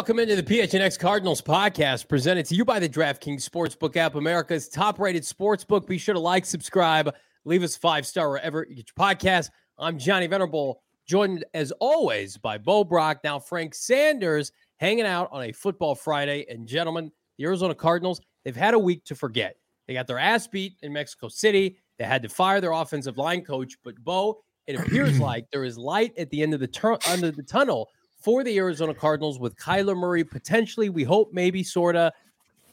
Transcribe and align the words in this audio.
welcome 0.00 0.18
into 0.18 0.34
the 0.34 0.42
PHNX 0.42 0.98
Cardinals 0.98 1.42
podcast 1.42 2.08
presented 2.08 2.46
to 2.46 2.54
you 2.54 2.64
by 2.64 2.78
the 2.78 2.88
DraftKings 2.88 3.46
Sportsbook 3.46 3.96
app, 3.96 4.14
America's 4.14 4.66
top 4.66 4.98
rated 4.98 5.24
sportsbook. 5.24 5.86
Be 5.86 5.98
sure 5.98 6.14
to 6.14 6.18
like, 6.18 6.46
subscribe, 6.46 7.14
leave 7.44 7.62
us 7.62 7.76
five 7.76 8.06
star 8.06 8.30
wherever 8.30 8.66
you 8.66 8.76
get 8.76 8.86
your 8.96 9.06
podcast. 9.06 9.50
I'm 9.76 9.98
Johnny 9.98 10.26
Venerable, 10.26 10.80
joined 11.06 11.44
as 11.52 11.70
always 11.80 12.38
by 12.38 12.56
Bo 12.56 12.82
Brock. 12.82 13.18
Now, 13.22 13.38
Frank 13.38 13.74
Sanders 13.74 14.52
hanging 14.78 15.04
out 15.04 15.28
on 15.32 15.42
a 15.42 15.52
football 15.52 15.94
Friday. 15.94 16.46
And, 16.48 16.66
gentlemen, 16.66 17.12
the 17.36 17.44
Arizona 17.44 17.74
Cardinals, 17.74 18.22
they've 18.42 18.56
had 18.56 18.72
a 18.72 18.78
week 18.78 19.04
to 19.04 19.14
forget. 19.14 19.56
They 19.86 19.92
got 19.92 20.06
their 20.06 20.18
ass 20.18 20.46
beat 20.46 20.76
in 20.80 20.94
Mexico 20.94 21.28
City. 21.28 21.76
They 21.98 22.06
had 22.06 22.22
to 22.22 22.30
fire 22.30 22.62
their 22.62 22.72
offensive 22.72 23.18
line 23.18 23.44
coach. 23.44 23.76
But, 23.84 23.96
Bo, 24.02 24.40
it 24.66 24.80
appears 24.80 25.20
like 25.20 25.50
there 25.50 25.64
is 25.64 25.76
light 25.76 26.14
at 26.16 26.30
the 26.30 26.42
end 26.42 26.54
of 26.54 26.60
the 26.60 26.68
tur- 26.68 26.96
under 27.06 27.30
the 27.30 27.42
tunnel 27.42 27.90
for 28.20 28.44
the 28.44 28.56
Arizona 28.58 28.94
Cardinals 28.94 29.38
with 29.38 29.56
Kyler 29.56 29.96
Murray 29.96 30.24
potentially, 30.24 30.90
we 30.90 31.04
hope, 31.04 31.32
maybe, 31.32 31.62
sort 31.62 31.96
of 31.96 32.12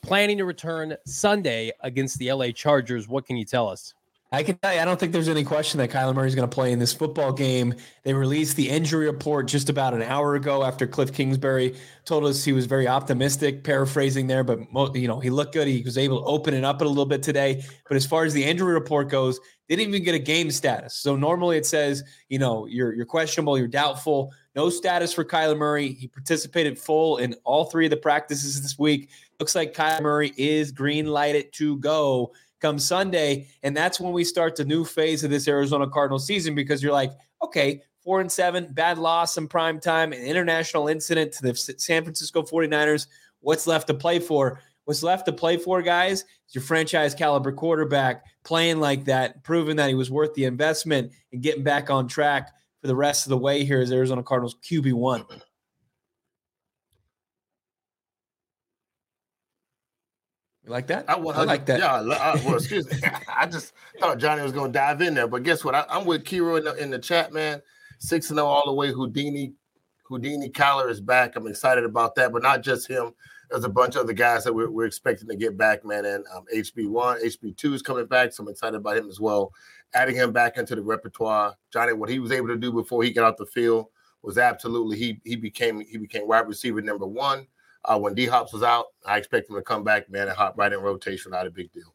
planning 0.02 0.38
to 0.38 0.46
return 0.46 0.96
Sunday 1.06 1.72
against 1.82 2.20
the 2.20 2.32
LA 2.32 2.52
Chargers. 2.52 3.08
What 3.08 3.26
can 3.26 3.38
you 3.38 3.46
tell 3.46 3.68
us? 3.68 3.94
I 4.30 4.44
can 4.44 4.58
tell 4.58 4.74
you, 4.74 4.82
I 4.82 4.86
don't 4.86 5.00
think 5.00 5.14
there's 5.14 5.30
any 5.30 5.46
question 5.46 5.78
that 5.78 5.90
Kyler 5.90 6.14
Murray 6.14 6.28
is 6.28 6.36
going 6.36 6.48
to 6.48 6.54
play 6.54 6.74
in 6.74 6.80
this 6.80 6.92
football 6.92 7.32
game. 7.32 7.74
They 8.04 8.14
released 8.14 8.58
the 8.58 8.68
injury 8.68 9.06
report 9.06 9.48
just 9.48 9.70
about 9.70 9.94
an 9.94 10.02
hour 10.02 10.36
ago 10.36 10.64
after 10.64 10.86
Kliff 10.86 11.14
Kingsbury 11.14 11.78
told 12.04 12.26
us 12.26 12.44
he 12.44 12.52
was 12.52 12.66
very 12.66 12.90
optimistic, 12.90 13.64
paraphrasing 13.64 14.28
there, 14.28 14.44
but 14.44 14.60
you 14.96 15.08
know 15.08 15.22
he 15.22 15.30
looked 15.30 15.54
good. 15.54 15.70
He 15.70 15.82
was 15.82 15.98
able 15.98 16.20
to 16.20 16.26
open 16.26 16.54
it 16.54 16.66
up 16.66 16.82
a 16.82 16.84
little 16.84 17.06
bit 17.06 17.24
today. 17.24 17.64
But 17.88 17.96
as 17.96 18.06
far 18.06 18.26
as 18.26 18.34
the 18.34 18.44
injury 18.44 18.74
report 18.74 19.08
goes, 19.08 19.40
they 19.70 19.78
didn't 19.78 19.94
even 19.94 20.04
get 20.04 20.16
a 20.16 20.20
game 20.20 20.52
status. 20.52 20.96
So 20.96 21.16
normally 21.16 21.56
it 21.56 21.66
says, 21.66 22.04
you 22.28 22.38
know, 22.38 22.66
you're 22.66 22.94
you're 22.94 23.06
questionable, 23.06 23.58
you're 23.58 23.70
doubtful. 23.70 24.34
No 24.58 24.72
status 24.72 25.14
for 25.14 25.24
Kyler 25.24 25.56
Murray. 25.56 25.90
He 25.90 26.08
participated 26.08 26.80
full 26.80 27.18
in 27.18 27.36
all 27.44 27.66
three 27.66 27.86
of 27.86 27.92
the 27.92 27.98
practices 27.98 28.60
this 28.60 28.80
week. 28.80 29.12
Looks 29.40 29.54
like 29.54 29.72
Kyler 29.72 30.02
Murray 30.02 30.34
is 30.36 30.72
green 30.72 31.06
lighted 31.06 31.54
to 31.54 31.78
go 31.78 32.34
come 32.60 32.80
Sunday. 32.80 33.50
And 33.62 33.78
that's 33.78 34.00
when 34.00 34.14
we 34.14 34.24
start 34.24 34.56
the 34.56 34.66
new 34.66 34.84
phase 34.84 35.24
of 35.24 35.30
this 35.30 35.48
Arizona 35.48 35.88
Cardinal 35.88 36.18
season 36.18 36.56
because 36.56 36.82
you're 36.82 36.92
like, 36.92 37.12
okay, 37.44 37.84
four 38.04 38.20
and 38.20 38.32
seven, 38.32 38.70
bad 38.72 38.98
loss 38.98 39.38
in 39.38 39.48
prime 39.48 39.80
time, 39.80 40.12
an 40.12 40.24
international 40.24 40.88
incident 40.88 41.34
to 41.34 41.44
the 41.44 41.54
San 41.54 42.02
Francisco 42.02 42.42
49ers. 42.42 43.06
What's 43.42 43.68
left 43.68 43.86
to 43.90 43.94
play 43.94 44.18
for? 44.18 44.60
What's 44.86 45.04
left 45.04 45.28
to 45.28 45.34
play 45.34 45.58
for, 45.58 45.84
guys, 45.84 46.22
is 46.22 46.56
your 46.56 46.64
franchise 46.64 47.14
caliber 47.14 47.52
quarterback 47.52 48.26
playing 48.44 48.80
like 48.80 49.06
that, 49.06 49.44
proving 49.44 49.76
that 49.76 49.90
he 49.90 49.94
was 49.94 50.10
worth 50.10 50.34
the 50.34 50.46
investment 50.46 51.12
and 51.32 51.44
getting 51.44 51.64
back 51.64 51.92
on 51.92 52.08
track 52.08 52.54
the 52.88 52.96
rest 52.96 53.26
of 53.26 53.30
the 53.30 53.38
way 53.38 53.64
here 53.66 53.82
is 53.82 53.92
Arizona 53.92 54.24
Cardinals 54.24 54.56
QB1. 54.64 55.42
You 60.64 60.72
like 60.72 60.88
that? 60.88 61.10
I, 61.10 61.18
well, 61.18 61.40
I 61.40 61.44
like 61.44 61.66
that. 61.68 61.80
Yeah. 61.80 61.94
I, 61.94 62.36
well, 62.44 62.56
excuse 62.56 62.90
me. 62.92 62.98
I 63.28 63.46
just 63.46 63.74
thought 64.00 64.18
Johnny 64.18 64.42
was 64.42 64.52
going 64.52 64.74
to 64.74 64.78
dive 64.78 65.02
in 65.02 65.14
there, 65.14 65.28
but 65.28 65.44
guess 65.44 65.64
what? 65.64 65.76
I, 65.76 65.86
am 65.90 66.06
with 66.06 66.24
Kiro 66.24 66.58
in 66.58 66.66
the, 66.66 66.74
in 66.76 66.90
the 66.90 67.00
chat, 67.00 67.32
man. 67.32 67.62
Six 68.00 68.30
and 68.30 68.38
zero 68.38 68.48
oh 68.48 68.52
all 68.52 68.64
the 68.66 68.74
way. 68.74 68.92
Houdini, 68.92 69.54
Houdini 70.04 70.50
Kyler 70.50 70.90
is 70.90 71.00
back. 71.00 71.36
I'm 71.36 71.48
excited 71.48 71.84
about 71.84 72.16
that, 72.16 72.32
but 72.32 72.44
not 72.44 72.64
just 72.64 72.88
him. 72.88 73.14
There's 73.50 73.64
a 73.64 73.70
bunch 73.70 73.96
of 73.96 74.04
other 74.04 74.14
guys 74.14 74.44
that 74.44 74.54
we're, 74.54 74.70
we're 74.70 74.86
expecting 74.86 75.30
to 75.30 75.38
get 75.38 75.58
back, 75.58 75.86
man. 75.86 76.06
And 76.06 76.26
um, 76.36 76.44
HB1, 76.54 77.24
HB2 77.24 77.74
is 77.74 77.82
coming 77.82 78.06
back, 78.06 78.34
so 78.34 78.44
I'm 78.44 78.50
excited 78.50 78.76
about 78.76 78.98
him 78.98 79.10
as 79.10 79.22
well 79.22 79.54
adding 79.94 80.16
him 80.16 80.32
back 80.32 80.58
into 80.58 80.76
the 80.76 80.82
repertoire. 80.82 81.56
Johnny, 81.72 81.94
what 81.94 82.10
he 82.10 82.20
was 82.20 82.32
able 82.32 82.48
to 82.48 82.58
do 82.58 82.72
before 82.72 83.04
he 83.04 83.12
got 83.12 83.32
off 83.32 83.38
the 83.38 83.46
field 83.46 83.88
was 84.22 84.38
absolutely 84.38 84.98
he 84.98 85.22
he 85.24 85.36
became 85.36 85.80
he 85.82 85.98
became 85.98 86.28
wide 86.28 86.48
receiver 86.48 86.82
number 86.82 87.08
one. 87.08 87.48
Uh, 87.86 87.98
when 87.98 88.14
D 88.14 88.26
Hops 88.26 88.52
was 88.52 88.64
out, 88.64 88.88
I 89.06 89.18
expect 89.18 89.50
him 89.50 89.56
to 89.56 89.62
come 89.62 89.84
back, 89.84 90.10
man, 90.10 90.28
and 90.28 90.36
hop 90.36 90.58
right 90.58 90.74
in 90.74 90.80
rotation. 90.80 91.32
Not 91.32 91.48
a 91.48 91.52
big 91.52 91.72
deal. 91.72 91.94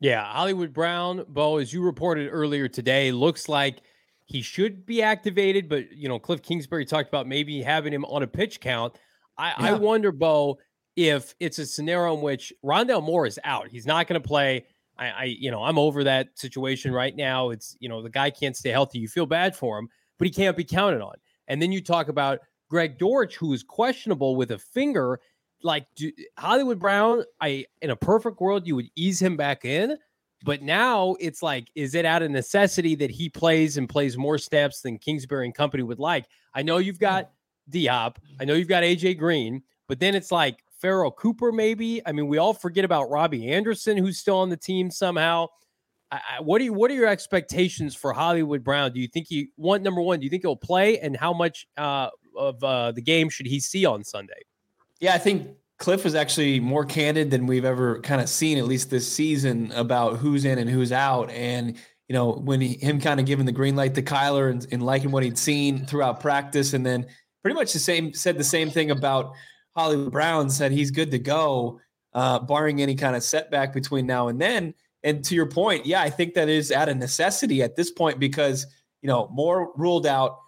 Yeah, 0.00 0.24
Hollywood 0.24 0.72
Brown, 0.72 1.24
Bo, 1.28 1.58
as 1.58 1.72
you 1.72 1.82
reported 1.82 2.28
earlier 2.30 2.68
today, 2.68 3.12
looks 3.12 3.48
like 3.48 3.82
he 4.24 4.42
should 4.42 4.86
be 4.86 5.02
activated, 5.02 5.68
but 5.68 5.92
you 5.92 6.08
know, 6.08 6.18
Kliff 6.18 6.42
Kingsbury 6.42 6.84
talked 6.84 7.08
about 7.08 7.26
maybe 7.26 7.62
having 7.62 7.92
him 7.92 8.04
on 8.06 8.22
a 8.22 8.26
pitch 8.26 8.60
count. 8.60 8.94
I, 9.36 9.48
yeah. 9.48 9.54
I 9.58 9.72
wonder, 9.74 10.12
Bo, 10.12 10.58
if 10.96 11.34
it's 11.40 11.58
a 11.58 11.66
scenario 11.66 12.14
in 12.14 12.22
which 12.22 12.52
Rondale 12.64 13.02
Moore 13.02 13.26
is 13.26 13.38
out. 13.44 13.68
He's 13.68 13.86
not 13.86 14.06
going 14.06 14.20
to 14.20 14.26
play. 14.26 14.66
I, 15.00 15.08
I, 15.08 15.24
you 15.24 15.50
know, 15.50 15.64
I'm 15.64 15.78
over 15.78 16.04
that 16.04 16.28
situation 16.38 16.92
right 16.92 17.16
now. 17.16 17.50
It's, 17.50 17.76
you 17.80 17.88
know, 17.88 18.02
the 18.02 18.10
guy 18.10 18.30
can't 18.30 18.56
stay 18.56 18.70
healthy. 18.70 18.98
You 18.98 19.08
feel 19.08 19.26
bad 19.26 19.56
for 19.56 19.78
him, 19.78 19.88
but 20.18 20.26
he 20.26 20.30
can't 20.32 20.56
be 20.56 20.64
counted 20.64 21.00
on. 21.00 21.14
And 21.48 21.60
then 21.60 21.72
you 21.72 21.80
talk 21.80 22.08
about 22.08 22.40
Greg 22.68 22.98
Dortch, 22.98 23.36
who 23.36 23.52
is 23.52 23.62
questionable 23.62 24.36
with 24.36 24.52
a 24.52 24.58
finger. 24.58 25.18
Like 25.62 25.86
do, 25.96 26.12
Hollywood 26.38 26.78
Brown, 26.78 27.24
I 27.40 27.64
in 27.82 27.90
a 27.90 27.96
perfect 27.96 28.40
world, 28.40 28.66
you 28.66 28.76
would 28.76 28.90
ease 28.94 29.20
him 29.20 29.36
back 29.36 29.64
in. 29.64 29.96
But 30.44 30.62
now 30.62 31.16
it's 31.20 31.42
like, 31.42 31.68
is 31.74 31.94
it 31.94 32.04
out 32.04 32.22
of 32.22 32.30
necessity 32.30 32.94
that 32.96 33.10
he 33.10 33.28
plays 33.28 33.76
and 33.76 33.88
plays 33.88 34.16
more 34.16 34.38
steps 34.38 34.80
than 34.80 34.98
Kingsbury 34.98 35.44
and 35.44 35.54
company 35.54 35.82
would 35.82 35.98
like? 35.98 36.26
I 36.54 36.62
know 36.62 36.78
you've 36.78 36.98
got 36.98 37.30
D 37.68 37.86
Hop, 37.86 38.18
I 38.38 38.44
know 38.44 38.54
you've 38.54 38.68
got 38.68 38.82
AJ 38.82 39.18
Green, 39.18 39.62
but 39.86 40.00
then 40.00 40.14
it's 40.14 40.32
like, 40.32 40.62
Pharoh 40.80 41.10
Cooper, 41.10 41.52
maybe. 41.52 42.00
I 42.06 42.12
mean, 42.12 42.26
we 42.26 42.38
all 42.38 42.54
forget 42.54 42.84
about 42.84 43.10
Robbie 43.10 43.50
Anderson, 43.50 43.96
who's 43.96 44.18
still 44.18 44.38
on 44.38 44.48
the 44.48 44.56
team 44.56 44.90
somehow. 44.90 45.46
I, 46.10 46.20
I, 46.36 46.40
what 46.40 46.60
are 46.60 46.64
you, 46.64 46.72
what 46.72 46.90
are 46.90 46.94
your 46.94 47.08
expectations 47.08 47.94
for 47.94 48.12
Hollywood 48.12 48.64
Brown? 48.64 48.92
Do 48.92 49.00
you 49.00 49.08
think 49.08 49.26
he 49.28 49.50
one 49.56 49.82
number 49.82 50.00
one? 50.00 50.20
Do 50.20 50.24
you 50.24 50.30
think 50.30 50.42
he'll 50.42 50.56
play, 50.56 50.98
and 50.98 51.16
how 51.16 51.32
much 51.32 51.66
uh, 51.76 52.08
of 52.36 52.62
uh, 52.64 52.92
the 52.92 53.02
game 53.02 53.28
should 53.28 53.46
he 53.46 53.60
see 53.60 53.84
on 53.84 54.02
Sunday? 54.02 54.42
Yeah, 55.00 55.14
I 55.14 55.18
think 55.18 55.48
Kliff 55.78 56.04
was 56.04 56.14
actually 56.14 56.60
more 56.60 56.84
candid 56.84 57.30
than 57.30 57.46
we've 57.46 57.64
ever 57.64 58.00
kind 58.00 58.20
of 58.20 58.28
seen, 58.28 58.58
at 58.58 58.64
least 58.64 58.90
this 58.90 59.10
season, 59.10 59.72
about 59.72 60.18
who's 60.18 60.44
in 60.44 60.58
and 60.58 60.68
who's 60.68 60.92
out. 60.92 61.30
And 61.30 61.76
you 62.08 62.14
know, 62.14 62.32
when 62.32 62.60
he, 62.60 62.74
him 62.74 63.00
kind 63.00 63.20
of 63.20 63.26
giving 63.26 63.46
the 63.46 63.52
green 63.52 63.76
light 63.76 63.94
to 63.94 64.02
Kyler 64.02 64.50
and, 64.50 64.66
and 64.72 64.82
liking 64.82 65.12
what 65.12 65.22
he'd 65.22 65.38
seen 65.38 65.86
throughout 65.86 66.18
practice, 66.20 66.72
and 66.72 66.84
then 66.84 67.06
pretty 67.42 67.54
much 67.54 67.72
the 67.72 67.78
same 67.78 68.12
said 68.12 68.36
the 68.36 68.44
same 68.44 68.68
thing 68.68 68.90
about 68.90 69.32
Hollywood 69.76 70.12
Brown 70.12 70.50
said 70.50 70.72
he's 70.72 70.90
good 70.90 71.10
to 71.10 71.18
go, 71.18 71.80
uh, 72.12 72.40
barring 72.40 72.82
any 72.82 72.94
kind 72.94 73.16
of 73.16 73.22
setback 73.22 73.72
between 73.72 74.06
now 74.06 74.28
and 74.28 74.40
then. 74.40 74.74
And 75.02 75.24
to 75.24 75.34
your 75.34 75.46
point, 75.46 75.86
yeah, 75.86 76.02
I 76.02 76.10
think 76.10 76.34
that 76.34 76.48
is 76.48 76.70
out 76.72 76.88
of 76.88 76.96
necessity 76.96 77.62
at 77.62 77.76
this 77.76 77.90
point 77.90 78.18
because 78.18 78.66
you 79.02 79.06
know 79.06 79.28
Moore 79.32 79.72
ruled 79.76 80.06
out. 80.06 80.38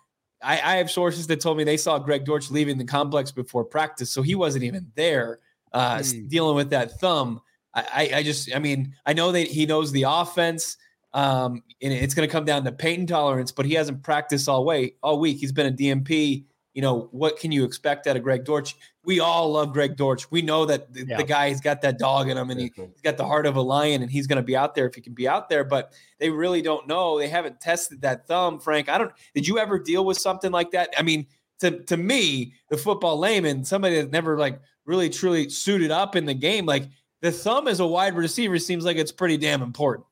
I, 0.43 0.55
I 0.55 0.77
have 0.77 0.91
sources 0.91 1.27
that 1.29 1.41
told 1.41 1.57
me 1.57 1.65
they 1.65 1.77
saw 1.77 1.99
Greg 1.99 2.25
Dortch 2.25 2.51
leaving 2.51 2.77
the 2.77 2.85
complex 2.85 3.31
before 3.31 3.65
practice, 3.65 4.11
so 4.11 4.23
he 4.23 4.35
wasn't 4.35 4.65
even 4.65 4.91
there 4.97 5.39
uh, 5.73 5.99
mm. 5.99 6.29
dealing 6.29 6.57
with 6.57 6.71
that 6.71 6.99
thumb. 7.01 7.41
I, 7.75 8.11
I, 8.17 8.23
just, 8.23 8.55
I 8.55 8.59
mean, 8.59 8.95
I 9.07 9.15
know 9.15 9.33
that 9.33 9.49
he 9.49 9.65
knows 9.65 9.93
the 9.93 10.05
offense. 10.07 10.77
Um, 11.15 11.63
and 11.83 11.93
it's 11.93 12.15
going 12.15 12.29
to 12.29 12.33
come 12.33 12.45
down 12.45 12.65
to 12.65 12.73
pain 12.73 13.07
tolerance, 13.07 13.53
but 13.53 13.67
he 13.67 13.75
hasn't 13.75 14.03
practiced 14.03 14.49
all 14.49 14.65
way 14.65 14.95
all 15.03 15.19
week. 15.19 15.39
He's 15.39 15.53
been 15.53 15.67
a 15.67 15.73
DMP. 15.73 16.45
you 16.75 16.83
know, 16.83 17.09
what 17.13 17.39
can 17.39 17.53
you 17.53 17.65
expect 17.65 18.07
out 18.07 18.17
of 18.17 18.23
Greg 18.23 18.45
Dortch? 18.45 18.77
We 19.05 19.19
all 19.19 19.53
love 19.53 19.73
Greg 19.73 19.97
Dortch. 19.97 20.31
We 20.31 20.43
know 20.43 20.65
that 20.67 20.93
the, 20.93 21.07
yeah. 21.07 21.17
the 21.17 21.25
guy 21.25 21.49
has 21.49 21.61
got 21.61 21.83
that 21.83 21.99
dog 21.99 22.29
in 22.29 22.37
him 22.37 22.51
and 22.51 22.61
he, 22.61 22.73
has 22.77 23.01
got 23.03 23.17
the 23.17 23.27
heart 23.27 23.47
of 23.47 23.57
a 23.57 23.61
lion 23.61 24.03
and 24.03 24.11
he's 24.11 24.29
going 24.29 24.37
to 24.37 24.43
be 24.43 24.57
out 24.57 24.75
there 24.75 24.87
if 24.87 24.95
he 24.95 25.01
can 25.01 25.13
be 25.15 25.27
out 25.27 25.49
there. 25.49 25.65
But 25.65 25.93
they 26.21 26.31
really 26.31 26.63
don't 26.63 26.87
know. 26.87 27.19
They 27.19 27.29
haven't 27.29 27.61
tested 27.61 28.03
that 28.03 28.29
thumb, 28.29 28.61
Frank. 28.61 28.89
I 28.89 28.99
don't, 28.99 29.13
did 29.35 29.49
you 29.49 29.59
ever 29.59 29.79
deal 29.79 30.05
with 30.05 30.19
something 30.19 30.53
like 30.53 30.71
that? 30.71 30.91
I 30.97 31.03
mean, 31.03 31.27
to, 31.61 31.83
to 31.85 31.97
me, 31.97 32.55
the 32.71 32.77
football 32.77 33.19
layman, 33.19 33.65
somebody 33.65 34.01
that 34.01 34.13
never 34.13 34.39
like 34.39 34.61
really 34.85 35.11
truly 35.11 35.49
suited 35.49 35.91
up 35.91 36.15
in 36.15 36.25
the 36.25 36.35
game, 36.35 36.65
like 36.65 36.89
the 37.23 37.33
thumb 37.33 37.69
as 37.69 37.81
a 37.81 37.87
wide 37.87 38.15
receiver 38.15 38.59
seems 38.59 38.85
like 38.85 38.97
it's 38.97 39.13
pretty 39.13 39.37
damn 39.37 39.63
important. 39.63 40.07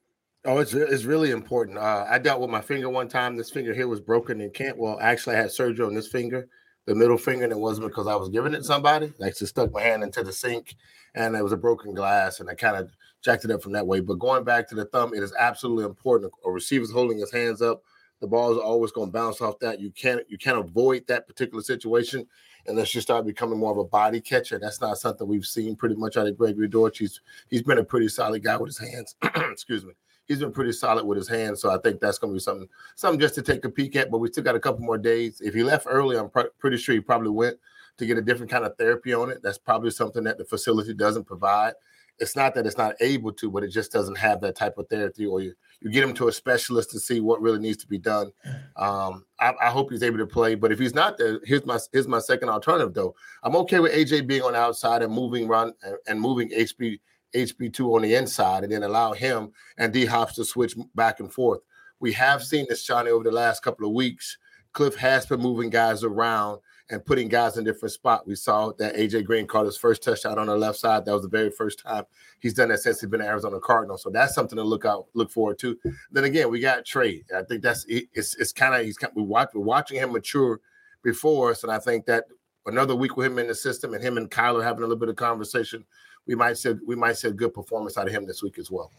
Oh, 0.47 0.59
it's 0.59 0.73
it's 0.73 1.05
really 1.05 1.32
important. 1.32 1.76
Uh, 1.76 2.06
I 2.09 2.19
dealt 2.19 2.41
with 2.41 2.49
my 2.49 2.62
finger 2.62 2.88
one 2.88 3.09
time. 3.09 3.37
This 3.37 3.50
finger 3.50 3.75
here 3.75 3.88
was 3.88 4.00
broken 4.00 4.41
and 4.41 4.55
can't. 4.55 4.79
Well, 4.79 4.99
actually, 5.00 5.37
I 5.37 5.41
had 5.41 5.50
surgery 5.50 5.85
on 5.85 5.93
this 5.93 6.09
finger, 6.09 6.49
the 6.87 6.94
middle 6.94 7.19
finger, 7.19 7.44
and 7.44 7.53
it 7.53 7.59
wasn't 7.59 7.87
because 7.88 8.06
I 8.06 8.17
was 8.17 8.29
giving 8.29 8.55
it 8.55 8.65
somebody. 8.65 9.12
I 9.23 9.29
just 9.31 9.49
stuck 9.49 9.73
my 9.73 9.82
hand 9.82 10.03
into 10.03 10.23
the 10.23 10.32
sink, 10.32 10.77
and 11.15 11.37
it 11.37 11.43
was 11.43 11.53
a 11.53 11.56
broken 11.56 11.94
glass, 11.94 12.41
and 12.41 12.49
I 12.49 12.55
kind 12.55 12.77
of 12.77 12.91
jacked 13.23 13.44
it 13.44 13.50
up 13.50 13.62
from 13.62 13.73
that 13.73 13.87
way. 13.87 14.00
But 14.00 14.19
going 14.19 14.44
back 14.44 14.69
to 14.69 14.75
the 14.75 14.87
thumb, 14.87 15.15
it 15.15 15.23
is 15.23 15.35
absolutely 15.38 15.85
important. 15.85 16.32
A 16.44 16.50
receiver's 16.50 16.91
holding 16.91 17.19
his 17.19 17.32
hands 17.32 17.62
up. 17.62 17.82
The 18.21 18.27
ball 18.27 18.53
is 18.53 18.59
always 18.59 18.93
going 18.93 19.09
to 19.09 19.12
bounce 19.12 19.41
off 19.41 19.59
that. 19.61 19.81
You 19.81 19.91
can't 19.91 20.23
you 20.29 20.37
can't 20.37 20.59
avoid 20.59 21.06
that 21.06 21.27
particular 21.27 21.62
situation 21.62 22.27
unless 22.67 22.94
you 22.94 23.00
start 23.00 23.25
becoming 23.25 23.59
more 23.59 23.73
of 23.73 23.79
a 23.79 23.85
body 23.85 24.21
catcher. 24.21 24.59
That's 24.59 24.81
not 24.81 24.99
something 24.99 25.26
we've 25.26 25.47
seen 25.47 25.75
pretty 25.75 25.94
much 25.94 26.19
out 26.19 26.26
of 26.26 26.37
Gregory 26.37 26.69
Dortch. 26.69 26.99
He's 26.99 27.21
he's 27.49 27.62
been 27.62 27.79
a 27.79 27.85
pretty 27.85 28.09
solid 28.09 28.43
guy 28.43 28.56
with 28.59 28.76
his 28.76 28.79
hands. 28.79 29.15
Excuse 29.23 29.85
me 29.85 29.93
he's 30.31 30.38
been 30.38 30.53
pretty 30.53 30.71
solid 30.71 31.05
with 31.05 31.19
his 31.19 31.29
hands. 31.29 31.61
So 31.61 31.71
I 31.71 31.79
think 31.79 31.99
that's 31.99 32.19
going 32.19 32.32
to 32.32 32.37
be 32.37 32.41
something, 32.41 32.69
something 32.94 33.19
just 33.19 33.35
to 33.35 33.43
take 33.43 33.65
a 33.65 33.69
peek 33.69 33.97
at. 33.97 34.12
But 34.12 34.19
we 34.19 34.29
still 34.29 34.44
got 34.44 34.55
a 34.55 34.61
couple 34.61 34.85
more 34.85 34.97
days. 34.97 35.41
If 35.41 35.55
he 35.55 35.65
left 35.65 35.88
early, 35.91 36.17
I'm 36.17 36.31
pr- 36.31 36.53
pretty 36.61 36.77
sure 36.77 36.94
he 36.94 37.00
probably 37.00 37.31
went 37.31 37.59
to 37.99 38.06
get 38.06 38.17
a 38.17 38.23
different 38.23 38.49
kind 38.49 38.65
of 38.65 38.77
therapy 38.77 39.12
on 39.12 39.29
it. 39.29 39.43
That's 39.43 39.59
probably 39.59 39.91
something 39.91 40.23
that 40.23 40.38
the 40.38 40.44
facility 40.44 40.94
doesn't 40.94 41.25
provide. 41.25 41.73
it's 42.21 42.37
not 42.37 42.55
that 42.55 42.65
it's 42.65 42.79
not 42.79 42.94
able 43.00 43.32
to, 43.32 43.50
but 43.50 43.65
it 43.65 43.69
just 43.71 43.91
doesn't 43.91 44.19
have 44.19 44.41
that 44.43 44.55
type 44.55 44.79
of 44.79 44.88
therapy, 44.88 45.27
or 45.27 45.41
you 45.41 45.53
you 45.81 45.91
get 45.91 46.05
him 46.05 46.15
to 46.15 46.29
a 46.29 46.33
specialist 46.33 46.91
to 46.91 47.00
see 47.00 47.19
what 47.19 47.41
really 47.41 47.59
needs 47.59 47.79
to 47.79 47.87
be 47.88 47.99
done. 47.99 48.31
Um, 48.76 49.25
I, 49.41 49.55
I, 49.61 49.71
hope 49.71 49.91
he's 49.91 50.03
able 50.03 50.19
to 50.19 50.26
play, 50.26 50.55
but 50.55 50.71
if 50.71 50.79
he's 50.79 50.94
not 50.94 51.17
there, 51.17 51.41
here's 51.44 51.65
my 51.65 51.79
here's 51.93 52.06
my 52.06 52.19
second 52.19 52.50
alternative 52.50 52.93
though. 52.94 53.15
I'm 53.43 53.56
okay 53.56 53.81
with 53.81 53.93
AJ 53.93 54.26
being 54.26 54.43
on 54.43 54.53
the 54.53 54.59
outside 54.59 55.03
and 55.03 55.12
moving 55.12 55.49
run 55.49 55.73
and, 55.83 55.97
and 56.06 56.21
moving 56.21 56.50
HB 56.50 57.00
HB2 57.35 57.97
on 57.97 58.03
the 58.03 58.15
inside, 58.15 58.65
and 58.65 58.73
then 58.73 58.82
allow 58.82 59.12
him 59.12 59.53
and 59.79 59.93
D 59.93 60.05
Hops 60.05 60.35
to 60.35 60.44
switch 60.44 60.75
back 60.94 61.21
and 61.21 61.32
forth. 61.32 61.61
We 62.00 62.12
have 62.12 62.43
seen 62.43 62.67
this, 62.69 62.85
Johnny, 62.85 63.11
over 63.11 63.25
the 63.25 63.31
last 63.31 63.62
couple 63.62 63.87
of 63.87 63.93
weeks. 63.93 64.38
Kliff 64.75 64.94
has 64.97 65.27
been 65.27 65.41
moving 65.41 65.69
guys 65.69 66.05
around 66.05 66.61
and 66.91 67.05
putting 67.05 67.29
guys 67.29 67.56
in 67.56 67.65
different 67.65 67.93
spots. 67.93 68.27
We 68.27 68.35
saw 68.35 68.73
that 68.79 68.97
AJ 68.97 69.25
Green 69.25 69.47
caught 69.47 69.67
his 69.67 69.77
first 69.77 70.03
touchdown 70.03 70.38
on 70.38 70.47
the 70.47 70.56
left 70.56 70.79
side. 70.79 71.05
That 71.05 71.12
was 71.12 71.23
the 71.23 71.29
very 71.29 71.50
first 71.50 71.81
time 71.81 72.05
he's 72.41 72.55
done 72.55 72.69
that 72.69 72.81
since 72.81 73.00
he's 73.00 73.11
been 73.11 73.21
at 73.21 73.29
Arizona 73.29 73.61
Cardinal. 73.61 73.99
So 73.99 74.11
that's 74.11 74.35
something 74.35 74.56
to 74.56 74.65
look 74.65 74.85
out, 74.85 75.06
look 75.15 75.31
forward 75.31 75.59
to. 75.61 75.79
Then 76.11 76.25
again, 76.25 76.50
we 76.50 76.61
got 76.61 76.85
Trey. 76.85 77.25
I 77.37 77.43
think 77.43 77.62
that's 77.62 77.85
it's 77.88 78.35
it's 78.37 78.53
kind 78.53 78.75
of 78.75 78.85
he's 78.85 78.99
we 79.15 79.23
watch 79.23 79.50
we're 79.55 79.62
watching 79.62 79.99
him 79.99 80.12
mature 80.12 80.61
before 81.03 81.50
us, 81.50 81.62
and 81.62 81.73
I 81.73 81.79
think 81.79 82.06
that 82.06 82.25
another 82.67 82.94
week 82.94 83.17
with 83.17 83.26
him 83.26 83.38
in 83.38 83.47
the 83.47 83.55
system 83.55 83.94
and 83.94 84.03
him 84.03 84.17
and 84.17 84.31
Kyler 84.31 84.62
having 84.62 84.83
a 84.83 84.87
little 84.87 84.97
bit 84.97 85.09
of 85.09 85.17
conversation, 85.17 85.85
we 86.31 86.37
might 86.37 86.56
see 86.56 86.75
we 86.87 86.94
might 86.94 87.17
see 87.17 87.27
a 87.27 87.32
good 87.32 87.53
performance 87.53 87.99
out 87.99 88.06
of 88.06 88.15
him 88.15 88.25
this 88.25 88.41
week 88.41 88.56
as 88.59 88.71
well. 88.71 88.93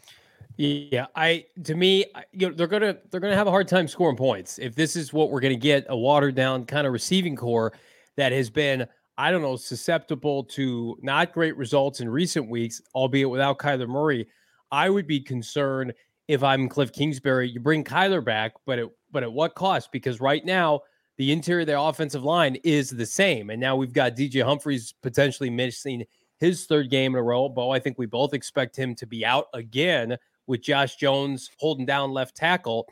Yeah, 0.58 1.06
I 1.16 1.46
to 1.64 1.74
me, 1.74 2.04
you 2.32 2.50
know, 2.50 2.54
they're 2.54 2.66
gonna 2.66 2.98
they're 3.10 3.20
gonna 3.20 3.34
have 3.34 3.46
a 3.46 3.50
hard 3.50 3.68
time 3.68 3.88
scoring 3.88 4.18
points 4.18 4.58
if 4.58 4.74
this 4.74 4.96
is 4.96 5.14
what 5.14 5.30
we're 5.30 5.40
gonna 5.40 5.56
get 5.56 5.86
a 5.88 5.96
watered 5.96 6.34
down 6.34 6.66
kind 6.66 6.86
of 6.86 6.92
receiving 6.92 7.34
core 7.34 7.72
that 8.16 8.32
has 8.32 8.50
been 8.50 8.86
I 9.16 9.30
don't 9.30 9.40
know 9.40 9.56
susceptible 9.56 10.44
to 10.44 10.98
not 11.00 11.32
great 11.32 11.56
results 11.56 12.00
in 12.00 12.08
recent 12.10 12.50
weeks, 12.50 12.82
albeit 12.94 13.30
without 13.30 13.58
Kyler 13.58 13.88
Murray. 13.88 14.28
I 14.70 14.90
would 14.90 15.06
be 15.06 15.20
concerned 15.20 15.94
if 16.28 16.42
I'm 16.42 16.68
Kliff 16.68 16.92
Kingsbury. 16.92 17.48
You 17.48 17.60
bring 17.60 17.82
Kyler 17.82 18.22
back, 18.22 18.52
but 18.66 18.78
at 18.78 18.88
but 19.10 19.22
at 19.22 19.32
what 19.32 19.54
cost? 19.54 19.90
Because 19.90 20.20
right 20.20 20.44
now 20.44 20.80
the 21.16 21.32
interior 21.32 21.62
of 21.62 21.66
their 21.66 21.78
offensive 21.78 22.24
line 22.24 22.56
is 22.62 22.90
the 22.90 23.06
same, 23.06 23.48
and 23.48 23.58
now 23.58 23.74
we've 23.74 23.94
got 23.94 24.16
DJ 24.16 24.44
Humphries 24.44 24.92
potentially 25.02 25.48
missing 25.48 26.04
his 26.42 26.66
third 26.66 26.90
game 26.90 27.14
in 27.14 27.20
a 27.20 27.22
row. 27.22 27.48
Bo, 27.48 27.70
I 27.70 27.78
think 27.78 27.98
we 27.98 28.06
both 28.06 28.34
expect 28.34 28.76
him 28.76 28.96
to 28.96 29.06
be 29.06 29.24
out 29.24 29.46
again 29.54 30.18
with 30.48 30.60
Josh 30.60 30.96
Jones 30.96 31.48
holding 31.58 31.86
down 31.86 32.10
left 32.10 32.36
tackle. 32.36 32.88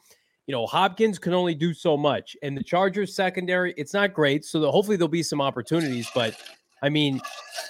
You 0.47 0.53
know, 0.53 0.67
Hopkins 0.67 1.19
can 1.19 1.35
only 1.35 1.57
do 1.57 1.75
so 1.75 1.97
much, 1.97 2.37
and 2.43 2.57
the 2.57 2.63
Chargers 2.63 3.15
secondary, 3.15 3.75
it's 3.77 3.93
not 3.93 4.15
great. 4.15 4.45
So 4.45 4.61
the, 4.61 4.71
hopefully 4.71 4.97
there'll 4.97 5.09
be 5.09 5.25
some 5.25 5.41
opportunities. 5.41 6.09
But 6.15 6.37
I 6.81 6.89
mean, 6.89 7.21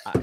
uh, 0.05 0.21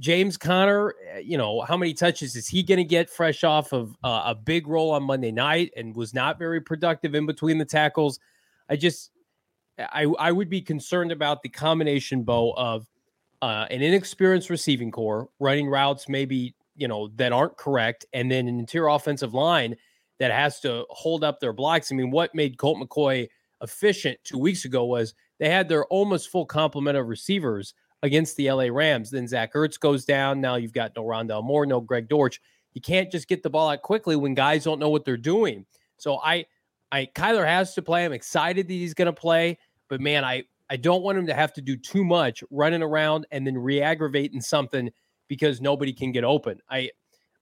James 0.00 0.36
Conner, 0.36 0.94
eh, 1.12 1.18
you 1.20 1.38
know, 1.38 1.60
how 1.60 1.76
many 1.76 1.94
touches 1.94 2.34
is 2.34 2.48
he 2.48 2.64
going 2.64 2.78
to 2.78 2.84
get 2.84 3.08
fresh 3.08 3.44
off 3.44 3.72
of 3.72 3.96
uh, 4.02 4.22
a 4.26 4.34
big 4.34 4.66
role 4.66 4.90
on 4.90 5.04
Monday 5.04 5.30
night 5.30 5.72
and 5.76 5.94
was 5.94 6.12
not 6.12 6.40
very 6.40 6.60
productive 6.60 7.14
in 7.14 7.24
between 7.24 7.58
the 7.58 7.64
tackles? 7.64 8.18
I 8.68 8.74
just, 8.74 9.10
I, 9.78 10.12
I 10.18 10.32
would 10.32 10.50
be 10.50 10.60
concerned 10.60 11.12
about 11.12 11.42
the 11.42 11.48
combination, 11.48 12.24
Bo, 12.24 12.52
of 12.56 12.86
uh, 13.42 13.66
an 13.70 13.82
inexperienced 13.82 14.50
receiving 14.50 14.90
core 14.90 15.28
running 15.38 15.68
routes 15.68 16.08
maybe 16.08 16.54
you 16.78 16.88
know 16.88 17.08
that 17.16 17.32
aren't 17.32 17.56
correct, 17.58 18.06
and 18.14 18.30
then 18.30 18.48
an 18.48 18.58
interior 18.58 18.88
offensive 18.88 19.34
line 19.34 19.76
that 20.18 20.30
has 20.30 20.60
to 20.60 20.84
hold 20.88 21.22
up 21.22 21.40
their 21.40 21.52
blocks. 21.52 21.92
I 21.92 21.94
mean, 21.94 22.10
what 22.10 22.34
made 22.34 22.56
Colt 22.56 22.78
McCoy 22.78 23.28
efficient 23.62 24.18
two 24.24 24.38
weeks 24.38 24.64
ago 24.64 24.84
was 24.84 25.14
they 25.38 25.50
had 25.50 25.68
their 25.68 25.84
almost 25.86 26.30
full 26.30 26.46
complement 26.46 26.96
of 26.96 27.08
receivers 27.08 27.74
against 28.02 28.36
the 28.36 28.50
LA 28.50 28.68
Rams. 28.70 29.10
Then 29.10 29.26
Zach 29.26 29.54
Ertz 29.54 29.78
goes 29.78 30.04
down. 30.04 30.40
Now 30.40 30.54
you've 30.56 30.72
got 30.72 30.92
no 30.96 31.04
Rondale 31.04 31.44
Moore, 31.44 31.66
no 31.66 31.80
Greg 31.80 32.08
Dortch. 32.08 32.40
You 32.74 32.80
can't 32.80 33.10
just 33.10 33.28
get 33.28 33.42
the 33.42 33.50
ball 33.50 33.70
out 33.70 33.82
quickly 33.82 34.16
when 34.16 34.34
guys 34.34 34.64
don't 34.64 34.78
know 34.78 34.90
what 34.90 35.04
they're 35.04 35.16
doing. 35.16 35.66
So 35.96 36.18
I, 36.18 36.46
I 36.92 37.08
Kyler 37.14 37.46
has 37.46 37.74
to 37.74 37.82
play. 37.82 38.04
I'm 38.04 38.12
excited 38.12 38.68
that 38.68 38.72
he's 38.72 38.94
going 38.94 39.06
to 39.06 39.12
play, 39.12 39.58
but 39.88 40.00
man, 40.00 40.24
I 40.24 40.44
I 40.70 40.76
don't 40.76 41.02
want 41.02 41.18
him 41.18 41.26
to 41.26 41.34
have 41.34 41.52
to 41.54 41.62
do 41.62 41.76
too 41.76 42.04
much 42.04 42.44
running 42.50 42.82
around 42.82 43.26
and 43.30 43.46
then 43.46 43.56
re-aggravating 43.56 44.40
something 44.40 44.90
because 45.28 45.60
nobody 45.60 45.92
can 45.92 46.12
get 46.12 46.24
open. 46.24 46.60
I 46.70 46.90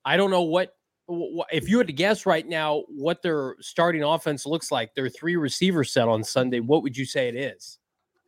I 0.05 0.17
don't 0.17 0.31
know 0.31 0.43
what 0.43 0.73
if 1.52 1.69
you 1.69 1.78
had 1.78 1.87
to 1.87 1.93
guess 1.93 2.26
right 2.26 2.46
now 2.46 2.82
what 2.88 3.23
their 3.23 3.56
starting 3.61 4.02
offense 4.02 4.44
looks 4.44 4.73
like, 4.73 4.94
their 4.94 5.08
three 5.08 5.37
receiver 5.37 5.84
set 5.84 6.08
on 6.08 6.25
Sunday, 6.25 6.61
what 6.61 6.82
would 6.82 6.96
you 6.96 7.05
say 7.05 7.28
it 7.28 7.37
is? 7.37 7.78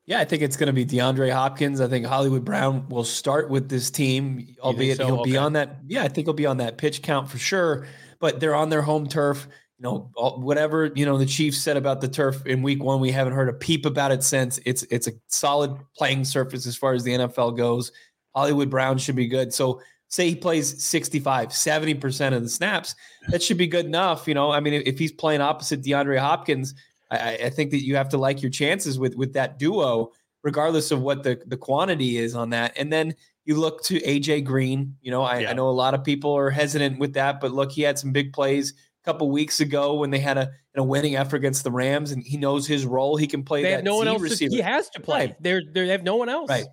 Yeah, 0.06 0.20
I 0.20 0.24
think 0.24 0.42
it's 0.42 0.56
going 0.56 0.68
to 0.68 0.72
be 0.72 0.86
DeAndre 0.86 1.30
Hopkins. 1.30 1.82
I 1.82 1.86
think 1.86 2.06
Hollywood 2.06 2.44
Brown 2.44 2.88
will 2.88 3.04
start 3.04 3.50
with 3.50 3.68
this 3.68 3.90
team, 3.90 4.56
albeit 4.60 4.96
so? 4.96 5.06
he'll 5.06 5.20
okay. 5.20 5.32
be 5.32 5.36
on 5.36 5.52
that. 5.52 5.80
Yeah, 5.86 6.02
I 6.02 6.08
think 6.08 6.26
he'll 6.26 6.34
be 6.34 6.46
on 6.46 6.56
that 6.58 6.78
pitch 6.78 7.02
count 7.02 7.28
for 7.28 7.36
sure. 7.36 7.86
But 8.18 8.40
they're 8.40 8.54
on 8.54 8.70
their 8.70 8.80
home 8.80 9.06
turf. 9.06 9.48
You 9.78 9.84
know, 9.84 10.10
whatever 10.38 10.90
you 10.94 11.06
know 11.06 11.18
the 11.18 11.26
Chiefs 11.26 11.58
said 11.58 11.76
about 11.76 12.00
the 12.00 12.08
turf 12.08 12.44
in 12.46 12.62
Week 12.62 12.82
One, 12.82 13.00
we 13.00 13.12
haven't 13.12 13.34
heard 13.34 13.48
a 13.48 13.52
peep 13.52 13.86
about 13.86 14.10
it 14.10 14.24
since. 14.24 14.58
It's 14.64 14.82
it's 14.90 15.06
a 15.06 15.12
solid 15.28 15.76
playing 15.96 16.24
surface 16.24 16.66
as 16.66 16.76
far 16.76 16.94
as 16.94 17.04
the 17.04 17.12
NFL 17.12 17.56
goes. 17.56 17.92
Hollywood 18.34 18.70
Brown 18.70 18.98
should 18.98 19.16
be 19.16 19.28
good. 19.28 19.54
So 19.54 19.80
say 20.08 20.30
he 20.30 20.34
plays 20.34 20.82
65, 20.82 21.48
70% 21.48 22.34
of 22.34 22.42
the 22.42 22.48
snaps, 22.48 22.94
that 23.28 23.42
should 23.42 23.58
be 23.58 23.66
good 23.66 23.86
enough. 23.86 24.26
You 24.26 24.34
know, 24.34 24.50
I 24.50 24.60
mean, 24.60 24.82
if 24.86 24.98
he's 24.98 25.12
playing 25.12 25.40
opposite 25.40 25.82
DeAndre 25.82 26.18
Hopkins, 26.18 26.74
I, 27.10 27.38
I, 27.44 27.50
think 27.50 27.70
that 27.70 27.84
you 27.84 27.96
have 27.96 28.08
to 28.10 28.18
like 28.18 28.42
your 28.42 28.50
chances 28.50 28.98
with 28.98 29.14
with 29.16 29.32
that 29.34 29.58
duo, 29.58 30.12
regardless 30.42 30.90
of 30.90 31.00
what 31.00 31.22
the, 31.22 31.40
the 31.46 31.56
quantity 31.56 32.18
is 32.18 32.34
on 32.34 32.50
that. 32.50 32.72
And 32.76 32.92
then 32.92 33.14
you 33.44 33.56
look 33.56 33.82
to 33.84 34.00
AJ 34.00 34.44
Green. 34.44 34.96
You 35.00 35.10
know, 35.10 35.22
I, 35.22 35.40
yeah. 35.40 35.50
I 35.50 35.52
know 35.54 35.68
a 35.68 35.70
lot 35.70 35.94
of 35.94 36.04
people 36.04 36.36
are 36.36 36.50
hesitant 36.50 36.98
with 36.98 37.14
that, 37.14 37.40
but 37.40 37.52
look, 37.52 37.72
he 37.72 37.82
had 37.82 37.98
some 37.98 38.12
big 38.12 38.32
plays 38.32 38.74
couple 39.08 39.30
weeks 39.30 39.60
ago 39.60 39.94
when 39.94 40.10
they 40.10 40.18
had 40.18 40.36
a, 40.36 40.50
a 40.76 40.82
winning 40.82 41.16
effort 41.16 41.36
against 41.36 41.64
the 41.64 41.70
Rams, 41.70 42.12
and 42.12 42.22
he 42.22 42.36
knows 42.36 42.66
his 42.66 42.84
role. 42.84 43.16
He 43.16 43.26
can 43.26 43.42
play. 43.42 43.62
They 43.62 43.72
have 43.72 43.84
no 43.84 43.96
one 43.96 44.08
else. 44.08 44.20
Receiver. 44.20 44.54
He 44.54 44.60
has 44.60 44.90
to 44.90 45.00
play. 45.00 45.26
Right. 45.26 45.42
They're, 45.42 45.62
they're, 45.72 45.86
they 45.86 45.92
have 45.92 46.02
no 46.02 46.16
one 46.16 46.28
else. 46.28 46.50
Right 46.50 46.66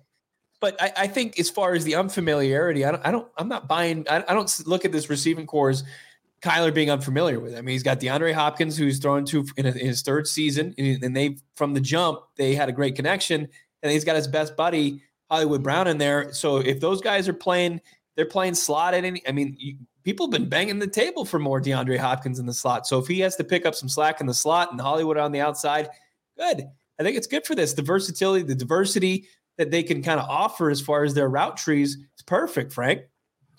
but 0.60 0.80
I, 0.80 0.92
I, 0.96 1.06
think 1.06 1.38
as 1.38 1.50
far 1.50 1.74
as 1.74 1.84
the 1.84 1.96
unfamiliarity, 1.96 2.84
I 2.84 2.90
don't, 2.90 3.06
I 3.06 3.10
don't 3.10 3.28
I'm 3.36 3.48
not 3.48 3.68
buying. 3.68 4.06
I, 4.08 4.24
I, 4.26 4.34
don't 4.34 4.66
look 4.66 4.84
at 4.84 4.92
this 4.92 5.10
receiving 5.10 5.46
core 5.46 5.70
as 5.70 5.84
Kyler 6.42 6.72
being 6.72 6.90
unfamiliar 6.90 7.40
with. 7.40 7.54
I 7.54 7.60
mean, 7.60 7.72
he's 7.74 7.82
got 7.82 8.00
DeAndre 8.00 8.32
Hopkins, 8.32 8.76
who's 8.76 8.98
thrown 8.98 9.24
to 9.26 9.44
in, 9.56 9.66
a, 9.66 9.70
in 9.70 9.86
his 9.86 10.02
third 10.02 10.26
season, 10.26 10.74
and 10.78 11.14
they 11.14 11.36
from 11.54 11.74
the 11.74 11.80
jump 11.80 12.20
they 12.36 12.54
had 12.54 12.68
a 12.68 12.72
great 12.72 12.96
connection, 12.96 13.48
and 13.82 13.92
he's 13.92 14.04
got 14.04 14.16
his 14.16 14.28
best 14.28 14.56
buddy 14.56 15.02
Hollywood 15.30 15.62
Brown 15.62 15.88
in 15.88 15.98
there. 15.98 16.32
So 16.32 16.58
if 16.58 16.80
those 16.80 17.00
guys 17.00 17.28
are 17.28 17.34
playing, 17.34 17.80
they're 18.16 18.26
playing 18.26 18.54
slot 18.54 18.94
at 18.94 19.04
any. 19.04 19.22
I 19.28 19.32
mean, 19.32 19.56
you, 19.58 19.76
people 20.06 20.26
have 20.26 20.30
been 20.30 20.48
banging 20.48 20.78
the 20.78 20.86
table 20.86 21.24
for 21.24 21.40
more 21.40 21.60
DeAndre 21.60 21.98
Hopkins 21.98 22.38
in 22.38 22.46
the 22.46 22.54
slot. 22.54 22.86
So 22.86 23.00
if 23.00 23.08
he 23.08 23.18
has 23.20 23.34
to 23.36 23.44
pick 23.44 23.66
up 23.66 23.74
some 23.74 23.88
slack 23.88 24.20
in 24.20 24.28
the 24.28 24.34
slot 24.34 24.70
and 24.70 24.80
Hollywood 24.80 25.16
on 25.16 25.32
the 25.32 25.40
outside, 25.40 25.88
good. 26.38 26.62
I 27.00 27.02
think 27.02 27.16
it's 27.16 27.26
good 27.26 27.44
for 27.44 27.56
this. 27.56 27.72
The 27.72 27.82
versatility, 27.82 28.44
the 28.44 28.54
diversity, 28.54 29.26
that 29.58 29.72
they 29.72 29.82
can 29.82 30.04
kind 30.04 30.20
of 30.20 30.28
offer 30.28 30.70
as 30.70 30.80
far 30.80 31.02
as 31.02 31.12
their 31.12 31.28
route 31.28 31.56
trees, 31.56 31.98
it's 32.14 32.22
perfect, 32.22 32.72
Frank. 32.72 33.00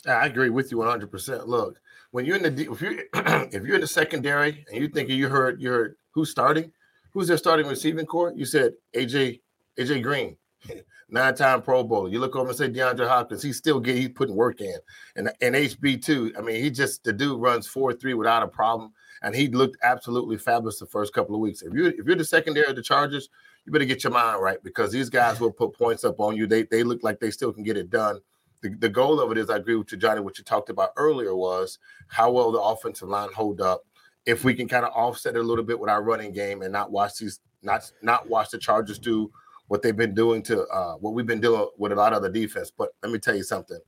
I 0.08 0.26
agree 0.26 0.50
with 0.50 0.72
you 0.72 0.78
100%. 0.78 1.48
Look, 1.48 1.82
when 2.12 2.24
you're 2.24 2.38
in 2.38 2.56
the 2.56 2.72
if 2.72 2.82
you 2.82 3.02
if 3.14 3.66
you're 3.66 3.76
in 3.76 3.82
the 3.82 3.88
secondary 3.88 4.66
and 4.72 4.82
you 4.82 4.88
think 4.88 5.10
you 5.10 5.28
heard 5.28 5.62
you 5.62 5.70
heard 5.70 5.98
who's 6.12 6.30
starting, 6.30 6.72
who's 7.12 7.28
their 7.28 7.38
starting 7.38 7.68
receiving 7.68 8.06
core? 8.06 8.32
You 8.34 8.46
said 8.46 8.72
AJ 8.96 9.42
AJ 9.78 10.02
Green, 10.02 10.38
nine-time 11.10 11.62
Pro 11.62 11.84
Bowl. 11.84 12.12
You 12.12 12.20
look 12.20 12.36
over 12.36 12.50
and 12.50 12.58
say 12.58 12.70
DeAndre 12.70 13.08
Hopkins, 13.08 13.42
he's 13.42 13.58
still 13.58 13.80
getting 13.80 14.02
he's 14.02 14.12
putting 14.12 14.36
work 14.36 14.62
in, 14.62 14.78
and 15.16 15.32
and 15.42 15.56
HB 15.56 16.04
two. 16.04 16.34
I 16.38 16.42
mean, 16.42 16.62
he 16.62 16.70
just 16.70 17.04
the 17.04 17.14
dude 17.14 17.40
runs 17.40 17.68
four 17.68 17.94
three 17.94 18.14
without 18.14 18.44
a 18.44 18.48
problem, 18.48 18.94
and 19.22 19.36
he 19.36 19.48
looked 19.48 19.78
absolutely 19.84 20.38
fabulous 20.38 20.80
the 20.80 20.86
first 20.86 21.14
couple 21.14 21.36
of 21.36 21.42
weeks. 21.42 21.62
If 21.62 21.74
you 21.74 21.88
if 21.88 22.06
you're 22.06 22.16
the 22.16 22.26
secondary 22.26 22.68
of 22.68 22.76
the 22.76 22.82
Chargers, 22.82 23.30
you 23.66 23.72
better 23.72 23.86
get 23.86 24.04
your 24.04 24.14
mind 24.14 24.42
right 24.42 24.62
because 24.64 24.92
these 24.92 25.10
guys 25.10 25.40
will 25.40 25.52
put 25.52 25.74
points 25.74 26.04
up 26.04 26.20
on 26.20 26.36
you. 26.36 26.48
They 26.48 26.64
they 26.64 26.84
look 26.84 27.04
like 27.04 27.20
they 27.20 27.32
still 27.32 27.54
can 27.54 27.64
get 27.64 27.78
it 27.78 27.90
done. 27.90 28.20
The, 28.62 28.70
the 28.70 28.90
goal 28.90 29.20
of 29.20 29.32
it 29.32 29.38
is, 29.38 29.52
I 29.52 29.58
agree 29.58 29.76
with 29.76 29.92
you, 29.92 30.00
Johnny. 30.00 30.20
What 30.20 30.40
you 30.40 30.44
talked 30.44 30.70
about 30.70 30.90
earlier 30.98 31.36
was 31.36 31.78
how 32.08 32.32
well 32.32 32.52
the 32.52 32.60
offensive 32.60 33.08
line 33.08 33.30
hold 33.32 33.62
up. 33.62 33.86
If 34.26 34.44
we 34.44 34.56
can 34.56 34.68
kind 34.68 34.84
of 34.84 34.92
offset 34.94 35.36
it 35.36 35.40
a 35.40 35.44
little 35.44 35.64
bit 35.64 35.80
with 35.80 35.90
our 35.90 36.02
running 36.02 36.34
game 36.34 36.64
and 36.64 36.74
not 36.74 36.92
watch 36.92 37.20
these, 37.20 37.40
not 37.62 37.90
not 38.02 38.28
watch 38.28 38.50
the 38.50 38.58
Chargers 38.58 39.00
do 39.00 39.32
what 39.68 39.82
they've 39.82 39.96
been 39.96 40.14
doing 40.14 40.42
to 40.44 40.64
uh, 40.68 40.94
what 40.94 41.14
we've 41.14 41.26
been 41.26 41.42
doing 41.42 41.68
with 41.78 41.92
a 41.92 41.96
lot 41.96 42.14
of 42.14 42.22
the 42.22 42.30
defense. 42.30 42.72
But 42.76 42.90
let 43.04 43.12
me 43.12 43.20
tell 43.20 43.36
you 43.36 43.44
something. 43.44 43.80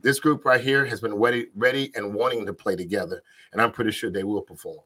This 0.00 0.20
group 0.20 0.44
right 0.44 0.60
here 0.60 0.84
has 0.86 1.00
been 1.00 1.14
ready, 1.14 1.48
ready 1.56 1.90
and 1.96 2.14
wanting 2.14 2.46
to 2.46 2.52
play 2.52 2.76
together, 2.76 3.22
and 3.52 3.60
I'm 3.60 3.72
pretty 3.72 3.90
sure 3.90 4.10
they 4.10 4.24
will 4.24 4.42
perform. 4.42 4.78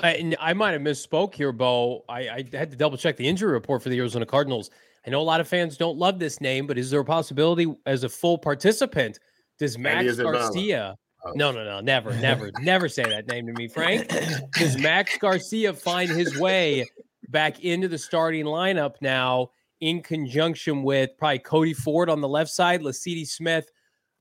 I, 0.00 0.34
I 0.40 0.52
might 0.54 0.72
have 0.72 0.82
misspoke 0.82 1.34
here, 1.34 1.52
Bo. 1.52 2.04
I, 2.08 2.20
I, 2.28 2.44
had 2.52 2.70
to 2.72 2.76
double 2.76 2.98
check 2.98 3.16
the 3.16 3.28
injury 3.28 3.52
report 3.52 3.80
for 3.80 3.90
the 3.90 3.98
Arizona 3.98 4.26
Cardinals. 4.26 4.70
I 5.06 5.10
know 5.10 5.20
a 5.20 5.22
lot 5.22 5.40
of 5.40 5.46
fans 5.46 5.76
don't 5.76 5.98
love 5.98 6.18
this 6.18 6.40
name, 6.40 6.66
but 6.66 6.78
is 6.78 6.90
there 6.90 7.00
a 7.00 7.04
possibility 7.04 7.72
as 7.86 8.02
a 8.02 8.08
full 8.08 8.38
participant 8.38 9.20
does 9.58 9.78
Max 9.78 10.16
Garcia? 10.16 10.96
Oh. 11.24 11.32
No, 11.34 11.52
no, 11.52 11.64
no, 11.64 11.80
never, 11.80 12.12
never, 12.16 12.50
never 12.60 12.88
say 12.88 13.04
that 13.04 13.28
name 13.28 13.46
to 13.46 13.52
me, 13.54 13.66
Frank. 13.66 14.08
Does 14.52 14.76
Max 14.76 15.16
Garcia 15.16 15.72
find 15.72 16.10
his 16.10 16.38
way 16.38 16.84
back 17.28 17.64
into 17.64 17.88
the 17.88 17.98
starting 17.98 18.44
lineup 18.44 18.94
now 19.00 19.50
in 19.80 20.02
conjunction 20.02 20.82
with 20.82 21.10
probably 21.18 21.38
Cody 21.40 21.74
Ford 21.74 22.08
on 22.08 22.20
the 22.20 22.28
left 22.28 22.50
side, 22.50 22.80
Lecitus 22.80 23.28
Smith 23.28 23.70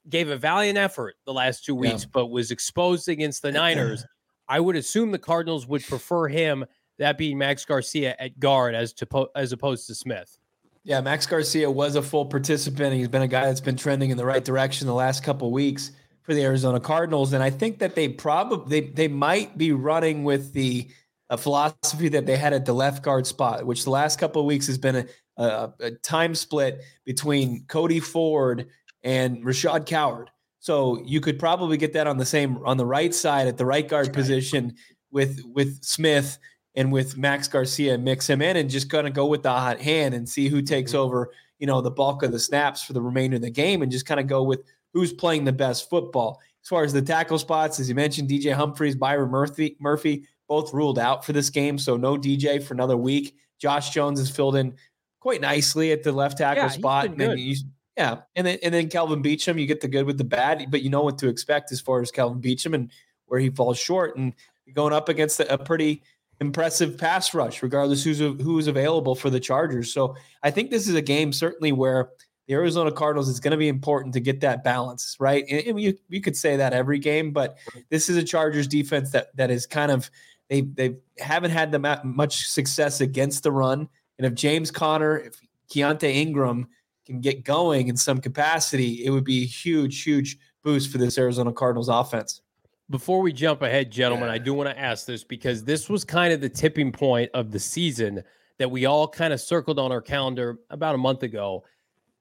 gave 0.10 0.30
a 0.30 0.38
valiant 0.38 0.78
effort 0.78 1.16
the 1.26 1.34
last 1.34 1.64
two 1.64 1.76
weeks, 1.76 2.04
yeah. 2.04 2.10
but 2.12 2.28
was 2.28 2.52
exposed 2.52 3.08
against 3.08 3.42
the 3.42 3.52
Niners. 3.52 4.06
I 4.48 4.60
would 4.60 4.76
assume 4.76 5.12
the 5.12 5.20
Cardinals 5.20 5.66
would 5.68 5.84
prefer 5.86 6.28
him, 6.28 6.66
that 7.00 7.18
being 7.18 7.38
Max 7.38 7.66
Garcia 7.66 8.16
at 8.20 8.40
guard, 8.40 8.76
as 8.76 8.94
to 8.94 9.30
as 9.36 9.52
opposed 9.52 9.88
to 9.88 9.96
Smith. 9.96 10.38
Yeah, 10.84 11.00
Max 11.00 11.26
Garcia 11.26 11.72
was 11.72 11.96
a 11.96 12.02
full 12.02 12.26
participant. 12.26 12.94
He's 12.94 13.08
been 13.08 13.22
a 13.22 13.28
guy 13.28 13.46
that's 13.46 13.62
been 13.62 13.78
trending 13.78 14.10
in 14.10 14.18
the 14.18 14.26
right 14.26 14.44
direction 14.44 14.86
the 14.86 14.94
last 14.94 15.24
couple 15.24 15.50
weeks 15.52 15.92
for 16.24 16.34
the 16.34 16.44
Arizona 16.44 16.80
Cardinals, 16.80 17.32
and 17.32 17.42
I 17.42 17.50
think 17.50 17.80
that 17.80 17.96
they 17.96 18.10
probably 18.10 18.82
they 18.82 18.90
they 18.90 19.08
might 19.08 19.58
be 19.58 19.72
running 19.72 20.24
with 20.26 20.54
the 20.54 20.90
uh, 21.34 21.38
philosophy 21.38 22.10
that 22.10 22.26
they 22.26 22.38
had 22.38 22.54
at 22.54 22.66
the 22.66 22.74
left 22.74 23.04
guard 23.04 23.26
spot, 23.26 23.66
which 23.66 23.84
the 23.84 23.90
last 23.90 24.20
couple 24.20 24.40
of 24.40 24.46
weeks 24.46 24.68
has 24.68 24.78
been 24.78 24.96
a, 24.96 25.06
a, 25.38 25.74
a 25.80 25.92
time 25.92 26.36
split 26.36 26.82
between 27.06 27.66
Cody 27.68 28.00
Ford 28.00 28.68
and 29.04 29.44
Rashad 29.44 29.88
Coward. 29.88 30.30
So 30.60 31.02
you 31.04 31.20
could 31.22 31.40
probably 31.40 31.78
get 31.78 31.94
that 31.94 32.08
on 32.08 32.18
the 32.18 32.26
same 32.26 32.60
on 32.66 32.78
the 32.78 32.86
right 32.86 33.14
side 33.14 33.48
at 33.48 33.58
the 33.58 33.66
right 33.66 33.88
guard 33.88 34.14
position 34.14 34.76
with 35.12 35.42
with 35.44 35.84
Smith 35.84 36.38
and 36.76 36.92
with 36.92 37.18
Max 37.18 37.48
Garcia 37.48 37.98
mix 37.98 38.30
him 38.30 38.42
in 38.42 38.58
and 38.58 38.70
just 38.70 38.90
kind 38.90 39.08
of 39.08 39.14
go 39.14 39.26
with 39.26 39.44
the 39.44 39.52
hot 39.52 39.82
hand 39.82 40.14
and 40.14 40.30
see 40.30 40.48
who 40.48 40.62
takes 40.62 40.92
mm-hmm. 40.92 41.02
over, 41.02 41.32
you 41.60 41.68
know, 41.68 41.82
the 41.82 41.92
bulk 41.92 42.24
of 42.24 42.32
the 42.32 42.40
snaps 42.40 42.84
for 42.84 42.94
the 42.94 43.02
remainder 43.02 43.36
of 43.36 43.42
the 43.42 43.50
game 43.50 43.82
and 43.82 43.92
just 43.92 44.06
kind 44.06 44.20
of 44.20 44.28
go 44.28 44.44
with 44.44 44.62
who's 44.94 45.12
playing 45.12 45.46
the 45.46 45.52
best 45.52 45.90
football. 45.90 46.40
As 46.64 46.70
far 46.70 46.84
as 46.84 46.94
the 46.94 47.02
tackle 47.02 47.40
spots, 47.40 47.80
as 47.80 47.90
you 47.90 47.96
mentioned, 47.96 48.30
DJ 48.30 48.54
Humphries, 48.54 48.96
Byron 48.96 49.32
Murphy, 49.32 49.76
Murphy, 49.80 50.28
both 50.48 50.74
ruled 50.74 51.00
out 51.00 51.26
for 51.26 51.34
this 51.34 51.50
game, 51.50 51.78
so 51.78 51.98
no 51.98 52.18
DJ 52.18 52.62
for 52.62 52.74
another 52.74 52.98
week. 52.98 53.36
Josh 53.60 53.92
Jones 53.92 54.20
is 54.20 54.30
filled 54.30 54.56
in 54.56 54.76
quite 55.20 55.42
nicely 55.42 55.92
at 55.92 56.04
the 56.04 56.12
left 56.12 56.38
tackle 56.38 56.64
yeah, 56.64 56.70
spot. 56.70 57.06
And 57.06 57.18
then 57.18 57.38
you, 57.38 57.56
yeah, 57.98 58.22
and 58.36 58.46
then 58.46 58.60
and 58.62 58.74
then 58.74 58.90
Kelvin 58.90 59.24
Beachum, 59.24 59.60
you 59.60 59.66
get 59.66 59.82
the 59.82 59.88
good 59.88 60.06
with 60.06 60.18
the 60.18 60.24
bad, 60.24 60.66
but 60.70 60.82
you 60.82 60.90
know 60.90 61.04
what 61.04 61.18
to 61.20 61.30
expect 61.30 61.72
as 61.72 61.80
far 61.80 62.02
as 62.02 62.12
Kelvin 62.12 62.42
Beachum 62.42 62.74
and 62.74 62.92
where 63.28 63.40
he 63.40 63.50
falls 63.50 63.78
short, 63.78 64.18
and 64.18 64.34
going 64.74 64.94
up 64.94 65.10
against 65.10 65.40
a 65.40 65.58
pretty 65.58 66.04
impressive 66.42 66.98
pass 66.98 67.34
rush, 67.34 67.64
regardless 67.64 68.04
who's 68.04 68.20
who's 68.20 68.68
available 68.68 69.16
for 69.16 69.30
the 69.30 69.40
Chargers. 69.40 69.94
So 69.94 70.16
I 70.42 70.52
think 70.52 70.70
this 70.70 70.88
is 70.88 70.96
a 70.96 71.02
game 71.02 71.32
certainly 71.32 71.72
where 71.72 72.10
the 72.48 72.56
Arizona 72.56 72.92
Cardinals 72.92 73.30
is 73.30 73.40
going 73.40 73.52
to 73.52 73.58
be 73.58 73.70
important 73.70 74.14
to 74.16 74.20
get 74.20 74.42
that 74.42 74.64
balance, 74.64 75.16
right? 75.20 75.46
And, 75.50 75.68
and 75.68 75.82
you 75.82 75.98
you 76.10 76.22
could 76.22 76.36
say 76.36 76.58
that 76.58 76.74
every 76.74 77.00
game, 77.00 77.32
but 77.32 77.58
this 77.90 78.10
is 78.10 78.18
a 78.18 78.24
Chargers 78.24 78.68
defense 78.68 79.12
that 79.12 79.36
that 79.38 79.52
is 79.52 79.66
kind 79.66 79.92
of 79.92 80.12
they 80.54 80.62
they 80.62 80.96
haven't 81.18 81.52
had 81.52 81.72
the 81.72 82.02
much 82.04 82.48
success 82.48 83.02
against 83.02 83.44
the 83.44 83.52
run. 83.52 83.90
And 84.18 84.28
if 84.28 84.36
James 84.36 84.70
Conner, 84.70 85.18
if 85.18 85.40
Keaontay 85.72 86.14
Ingram 86.14 86.68
can 87.06 87.20
get 87.20 87.44
going 87.44 87.88
in 87.88 87.98
some 87.98 88.22
capacity, 88.22 89.04
it 89.06 89.10
would 89.10 89.24
be 89.24 89.44
a 89.44 89.48
huge, 89.48 90.04
huge 90.04 90.38
boost 90.64 90.92
for 90.92 91.00
this 91.00 91.18
Arizona 91.18 91.52
Cardinals 91.52 91.90
offense. 91.90 92.42
Before 92.90 93.22
we 93.22 93.34
jump 93.34 93.64
ahead, 93.64 93.92
gentlemen, 93.92 94.28
yeah. 94.28 94.36
I 94.36 94.38
do 94.38 94.54
want 94.54 94.70
to 94.70 94.80
ask 94.80 95.08
this 95.08 95.24
because 95.24 95.64
this 95.64 95.90
was 95.90 96.04
kind 96.04 96.32
of 96.32 96.42
the 96.42 96.50
tipping 96.50 96.92
point 96.92 97.32
of 97.34 97.52
the 97.52 97.60
season 97.60 98.24
that 98.60 98.70
we 98.70 98.86
all 98.86 99.08
kind 99.08 99.34
of 99.34 99.42
circled 99.42 99.80
on 99.80 99.92
our 99.92 100.02
calendar 100.02 100.60
about 100.70 100.94
a 100.94 100.98
month 100.98 101.24
ago 101.24 101.64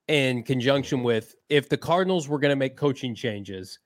in 0.09 0.43
conjunction 0.43 1.03
with 1.03 1.35
if 1.49 1.69
the 1.69 1.77
Cardinals 1.77 2.29
were 2.29 2.39
going 2.39 2.51
to 2.51 2.57
make 2.57 2.77
coaching 2.77 3.15
changes, 3.15 3.79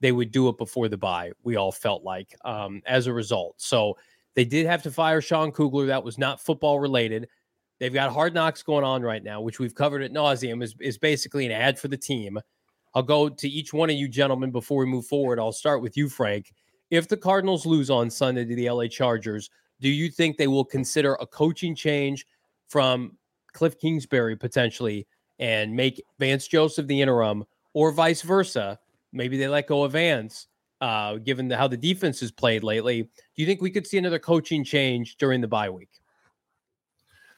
they 0.00 0.12
would 0.12 0.32
do 0.32 0.48
it 0.48 0.58
before 0.58 0.88
the 0.88 0.98
bye. 0.98 1.32
We 1.42 1.56
all 1.56 1.72
felt 1.72 2.04
like 2.04 2.34
um, 2.44 2.82
as 2.86 3.06
a 3.06 3.12
result. 3.12 3.54
So 3.58 3.96
they 4.34 4.44
did 4.44 4.66
have 4.66 4.82
to 4.82 4.90
fire 4.90 5.20
Sean 5.20 5.52
Kugler. 5.52 5.86
That 5.86 6.04
was 6.04 6.18
not 6.18 6.40
football 6.40 6.80
related. 6.80 7.28
They've 7.80 7.92
got 7.92 8.12
hard 8.12 8.34
knocks 8.34 8.62
going 8.62 8.84
on 8.84 9.02
right 9.02 9.22
now, 9.22 9.40
which 9.40 9.58
we've 9.58 9.74
covered 9.74 10.02
at 10.02 10.12
nauseum, 10.12 10.62
is, 10.62 10.74
is 10.80 10.98
basically 10.98 11.46
an 11.46 11.52
ad 11.52 11.78
for 11.78 11.88
the 11.88 11.96
team. 11.96 12.38
I'll 12.94 13.02
go 13.02 13.28
to 13.28 13.48
each 13.48 13.72
one 13.72 13.90
of 13.90 13.96
you 13.96 14.08
gentlemen 14.08 14.52
before 14.52 14.78
we 14.78 14.86
move 14.86 15.06
forward. 15.06 15.38
I'll 15.38 15.52
start 15.52 15.82
with 15.82 15.96
you, 15.96 16.08
Frank. 16.08 16.52
If 16.90 17.08
the 17.08 17.16
Cardinals 17.16 17.66
lose 17.66 17.90
on 17.90 18.10
Sunday 18.10 18.44
to 18.44 18.54
the 18.54 18.70
LA 18.70 18.86
Chargers, 18.86 19.50
do 19.80 19.88
you 19.88 20.08
think 20.08 20.36
they 20.36 20.46
will 20.46 20.64
consider 20.64 21.14
a 21.14 21.26
coaching 21.26 21.74
change 21.74 22.26
from 22.68 23.16
Kliff 23.54 23.78
Kingsbury 23.80 24.36
potentially 24.36 25.06
and 25.40 25.74
make 25.74 26.02
Vance 26.20 26.46
Joseph 26.46 26.86
the 26.86 27.02
interim, 27.02 27.44
or 27.72 27.90
vice 27.90 28.22
versa? 28.22 28.78
Maybe 29.14 29.38
they 29.38 29.48
let 29.48 29.68
go 29.68 29.84
of 29.84 29.92
Vance, 29.92 30.48
uh, 30.80 31.16
given 31.16 31.48
the, 31.48 31.56
how 31.56 31.68
the 31.68 31.76
defense 31.76 32.20
has 32.20 32.30
played 32.30 32.64
lately. 32.64 33.02
Do 33.02 33.08
you 33.36 33.46
think 33.46 33.62
we 33.62 33.70
could 33.70 33.86
see 33.86 33.96
another 33.96 34.18
coaching 34.18 34.64
change 34.64 35.16
during 35.16 35.40
the 35.40 35.48
bye 35.48 35.70
week? 35.70 35.90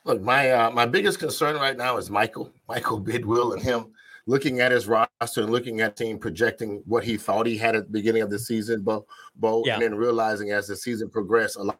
Look, 0.04 0.22
my 0.22 0.50
uh, 0.52 0.70
my 0.70 0.86
biggest 0.86 1.18
concern 1.18 1.56
right 1.56 1.76
now 1.76 1.96
is 1.96 2.10
Michael, 2.10 2.52
Michael 2.68 3.00
Bidwill, 3.00 3.54
and 3.54 3.62
him 3.62 3.92
looking 4.26 4.60
at 4.60 4.72
his 4.72 4.86
roster 4.86 5.42
and 5.42 5.50
looking 5.50 5.80
at 5.80 5.96
team 5.96 6.18
projecting 6.18 6.82
what 6.86 7.04
he 7.04 7.16
thought 7.16 7.46
he 7.46 7.56
had 7.56 7.76
at 7.76 7.84
the 7.86 7.92
beginning 7.92 8.22
of 8.22 8.30
the 8.30 8.38
season, 8.38 8.82
Bo, 8.82 9.06
Bo 9.36 9.62
yeah. 9.64 9.74
and 9.74 9.82
then 9.82 9.94
realizing 9.94 10.50
as 10.50 10.66
the 10.66 10.76
season 10.76 11.08
progressed, 11.08 11.56
a 11.56 11.62
lot, 11.62 11.78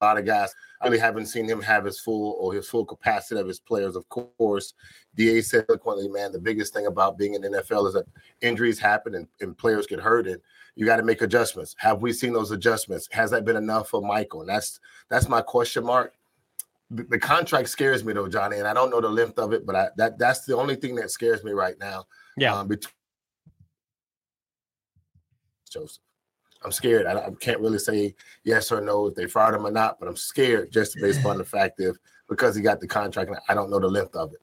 a 0.00 0.04
lot 0.04 0.18
of 0.18 0.26
guys 0.26 0.54
I 0.80 0.86
really 0.86 0.98
haven't 0.98 1.26
seen 1.26 1.48
him 1.48 1.62
have 1.62 1.84
his 1.84 2.00
full 2.00 2.36
or 2.38 2.52
his 2.52 2.68
full 2.68 2.84
capacity 2.84 3.40
of 3.40 3.46
his 3.46 3.58
players. 3.58 3.96
Of 3.96 4.08
course, 4.08 4.74
Da 5.14 5.40
said 5.40 5.64
eloquently, 5.68 6.08
man, 6.08 6.32
the 6.32 6.38
biggest 6.38 6.74
thing 6.74 6.86
about 6.86 7.16
being 7.16 7.34
in 7.34 7.42
NFL 7.42 7.88
is 7.88 7.94
that 7.94 8.06
injuries 8.42 8.78
happen 8.78 9.14
and, 9.14 9.28
and 9.40 9.56
players 9.56 9.86
get 9.86 10.00
hurt, 10.00 10.26
and 10.26 10.40
you 10.76 10.84
got 10.84 10.96
to 10.96 11.02
make 11.02 11.22
adjustments. 11.22 11.74
Have 11.78 12.02
we 12.02 12.12
seen 12.12 12.32
those 12.32 12.50
adjustments? 12.50 13.08
Has 13.12 13.30
that 13.30 13.44
been 13.44 13.56
enough 13.56 13.88
for 13.88 14.02
Michael? 14.02 14.40
And 14.40 14.48
that's 14.48 14.80
that's 15.08 15.28
my 15.28 15.40
question 15.40 15.84
mark 15.84 16.14
the 16.90 17.18
contract 17.18 17.68
scares 17.68 18.04
me 18.04 18.12
though, 18.12 18.28
Johnny, 18.28 18.58
and 18.58 18.68
I 18.68 18.74
don't 18.74 18.90
know 18.90 19.00
the 19.00 19.08
length 19.08 19.38
of 19.38 19.52
it, 19.52 19.66
but 19.66 19.74
I, 19.74 19.88
that 19.96 20.18
that's 20.18 20.44
the 20.44 20.56
only 20.56 20.76
thing 20.76 20.94
that 20.96 21.10
scares 21.10 21.42
me 21.42 21.52
right 21.52 21.76
now. 21.78 22.04
Yeah. 22.36 22.54
Um, 22.54 22.68
between 22.68 22.92
Joseph, 25.70 26.03
I'm 26.64 26.72
scared. 26.72 27.06
I, 27.06 27.26
I, 27.26 27.30
can't 27.40 27.60
really 27.60 27.78
say 27.78 28.14
yes 28.42 28.72
or 28.72 28.80
no 28.80 29.06
if 29.06 29.14
they 29.14 29.26
fired 29.26 29.54
him 29.54 29.66
or 29.66 29.70
not, 29.70 30.00
but 30.00 30.08
I'm 30.08 30.16
scared 30.16 30.72
just 30.72 30.96
based 31.00 31.20
upon 31.20 31.38
the 31.38 31.44
fact 31.44 31.80
of 31.80 31.98
because 32.28 32.56
he 32.56 32.62
got 32.62 32.80
the 32.80 32.88
contract, 32.88 33.28
and 33.30 33.38
I 33.48 33.54
don't 33.54 33.70
know 33.70 33.78
the 33.78 33.88
length 33.88 34.16
of 34.16 34.32
it. 34.32 34.40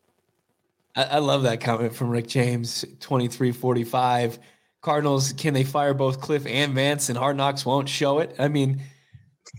I, 0.96 1.04
I 1.04 1.18
love 1.20 1.44
that 1.44 1.62
comment 1.62 1.96
from 1.96 2.10
Rick 2.10 2.28
James, 2.28 2.82
2345. 3.00 4.40
Cardinals, 4.82 5.34
can 5.34 5.54
they 5.54 5.64
fire 5.64 5.94
both 5.94 6.22
Kliff 6.22 6.50
and 6.50 6.74
Vance? 6.74 7.10
And 7.10 7.18
Hard 7.18 7.38
Knocks 7.38 7.66
won't 7.66 7.88
show 7.88 8.20
it. 8.20 8.36
I 8.40 8.48
mean, 8.48 8.82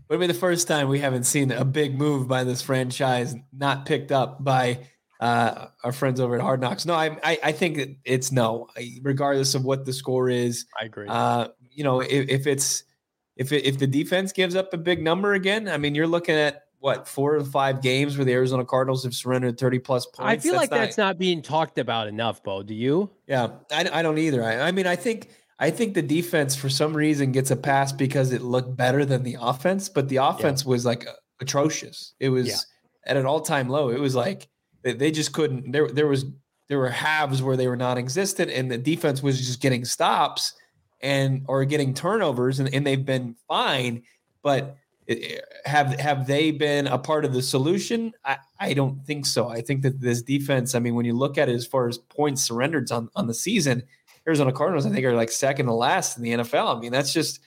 would 0.08 0.20
be 0.20 0.26
the 0.26 0.34
first 0.34 0.68
time 0.68 0.88
we 0.88 0.98
haven't 0.98 1.24
seen 1.24 1.50
a 1.50 1.64
big 1.64 1.96
move 1.96 2.28
by 2.28 2.44
this 2.44 2.62
franchise 2.62 3.34
not 3.52 3.86
picked 3.86 4.12
up 4.12 4.42
by 4.42 4.80
uh, 5.20 5.68
our 5.84 5.92
friends 5.92 6.20
over 6.20 6.34
at 6.34 6.40
Hard 6.40 6.60
Knocks. 6.60 6.84
No, 6.84 6.94
I, 6.94 7.16
I, 7.22 7.38
I 7.44 7.52
think 7.52 7.98
it's 8.04 8.32
no, 8.32 8.68
regardless 9.02 9.54
of 9.54 9.64
what 9.64 9.84
the 9.84 9.92
score 9.92 10.28
is. 10.28 10.66
I 10.80 10.86
agree. 10.86 11.06
Uh, 11.08 11.48
you 11.74 11.84
know, 11.84 12.00
if, 12.00 12.28
if 12.28 12.46
it's 12.46 12.84
if 13.36 13.52
it, 13.52 13.64
if 13.64 13.78
the 13.78 13.86
defense 13.86 14.32
gives 14.32 14.54
up 14.54 14.72
a 14.74 14.78
big 14.78 15.02
number 15.02 15.34
again, 15.34 15.68
I 15.68 15.78
mean, 15.78 15.94
you're 15.94 16.06
looking 16.06 16.34
at 16.34 16.64
what 16.80 17.06
four 17.06 17.36
or 17.36 17.44
five 17.44 17.80
games 17.80 18.16
where 18.16 18.24
the 18.24 18.32
Arizona 18.32 18.64
Cardinals 18.64 19.04
have 19.04 19.14
surrendered 19.14 19.58
30 19.58 19.78
plus 19.78 20.06
points. 20.06 20.18
I 20.20 20.36
feel 20.36 20.52
that's 20.52 20.62
like 20.62 20.70
not, 20.70 20.76
that's 20.78 20.98
not 20.98 21.18
being 21.18 21.40
talked 21.40 21.78
about 21.78 22.08
enough, 22.08 22.42
Bo. 22.42 22.62
Do 22.62 22.74
you? 22.74 23.10
Yeah, 23.26 23.50
I, 23.70 23.88
I 23.92 24.02
don't 24.02 24.18
either. 24.18 24.42
I, 24.42 24.60
I 24.60 24.72
mean, 24.72 24.86
I 24.86 24.96
think 24.96 25.28
I 25.58 25.70
think 25.70 25.94
the 25.94 26.02
defense 26.02 26.56
for 26.56 26.68
some 26.68 26.94
reason 26.94 27.30
gets 27.30 27.50
a 27.50 27.56
pass 27.56 27.92
because 27.92 28.32
it 28.32 28.42
looked 28.42 28.76
better 28.76 29.04
than 29.04 29.22
the 29.22 29.36
offense, 29.40 29.88
but 29.88 30.08
the 30.08 30.16
offense 30.16 30.64
yeah. 30.64 30.70
was 30.70 30.84
like 30.84 31.06
atrocious. 31.40 32.14
It 32.18 32.30
was 32.30 32.48
yeah. 32.48 32.56
at 33.06 33.16
an 33.16 33.26
all-time 33.26 33.68
low. 33.68 33.90
It 33.90 34.00
was 34.00 34.14
like 34.14 34.48
they 34.82 35.12
just 35.12 35.32
couldn't 35.32 35.70
there 35.70 35.88
there 35.88 36.08
was 36.08 36.24
there 36.68 36.78
were 36.78 36.90
halves 36.90 37.42
where 37.42 37.56
they 37.56 37.68
were 37.68 37.76
non-existent 37.76 38.50
and 38.50 38.70
the 38.70 38.78
defense 38.78 39.22
was 39.22 39.38
just 39.38 39.60
getting 39.60 39.84
stops 39.84 40.54
and 41.02 41.44
or 41.48 41.64
getting 41.64 41.94
turnovers 41.94 42.60
and, 42.60 42.72
and 42.72 42.86
they've 42.86 43.04
been 43.04 43.36
fine, 43.48 44.02
but 44.42 44.76
have 45.64 45.98
have 45.98 46.26
they 46.26 46.50
been 46.50 46.86
a 46.86 46.98
part 46.98 47.24
of 47.24 47.32
the 47.32 47.42
solution? 47.42 48.12
I, 48.24 48.38
I 48.58 48.74
don't 48.74 49.04
think 49.04 49.26
so. 49.26 49.48
I 49.48 49.60
think 49.60 49.82
that 49.82 50.00
this 50.00 50.22
defense, 50.22 50.74
I 50.74 50.78
mean, 50.78 50.94
when 50.94 51.04
you 51.04 51.14
look 51.14 51.38
at 51.38 51.48
it 51.48 51.54
as 51.54 51.66
far 51.66 51.88
as 51.88 51.98
points 51.98 52.42
surrendered 52.42 52.90
on, 52.92 53.08
on 53.16 53.26
the 53.26 53.34
season, 53.34 53.82
Arizona 54.26 54.52
Cardinals, 54.52 54.86
I 54.86 54.90
think, 54.90 55.04
are 55.04 55.14
like 55.14 55.30
second 55.30 55.66
to 55.66 55.72
last 55.72 56.16
in 56.16 56.22
the 56.22 56.30
NFL. 56.30 56.76
I 56.76 56.80
mean, 56.80 56.92
that's 56.92 57.12
just 57.12 57.40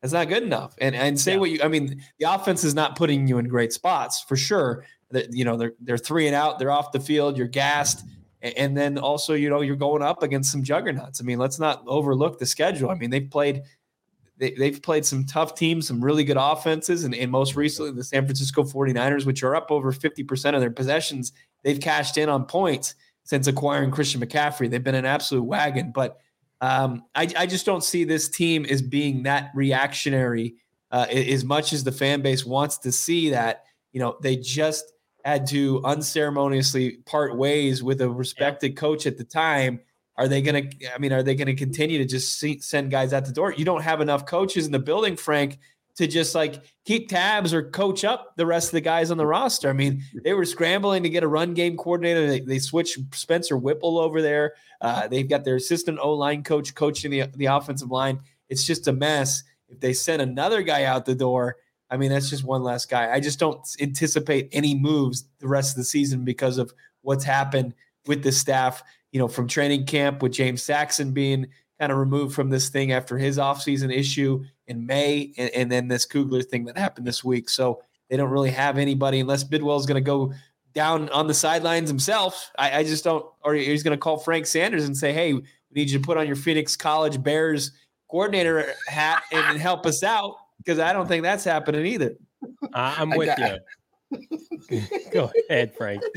that's 0.00 0.12
not 0.12 0.28
good 0.28 0.42
enough. 0.42 0.74
And 0.80 0.94
and 0.94 1.18
say 1.18 1.32
yeah. 1.32 1.38
what 1.38 1.50
you, 1.50 1.60
I 1.62 1.68
mean, 1.68 2.02
the 2.18 2.32
offense 2.32 2.64
is 2.64 2.74
not 2.74 2.96
putting 2.96 3.26
you 3.26 3.38
in 3.38 3.48
great 3.48 3.72
spots 3.72 4.22
for 4.22 4.36
sure. 4.36 4.84
That 5.10 5.34
you 5.34 5.44
know 5.44 5.56
they're 5.56 5.72
they're 5.80 5.98
three 5.98 6.26
and 6.26 6.36
out, 6.36 6.58
they're 6.58 6.70
off 6.70 6.92
the 6.92 7.00
field, 7.00 7.36
you're 7.36 7.48
gassed, 7.48 8.04
and 8.42 8.76
then 8.76 8.98
also 8.98 9.34
you 9.34 9.50
know 9.50 9.60
you're 9.60 9.76
going 9.76 10.02
up 10.02 10.22
against 10.22 10.50
some 10.50 10.62
juggernauts. 10.62 11.20
I 11.20 11.24
mean, 11.24 11.38
let's 11.38 11.58
not 11.58 11.82
overlook 11.86 12.38
the 12.38 12.46
schedule. 12.46 12.90
I 12.90 12.94
mean, 12.94 13.10
they've 13.10 13.30
played. 13.30 13.62
They, 14.38 14.52
they've 14.52 14.80
played 14.80 15.04
some 15.04 15.26
tough 15.26 15.54
teams, 15.54 15.86
some 15.86 16.02
really 16.02 16.24
good 16.24 16.38
offenses, 16.40 17.04
and, 17.04 17.14
and 17.14 17.30
most 17.30 17.56
recently 17.56 17.92
the 17.92 18.02
San 18.02 18.24
Francisco 18.24 18.62
49ers, 18.62 19.26
which 19.26 19.42
are 19.42 19.54
up 19.54 19.70
over 19.70 19.92
50% 19.92 20.54
of 20.54 20.62
their 20.62 20.70
possessions. 20.70 21.32
They've 21.62 21.78
cashed 21.78 22.16
in 22.16 22.30
on 22.30 22.46
points 22.46 22.94
since 23.24 23.46
acquiring 23.48 23.90
Christian 23.90 24.18
McCaffrey. 24.18 24.70
They've 24.70 24.82
been 24.82 24.94
an 24.94 25.04
absolute 25.04 25.42
wagon, 25.42 25.92
but 25.94 26.20
um, 26.62 27.04
I, 27.14 27.28
I, 27.36 27.46
just 27.46 27.64
don't 27.64 27.84
see 27.84 28.04
this 28.04 28.28
team 28.28 28.66
as 28.66 28.82
being 28.82 29.22
that 29.22 29.50
reactionary 29.54 30.56
uh, 30.90 31.06
as 31.08 31.44
much 31.44 31.72
as 31.72 31.84
the 31.84 31.92
fan 31.92 32.20
base 32.20 32.44
wants 32.44 32.78
to 32.78 32.92
see 32.92 33.30
that. 33.30 33.64
You 33.92 34.00
know, 34.00 34.16
they 34.22 34.36
just 34.36 34.92
had 35.24 35.46
to 35.48 35.82
unceremoniously 35.84 36.98
part 37.06 37.36
ways 37.36 37.82
with 37.82 38.00
a 38.00 38.10
respected 38.10 38.76
coach 38.76 39.06
at 39.06 39.18
the 39.18 39.24
time. 39.24 39.80
Are 40.16 40.28
they 40.28 40.42
going 40.42 40.68
to? 40.68 40.94
I 40.94 40.98
mean, 40.98 41.12
are 41.12 41.22
they 41.22 41.34
going 41.34 41.46
to 41.46 41.54
continue 41.54 41.98
to 41.98 42.04
just 42.04 42.38
see, 42.38 42.60
send 42.60 42.90
guys 42.90 43.12
out 43.12 43.24
the 43.24 43.32
door? 43.32 43.52
You 43.52 43.64
don't 43.64 43.82
have 43.82 44.00
enough 44.00 44.26
coaches 44.26 44.66
in 44.66 44.72
the 44.72 44.78
building, 44.78 45.16
Frank, 45.16 45.58
to 45.96 46.06
just 46.06 46.34
like 46.34 46.62
keep 46.84 47.08
tabs 47.08 47.54
or 47.54 47.62
coach 47.62 48.04
up 48.04 48.34
the 48.36 48.46
rest 48.46 48.68
of 48.68 48.72
the 48.72 48.80
guys 48.80 49.10
on 49.10 49.16
the 49.16 49.26
roster. 49.26 49.70
I 49.70 49.72
mean, 49.72 50.02
they 50.22 50.34
were 50.34 50.44
scrambling 50.44 51.02
to 51.04 51.08
get 51.08 51.22
a 51.22 51.28
run 51.28 51.54
game 51.54 51.76
coordinator. 51.76 52.26
They, 52.26 52.40
they 52.40 52.58
switched 52.58 52.98
Spencer 53.14 53.56
Whipple 53.56 53.98
over 53.98 54.20
there. 54.20 54.54
Uh, 54.80 55.08
they've 55.08 55.28
got 55.28 55.44
their 55.44 55.56
assistant 55.56 55.98
O 56.02 56.12
line 56.12 56.42
coach 56.42 56.74
coaching 56.74 57.10
the, 57.10 57.24
the 57.34 57.46
offensive 57.46 57.90
line. 57.90 58.20
It's 58.48 58.64
just 58.64 58.88
a 58.88 58.92
mess. 58.92 59.42
If 59.68 59.80
they 59.80 59.92
send 59.92 60.20
another 60.20 60.62
guy 60.62 60.84
out 60.84 61.06
the 61.06 61.14
door, 61.14 61.56
I 61.90 61.96
mean, 61.96 62.10
that's 62.10 62.30
just 62.30 62.44
one 62.44 62.62
last 62.62 62.88
guy. 62.88 63.12
I 63.12 63.20
just 63.20 63.38
don't 63.38 63.60
anticipate 63.80 64.48
any 64.52 64.74
moves 64.74 65.24
the 65.38 65.48
rest 65.48 65.72
of 65.72 65.76
the 65.76 65.84
season 65.84 66.24
because 66.24 66.58
of 66.58 66.72
what's 67.02 67.24
happened 67.24 67.74
with 68.06 68.22
the 68.22 68.32
staff, 68.32 68.82
you 69.12 69.18
know, 69.18 69.28
from 69.28 69.48
training 69.48 69.86
camp 69.86 70.22
with 70.22 70.32
James 70.32 70.62
Saxon 70.62 71.12
being 71.12 71.46
kind 71.80 71.90
of 71.90 71.98
removed 71.98 72.34
from 72.34 72.50
this 72.50 72.68
thing 72.68 72.92
after 72.92 73.18
his 73.18 73.38
offseason 73.38 73.92
issue 73.92 74.44
in 74.66 74.86
May, 74.86 75.32
and, 75.36 75.50
and, 75.50 75.72
then 75.72 75.88
this 75.88 76.04
Kugler 76.04 76.42
thing 76.42 76.66
that 76.66 76.76
happened 76.76 77.06
this 77.06 77.24
week. 77.24 77.48
So 77.48 77.82
they 78.08 78.16
don't 78.16 78.30
really 78.30 78.50
have 78.50 78.76
anybody 78.78 79.18
unless 79.18 79.42
Bidwill 79.42 79.80
is 79.80 79.86
going 79.86 79.96
to 79.96 80.06
go 80.06 80.32
down 80.74 81.08
on 81.08 81.26
the 81.26 81.34
sidelines 81.34 81.88
himself. 81.88 82.52
I, 82.58 82.78
I 82.78 82.84
just 82.84 83.02
don't, 83.02 83.24
or 83.42 83.54
he's 83.54 83.82
going 83.82 83.96
to 83.96 84.00
call 84.00 84.18
Frank 84.18 84.46
Sanders 84.46 84.84
and 84.84 84.96
say, 84.96 85.12
"Hey, 85.12 85.32
we 85.32 85.42
need 85.72 85.90
you 85.90 85.98
to 85.98 86.04
put 86.04 86.18
on 86.18 86.26
your 86.26 86.36
Phoenix 86.36 86.76
College 86.76 87.22
Bears 87.22 87.72
coordinator 88.10 88.72
hat 88.86 89.22
and 89.32 89.58
help 89.58 89.86
us 89.86 90.02
out," 90.02 90.36
because 90.64 90.78
I 90.78 90.92
don't 90.92 91.08
think 91.08 91.22
that's 91.22 91.44
happening 91.44 91.86
either. 91.86 92.16
I'm 92.74 93.10
with 93.10 93.34
got, 93.36 93.60
you. 94.10 94.28
go 95.12 95.30
ahead, 95.48 95.74
Frank. 95.74 96.02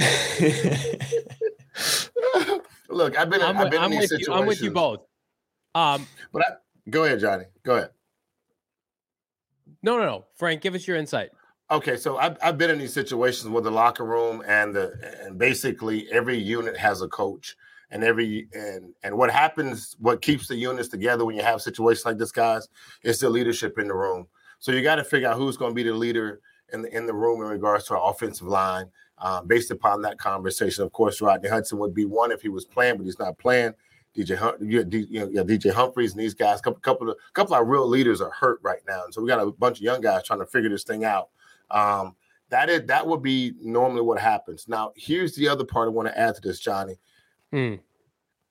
Look, 2.90 3.18
I've 3.18 3.30
been. 3.30 3.42
I'm, 3.42 3.58
I've 3.58 3.72
been 3.72 3.82
I'm 3.82 3.96
with 3.96 4.12
you. 4.12 4.34
I'm 4.34 4.46
with 4.46 4.62
you 4.62 4.72
both. 4.72 5.00
Um, 5.74 6.06
but 6.32 6.44
I, 6.44 6.52
go 6.90 7.06
ahead, 7.06 7.20
Johnny. 7.20 7.46
Go 7.64 7.78
ahead. 7.78 7.90
No, 9.82 9.98
no, 9.98 10.06
no, 10.06 10.26
Frank. 10.36 10.62
Give 10.62 10.76
us 10.76 10.88
your 10.88 10.98
insight. 10.98 11.32
Okay, 11.72 11.98
so 11.98 12.18
I've, 12.18 12.38
I've 12.44 12.58
been 12.58 12.70
in 12.70 12.78
these 12.78 12.94
situations 12.94 13.50
with 13.50 13.64
the 13.64 13.72
locker 13.72 14.06
room 14.06 14.44
and 14.46 14.76
the 14.76 14.94
and 15.24 15.38
basically 15.38 16.12
every 16.12 16.38
unit 16.38 16.78
has 16.78 17.02
a 17.02 17.08
coach 17.08 17.56
and 17.94 18.04
every 18.04 18.48
and 18.54 18.94
and 19.04 19.16
what 19.16 19.30
happens, 19.30 19.96
what 20.00 20.22
keeps 20.22 20.48
the 20.48 20.56
units 20.56 20.90
together 20.90 21.24
when 21.24 21.36
you 21.36 21.44
have 21.44 21.62
situations 21.62 22.06
like 22.06 22.18
this, 22.18 22.32
guys, 22.32 22.68
is 23.04 23.20
the 23.20 23.30
leadership 23.30 23.78
in 23.78 23.88
the 23.88 23.94
room. 23.94 24.28
So 24.60 24.72
you 24.72 24.82
got 24.82 24.96
to 24.96 25.04
figure 25.04 25.30
out 25.30 25.38
who's 25.38 25.58
going 25.58 25.72
to 25.72 25.76
be 25.76 25.84
the 25.84 25.94
leader 25.94 26.42
in 26.74 26.82
the 26.82 26.94
in 26.94 27.06
the 27.06 27.14
room 27.14 27.42
in 27.42 27.48
regards 27.48 27.86
to 27.86 27.96
our 27.96 28.12
offensive 28.12 28.48
line. 28.48 28.88
Uh, 29.20 29.42
based 29.42 29.70
upon 29.72 30.02
that 30.02 30.18
conversation, 30.18 30.84
of 30.84 30.92
course, 30.92 31.22
Rodney 31.22 31.48
Hudson 31.48 31.78
would 31.78 31.94
be 31.94 32.04
one 32.04 32.32
if 32.32 32.42
he 32.42 32.50
was 32.50 32.66
playing, 32.66 32.98
but 32.98 33.06
he's 33.06 33.20
not 33.20 33.38
playing. 33.38 33.74
DJ, 34.18 34.32
you, 34.62 35.32
know, 35.32 35.44
DJ 35.44 35.72
Humphries 35.72 36.12
and 36.12 36.22
these 36.22 36.34
guys, 36.34 36.62
couple, 36.62 36.80
couple 36.82 37.10
of, 37.10 37.18
couple 37.34 37.56
of 37.56 37.68
real 37.68 37.88
leaders 37.88 38.22
are 38.22 38.32
hurt 38.32 38.60
right 38.64 38.82
now, 38.88 39.04
and 39.06 39.14
so 39.14 39.22
we 39.22 39.28
got 39.28 39.40
a 39.40 39.52
bunch 39.52 39.78
of 39.78 39.84
young 39.84 40.02
guys 40.02 40.24
trying 40.24 40.40
to 40.40 40.46
figure 40.46 40.70
this 40.70 40.84
thing 40.84 41.06
out. 41.06 41.30
Um, 41.72 42.16
that 42.50 42.70
is 42.70 42.86
that 42.88 43.08
would 43.08 43.22
be 43.22 43.54
normally 43.62 44.02
what 44.02 44.20
happens. 44.20 44.68
Now, 44.68 44.92
here's 44.96 45.36
the 45.36 45.48
other 45.48 45.64
part 45.64 45.88
I 45.88 45.92
want 45.92 46.08
to 46.08 46.20
add 46.20 46.36
to 46.36 46.42
this, 46.42 46.60
Johnny. 46.60 46.98
Hmm. 47.54 47.76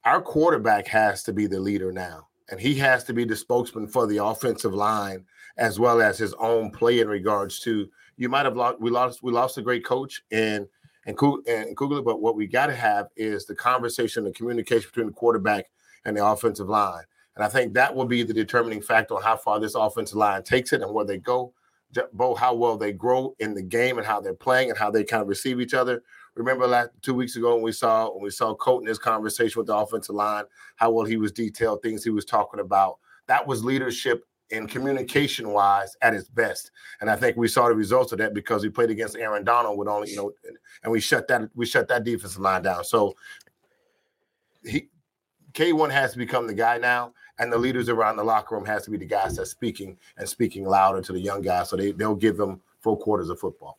Our 0.05 0.23
quarterback 0.23 0.87
has 0.87 1.25
to 1.25 1.33
be 1.33 1.49
the 1.49 1.59
leader 1.59 1.91
now, 1.91 2.29
and 2.51 2.61
he 2.61 2.75
has 2.77 3.03
to 3.05 3.13
be 3.13 3.25
the 3.25 3.35
spokesman 3.35 3.89
for 3.89 4.07
the 4.07 4.25
offensive 4.25 4.75
line 4.75 5.25
as 5.59 5.81
well 5.81 6.01
as 6.01 6.19
his 6.19 6.35
own 6.35 6.71
play 6.71 7.01
in 7.01 7.09
regards 7.09 7.59
to. 7.61 7.89
You 8.17 8.29
might 8.29 8.47
have 8.47 8.57
lost. 8.57 8.81
We 8.81 8.91
lost. 8.91 9.23
We 9.25 9.33
lost 9.33 9.59
a 9.59 9.63
great 9.63 9.85
coach 9.85 10.23
in 10.31 10.69
and 11.07 11.17
Kugler. 11.17 12.03
But 12.03 12.21
what 12.21 12.37
we 12.37 12.47
got 12.47 12.67
to 12.67 12.77
have 12.77 13.09
is 13.17 13.45
the 13.45 13.57
conversation, 13.57 14.23
the 14.23 14.31
communication 14.31 14.89
between 14.89 15.09
the 15.09 15.13
quarterback 15.13 15.67
and 16.05 16.17
the 16.17 16.25
offensive 16.25 16.69
line. 16.69 17.03
And 17.35 17.45
I 17.45 17.49
think 17.49 17.75
that 17.75 17.93
will 17.95 18.05
be 18.05 18.23
the 18.23 18.35
determining 18.35 18.83
factor 18.83 19.17
on 19.17 19.23
how 19.23 19.37
far 19.37 19.59
this 19.59 19.75
offensive 19.75 20.17
line 20.17 20.45
takes 20.45 20.73
it 20.73 20.83
and 20.83 20.95
where 20.95 21.05
they 21.05 21.19
go, 21.19 21.53
both 22.13 22.38
how 22.38 22.55
well 22.55 22.77
they 22.77 22.93
grow 22.93 23.35
in 23.41 23.55
the 23.55 23.62
game 23.62 23.99
and 23.99 24.07
how 24.07 24.21
they're 24.21 24.35
playing 24.35 24.71
and 24.71 24.79
how 24.79 24.91
they 24.91 25.03
kind 25.03 25.23
of 25.23 25.29
receive 25.29 25.61
each 25.61 25.75
other. 25.75 26.03
Remember 26.35 26.66
last 26.66 26.90
two 27.03 27.14
weeks 27.14 27.37
ago 27.37 27.55
when 27.55 27.62
we 27.62 27.73
saw 27.73 28.11
when 28.12 28.23
we 28.23 28.31
saw 28.31 28.55
Colt 28.55 28.83
in 28.83 28.88
his 28.88 28.99
conversation 28.99 29.61
with 29.61 29.66
the 29.66 29.77
offensive 29.77 30.14
line, 30.14 30.45
how 30.77 30.90
well 30.90 31.05
he 31.05 31.16
was 31.16 31.33
detailed, 31.33 31.83
things 31.83 32.03
he 32.03 32.11
was 32.11 32.25
talking 32.25 32.61
about. 32.61 32.99
That 33.27 33.47
was 33.47 33.64
leadership 33.64 34.25
and 34.51 34.68
communication 34.68 35.51
wise 35.51 35.97
at 36.03 36.14
its 36.14 36.29
best. 36.29 36.71
And 37.01 37.11
I 37.11 37.16
think 37.16 37.37
we 37.37 37.49
saw 37.49 37.68
the 37.68 37.75
results 37.75 38.12
of 38.12 38.18
that 38.18 38.35
because 38.35 38.62
we 38.62 38.71
played 38.71 38.90
against 38.90 39.16
Aaron 39.16 39.45
Donald 39.45 39.79
with 39.79 39.88
only, 39.88 40.11
you 40.11 40.16
know, 40.16 40.33
and 40.83 40.92
we 40.92 41.01
shut 41.01 41.29
that 41.29 41.51
we 41.55 41.66
shut 41.66 41.88
that 41.88 42.05
defensive 42.05 42.40
line 42.40 42.62
down. 42.62 42.85
So 42.85 43.14
he 44.64 44.88
K1 45.53 45.90
has 45.90 46.12
to 46.12 46.18
become 46.18 46.47
the 46.47 46.55
guy 46.55 46.79
now, 46.79 47.12
and 47.38 47.53
the 47.53 47.59
leaders 47.59 47.88
around 47.88 48.16
the 48.16 48.25
locker 48.25 48.55
room 48.55 48.64
has 48.64 48.85
to 48.85 48.90
be 48.90 48.97
the 48.97 49.05
guys 49.05 49.37
that's 49.37 49.51
speaking 49.51 49.99
and 50.16 50.29
speaking 50.29 50.64
louder 50.64 51.03
to 51.03 51.12
the 51.12 51.21
young 51.21 51.42
guys 51.42 51.68
so 51.68 51.77
they, 51.77 51.92
they'll 51.92 52.14
give 52.14 52.37
them 52.37 52.61
full 52.81 52.97
quarters 52.97 53.29
of 53.29 53.38
football. 53.38 53.79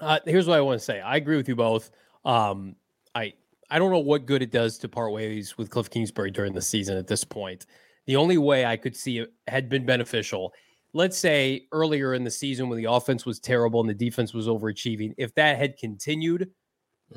Uh, 0.00 0.18
here's 0.24 0.46
what 0.46 0.56
I 0.56 0.60
want 0.60 0.78
to 0.78 0.84
say. 0.84 1.00
I 1.00 1.16
agree 1.16 1.36
with 1.36 1.48
you 1.48 1.56
both. 1.56 1.90
Um, 2.24 2.76
I 3.14 3.32
I 3.70 3.78
don't 3.78 3.90
know 3.90 3.98
what 3.98 4.26
good 4.26 4.42
it 4.42 4.50
does 4.50 4.78
to 4.78 4.88
part 4.88 5.12
ways 5.12 5.58
with 5.58 5.70
Kliff 5.70 5.90
Kingsbury 5.90 6.30
during 6.30 6.54
the 6.54 6.62
season 6.62 6.96
at 6.96 7.06
this 7.06 7.24
point. 7.24 7.66
The 8.06 8.16
only 8.16 8.38
way 8.38 8.64
I 8.64 8.76
could 8.76 8.96
see 8.96 9.18
it 9.18 9.32
had 9.46 9.68
been 9.68 9.84
beneficial. 9.84 10.52
Let's 10.94 11.18
say 11.18 11.66
earlier 11.72 12.14
in 12.14 12.24
the 12.24 12.30
season 12.30 12.70
when 12.70 12.78
the 12.78 12.90
offense 12.90 13.26
was 13.26 13.38
terrible 13.38 13.80
and 13.80 13.88
the 13.88 13.94
defense 13.94 14.32
was 14.32 14.46
overachieving, 14.48 15.12
if 15.18 15.34
that 15.34 15.58
had 15.58 15.76
continued 15.76 16.50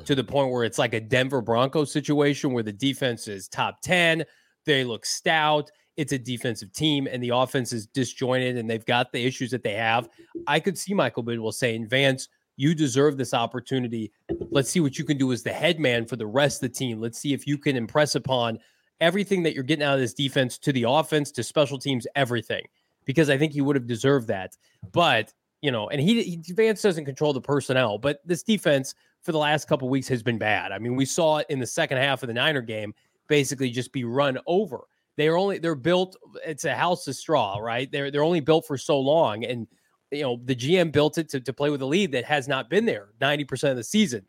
to 0.04 0.14
the 0.14 0.24
point 0.24 0.50
where 0.50 0.64
it's 0.64 0.78
like 0.78 0.92
a 0.92 1.00
Denver 1.00 1.40
Broncos 1.40 1.90
situation 1.90 2.52
where 2.52 2.62
the 2.62 2.72
defense 2.72 3.28
is 3.28 3.48
top 3.48 3.80
10, 3.80 4.24
they 4.66 4.84
look 4.84 5.06
stout, 5.06 5.70
it's 5.96 6.12
a 6.12 6.18
defensive 6.18 6.72
team, 6.72 7.08
and 7.10 7.22
the 7.22 7.30
offense 7.30 7.72
is 7.72 7.86
disjointed 7.86 8.58
and 8.58 8.68
they've 8.68 8.84
got 8.84 9.12
the 9.12 9.24
issues 9.24 9.50
that 9.50 9.62
they 9.62 9.74
have. 9.74 10.10
I 10.46 10.60
could 10.60 10.76
see 10.76 10.92
Michael 10.92 11.24
Bidwill 11.24 11.54
saying, 11.54 11.88
Vance, 11.88 12.28
you 12.62 12.76
deserve 12.76 13.16
this 13.16 13.34
opportunity. 13.34 14.12
Let's 14.50 14.70
see 14.70 14.78
what 14.78 14.96
you 14.96 15.04
can 15.04 15.18
do 15.18 15.32
as 15.32 15.42
the 15.42 15.52
head 15.52 15.80
man 15.80 16.06
for 16.06 16.14
the 16.14 16.28
rest 16.28 16.62
of 16.62 16.70
the 16.70 16.78
team. 16.78 17.00
Let's 17.00 17.18
see 17.18 17.32
if 17.32 17.44
you 17.44 17.58
can 17.58 17.76
impress 17.76 18.14
upon 18.14 18.60
everything 19.00 19.42
that 19.42 19.52
you're 19.52 19.64
getting 19.64 19.84
out 19.84 19.94
of 19.94 20.00
this 20.00 20.14
defense 20.14 20.58
to 20.58 20.72
the 20.72 20.84
offense, 20.88 21.32
to 21.32 21.42
special 21.42 21.76
teams, 21.76 22.06
everything, 22.14 22.62
because 23.04 23.28
I 23.28 23.36
think 23.36 23.52
he 23.52 23.62
would 23.62 23.74
have 23.74 23.88
deserved 23.88 24.28
that. 24.28 24.56
But, 24.92 25.34
you 25.60 25.72
know, 25.72 25.88
and 25.88 26.00
he, 26.00 26.22
he 26.22 26.52
Vance 26.52 26.80
doesn't 26.80 27.04
control 27.04 27.32
the 27.32 27.40
personnel, 27.40 27.98
but 27.98 28.20
this 28.24 28.44
defense 28.44 28.94
for 29.22 29.32
the 29.32 29.38
last 29.38 29.66
couple 29.66 29.88
weeks 29.88 30.06
has 30.06 30.22
been 30.22 30.38
bad. 30.38 30.70
I 30.70 30.78
mean, 30.78 30.94
we 30.94 31.04
saw 31.04 31.38
it 31.38 31.46
in 31.50 31.58
the 31.58 31.66
second 31.66 31.98
half 31.98 32.22
of 32.22 32.28
the 32.28 32.34
Niner 32.34 32.62
game 32.62 32.94
basically 33.26 33.70
just 33.70 33.92
be 33.92 34.04
run 34.04 34.38
over. 34.46 34.82
They're 35.16 35.36
only 35.36 35.58
they're 35.58 35.74
built, 35.74 36.16
it's 36.46 36.64
a 36.64 36.76
house 36.76 37.08
of 37.08 37.16
straw, 37.16 37.58
right? 37.58 37.90
They're 37.90 38.12
they're 38.12 38.22
only 38.22 38.40
built 38.40 38.66
for 38.66 38.78
so 38.78 39.00
long. 39.00 39.44
And 39.44 39.66
you 40.12 40.22
know, 40.22 40.40
the 40.44 40.54
GM 40.54 40.92
built 40.92 41.18
it 41.18 41.28
to, 41.30 41.40
to 41.40 41.52
play 41.52 41.70
with 41.70 41.82
a 41.82 41.86
lead 41.86 42.12
that 42.12 42.24
has 42.24 42.48
not 42.48 42.68
been 42.70 42.84
there 42.84 43.08
90% 43.20 43.70
of 43.70 43.76
the 43.76 43.84
season. 43.84 44.24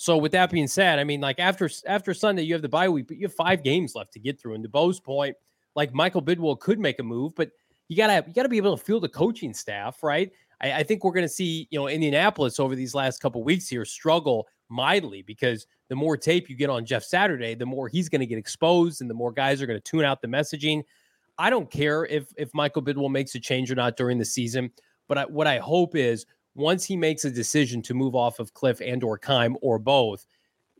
So 0.00 0.16
with 0.16 0.32
that 0.32 0.50
being 0.50 0.68
said, 0.68 0.98
I 1.00 1.04
mean, 1.04 1.20
like 1.20 1.40
after 1.40 1.68
after 1.84 2.14
Sunday, 2.14 2.42
you 2.42 2.54
have 2.54 2.62
the 2.62 2.68
bye 2.68 2.88
week, 2.88 3.08
but 3.08 3.16
you 3.16 3.26
have 3.26 3.34
five 3.34 3.64
games 3.64 3.96
left 3.96 4.12
to 4.12 4.20
get 4.20 4.40
through. 4.40 4.54
And 4.54 4.62
to 4.62 4.68
Bo's 4.68 5.00
point, 5.00 5.36
like 5.74 5.92
Michael 5.92 6.22
Bidwill 6.22 6.60
could 6.60 6.78
make 6.78 7.00
a 7.00 7.02
move, 7.02 7.34
but 7.34 7.50
you 7.88 7.96
gotta 7.96 8.24
you 8.26 8.32
gotta 8.32 8.48
be 8.48 8.58
able 8.58 8.76
to 8.76 8.84
feel 8.84 9.00
the 9.00 9.08
coaching 9.08 9.52
staff, 9.52 10.02
right? 10.04 10.30
I, 10.60 10.72
I 10.72 10.82
think 10.84 11.02
we're 11.02 11.12
gonna 11.12 11.28
see, 11.28 11.66
you 11.70 11.80
know, 11.80 11.88
Indianapolis 11.88 12.60
over 12.60 12.76
these 12.76 12.94
last 12.94 13.20
couple 13.20 13.42
weeks 13.42 13.68
here 13.68 13.84
struggle 13.84 14.46
mightily 14.68 15.22
because 15.22 15.66
the 15.88 15.96
more 15.96 16.16
tape 16.16 16.48
you 16.48 16.54
get 16.54 16.70
on 16.70 16.84
Jeff 16.84 17.02
Saturday, 17.02 17.56
the 17.56 17.66
more 17.66 17.88
he's 17.88 18.08
gonna 18.08 18.24
get 18.24 18.38
exposed 18.38 19.00
and 19.00 19.10
the 19.10 19.14
more 19.14 19.32
guys 19.32 19.60
are 19.60 19.66
gonna 19.66 19.80
tune 19.80 20.04
out 20.04 20.22
the 20.22 20.28
messaging. 20.28 20.84
I 21.38 21.50
don't 21.50 21.68
care 21.70 22.04
if 22.06 22.32
if 22.36 22.54
Michael 22.54 22.82
Bidwill 22.82 23.10
makes 23.10 23.34
a 23.34 23.40
change 23.40 23.68
or 23.68 23.74
not 23.74 23.96
during 23.96 24.18
the 24.18 24.24
season, 24.24 24.70
but 25.08 25.18
I, 25.18 25.24
what 25.24 25.46
I 25.46 25.58
hope 25.58 25.96
is 25.96 26.26
once 26.54 26.84
he 26.84 26.96
makes 26.96 27.24
a 27.24 27.30
decision 27.30 27.82
to 27.82 27.94
move 27.94 28.14
off 28.14 28.38
of 28.38 28.52
Kliff 28.54 28.80
and 28.84 29.02
or 29.02 29.18
Keim 29.18 29.56
or 29.62 29.78
both, 29.78 30.26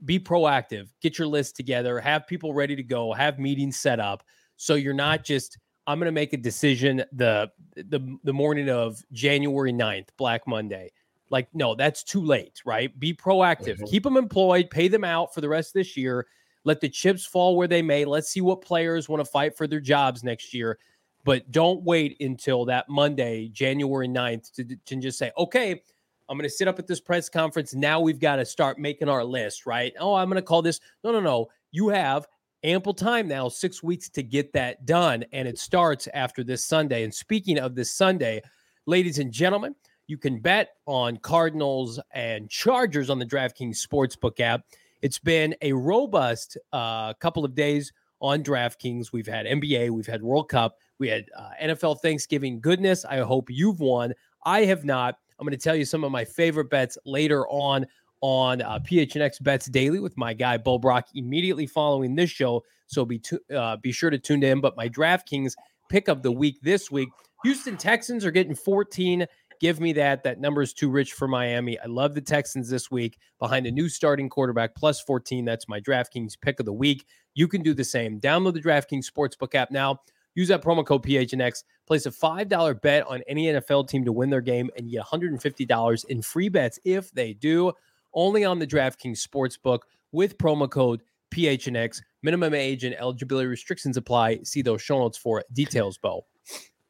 be 0.05 0.19
proactive, 0.19 0.89
get 1.01 1.19
your 1.19 1.27
list 1.27 1.57
together, 1.57 1.99
have 2.01 2.27
people 2.27 2.53
ready 2.53 2.77
to 2.77 2.83
go, 2.83 3.13
have 3.13 3.39
meetings 3.39 3.79
set 3.79 4.01
up. 4.01 4.23
So 4.57 4.75
you're 4.75 4.95
not 4.95 5.25
just, 5.25 5.59
I'm 5.87 5.99
going 5.99 6.07
to 6.07 6.13
make 6.13 6.33
a 6.33 6.37
decision 6.37 7.03
the, 7.13 7.51
the, 7.75 8.19
the 8.25 8.33
morning 8.33 8.71
of 8.71 9.03
January 9.13 9.73
9th, 9.73 10.09
Black 10.17 10.47
Monday. 10.47 10.93
Like, 11.31 11.49
no, 11.55 11.75
that's 11.75 12.03
too 12.03 12.23
late, 12.23 12.61
right? 12.65 12.97
Be 12.99 13.15
proactive, 13.15 13.77
mm-hmm. 13.77 13.87
keep 13.87 14.03
them 14.03 14.17
employed, 14.17 14.71
pay 14.71 14.89
them 14.89 15.05
out 15.05 15.35
for 15.35 15.41
the 15.41 15.49
rest 15.49 15.71
of 15.71 15.75
this 15.75 15.97
year. 15.97 16.27
Let 16.65 16.81
the 16.81 16.89
chips 16.89 17.25
fall 17.25 17.57
where 17.57 17.69
they 17.69 17.83
may. 17.83 18.05
Let's 18.05 18.29
see 18.31 18.41
what 18.41 18.63
players 18.63 19.09
want 19.09 19.25
to 19.25 19.31
fight 19.31 19.57
for 19.57 19.67
their 19.67 19.81
jobs 19.81 20.25
next 20.25 20.53
year. 20.53 20.79
But 21.25 21.51
don't 21.51 21.83
wait 21.83 22.17
until 22.21 22.65
that 22.67 22.89
Monday, 22.89 23.49
January 23.49 24.09
9th, 24.09 24.53
to, 24.53 24.65
to 24.65 24.97
just 24.97 25.19
say, 25.19 25.31
okay, 25.37 25.83
I'm 26.29 26.37
going 26.37 26.49
to 26.49 26.55
sit 26.55 26.69
up 26.69 26.79
at 26.79 26.87
this 26.87 27.01
press 27.01 27.29
conference. 27.29 27.75
Now 27.75 28.01
we've 28.01 28.21
got 28.21 28.37
to 28.37 28.45
start 28.45 28.79
making 28.79 29.09
our 29.09 29.25
list, 29.25 29.67
right? 29.67 29.93
Oh, 29.99 30.15
I'm 30.15 30.29
going 30.29 30.37
to 30.37 30.43
call 30.43 30.63
this. 30.63 30.81
No, 31.03 31.13
no, 31.13 31.21
no. 31.21 31.49
You 31.71 31.89
have 31.89 32.27
ample 32.65 32.95
time 32.95 33.29
now, 33.29 33.49
six 33.49 33.83
weeks 33.83 34.09
to 34.11 34.23
get 34.23 34.53
that 34.53 34.85
done. 34.85 35.25
And 35.33 35.49
it 35.49 35.59
starts 35.59 36.09
after 36.15 36.45
this 36.45 36.65
Sunday. 36.65 37.05
And 37.05 37.15
speaking 37.15 37.59
of 37.59 37.75
this 37.75 37.93
Sunday, 37.93 38.43
ladies 38.87 39.19
and 39.19 39.33
gentlemen, 39.33 39.75
you 40.07 40.19
can 40.19 40.41
bet 40.41 40.71
on 40.87 41.19
Cardinals 41.19 42.01
and 42.13 42.49
Chargers 42.49 43.11
on 43.11 43.19
the 43.19 43.27
DraftKings 43.27 43.87
Sportsbook 43.87 44.41
app. 44.41 44.63
It's 45.03 45.19
been 45.19 45.55
a 45.63 45.73
robust 45.73 46.59
uh, 46.73 47.15
couple 47.15 47.45
of 47.45 47.55
days 47.55 47.93
on 48.21 48.43
DraftKings. 48.43 49.13
We've 49.13 49.27
had 49.27 49.47
NBA, 49.47 49.91
we've 49.91 50.07
had 50.07 50.23
World 50.23 50.49
Cup, 50.49 50.79
we 50.99 51.09
had 51.09 51.27
uh, 51.37 51.51
NFL 51.63 52.01
Thanksgiving 52.01 52.61
goodness. 52.61 53.05
I 53.05 53.19
hope 53.19 53.49
you've 53.51 53.81
won. 53.81 54.15
I 54.45 54.65
have 54.65 54.85
not. 54.85 55.19
I'm 55.39 55.47
going 55.47 55.57
to 55.57 55.63
tell 55.63 55.77
you 55.77 55.85
some 55.85 56.05
of 56.05 56.11
my 56.11 56.25
favorite 56.25 56.71
bets 56.71 56.99
later 57.05 57.47
on 57.49 57.87
on 58.21 58.63
uh, 58.63 58.81
PHNX 58.81 59.43
Bets 59.43 59.67
Daily 59.67 60.01
with 60.01 60.17
my 60.17 60.35
guy 60.35 60.57
Bo 60.57 60.79
Brock 60.79 61.07
immediately 61.15 61.67
following 61.67 62.17
this 62.17 62.31
show. 62.31 62.65
So 62.87 63.05
be 63.05 63.23
uh, 63.55 63.77
be 63.77 63.93
sure 63.93 64.11
to 64.11 64.19
tune 64.19 64.43
in. 64.43 64.61
But 64.61 64.77
my 64.77 64.89
DraftKings 64.89 65.55
pick 65.89 66.09
of 66.09 66.23
the 66.23 66.33
week 66.33 66.59
this 66.63 66.91
week: 66.91 67.11
Houston 67.45 67.77
Texans 67.77 68.25
are 68.25 68.31
getting 68.31 68.55
14. 68.55 69.27
Give 69.61 69.81
me 69.81 69.93
that. 69.95 70.23
That 70.23 70.41
number 70.41 70.63
is 70.63 70.73
too 70.73 70.89
rich 70.89 71.13
for 71.13 71.27
Miami. 71.27 71.79
I 71.81 71.87
love 71.87 72.15
the 72.15 72.21
Texans 72.21 72.69
this 72.69 72.91
week 72.91 73.19
behind 73.41 73.67
a 73.67 73.73
new 73.73 73.89
starting 73.89 74.29
quarterback 74.29 74.75
plus 74.77 75.01
14. 75.01 75.45
That's 75.45 75.69
my 75.69 75.81
DraftKings 75.81 76.41
pick 76.41 76.61
of 76.61 76.67
the 76.67 76.73
week. 76.73 77.05
You 77.35 77.49
can 77.49 77.63
do 77.63 77.75
the 77.75 77.85
same. 77.85 78.21
Download 78.21 78.55
the 78.55 78.63
DraftKings 78.63 79.11
Sportsbook 79.11 79.57
app 79.57 79.73
now. 79.73 80.01
Use 80.35 80.49
that 80.49 80.63
promo 80.63 80.85
code 80.85 81.03
PHNX. 81.03 81.65
Place 81.87 82.07
a 82.07 82.11
$5 82.11 82.81
bet 82.81 83.07
on 83.07 83.23
any 83.27 83.47
NFL 83.47 83.89
team 83.89 84.05
to 84.05 84.13
win 84.13 84.31
their 84.31 84.41
game 84.41 84.71
and 84.77 84.91
get 84.91 85.03
$150 85.03 86.05
in 86.05 86.23
free 86.23 86.49
bets 86.49 86.79
if 86.85 87.11
they 87.13 87.33
do. 87.33 87.73
Only 88.15 88.45
on 88.45 88.59
the 88.59 88.67
DraftKings 88.67 89.27
Sportsbook 89.27 89.81
with 90.13 90.39
promo 90.39 90.71
code 90.71 91.03
PHNX. 91.31 92.01
Minimum 92.23 92.55
age 92.55 92.85
and 92.85 92.95
eligibility 92.95 93.47
restrictions 93.47 93.97
apply. 93.97 94.41
See 94.45 94.63
those 94.63 94.83
show 94.83 94.99
notes 94.99 95.19
for 95.19 95.45
details, 95.53 95.99
Bo. 95.99 96.25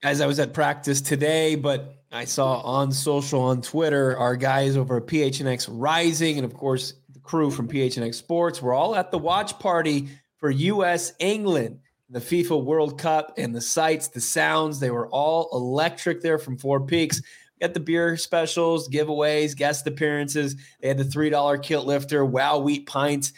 As 0.03 0.21
I 0.21 0.27
was 0.27 0.39
at 0.39 0.53
practice 0.53 1.01
today, 1.01 1.57
but 1.57 1.97
I 2.13 2.25
saw 2.25 2.61
on 2.61 2.93
social, 2.93 3.41
on 3.41 3.63
Twitter, 3.63 4.17
our 4.17 4.37
guys 4.37 4.77
over 4.77 4.99
at 4.99 5.07
PHNX 5.07 5.69
Rising, 5.71 6.39
and 6.39 6.45
of 6.45 6.55
course, 6.55 6.95
the 7.13 7.19
crew 7.19 7.51
from 7.51 7.67
PHNX 7.67 8.15
Sports, 8.15 8.63
we're 8.63 8.75
all 8.75 8.95
at 8.95 9.11
the 9.11 9.19
watch 9.19 9.59
party 9.59 10.09
for 10.37 10.51
US 10.51 11.13
England 11.19 11.81
the 12.11 12.21
FIFA 12.21 12.65
World 12.65 12.99
Cup 12.99 13.35
and 13.37 13.55
the 13.55 13.61
sights, 13.61 14.09
the 14.09 14.21
sounds, 14.21 14.81
they 14.81 14.91
were 14.91 15.09
all 15.09 15.49
electric 15.53 16.23
there 16.23 16.39
from 16.39 16.57
Four 16.57 16.81
Peaks. 16.81 17.21
Got 17.61 17.75
the 17.75 17.81
beer 17.81 18.17
specials, 18.17 18.89
giveaways, 18.89 19.57
guest 19.57 19.87
appearances. 19.87 20.57
They 20.81 20.89
had 20.89 20.99
the 20.99 21.05
$3 21.05 21.63
kilt 21.63 21.87
lifter, 21.87 22.25
wow 22.25 22.59
wheat 22.59 22.87
pints. 22.87 23.33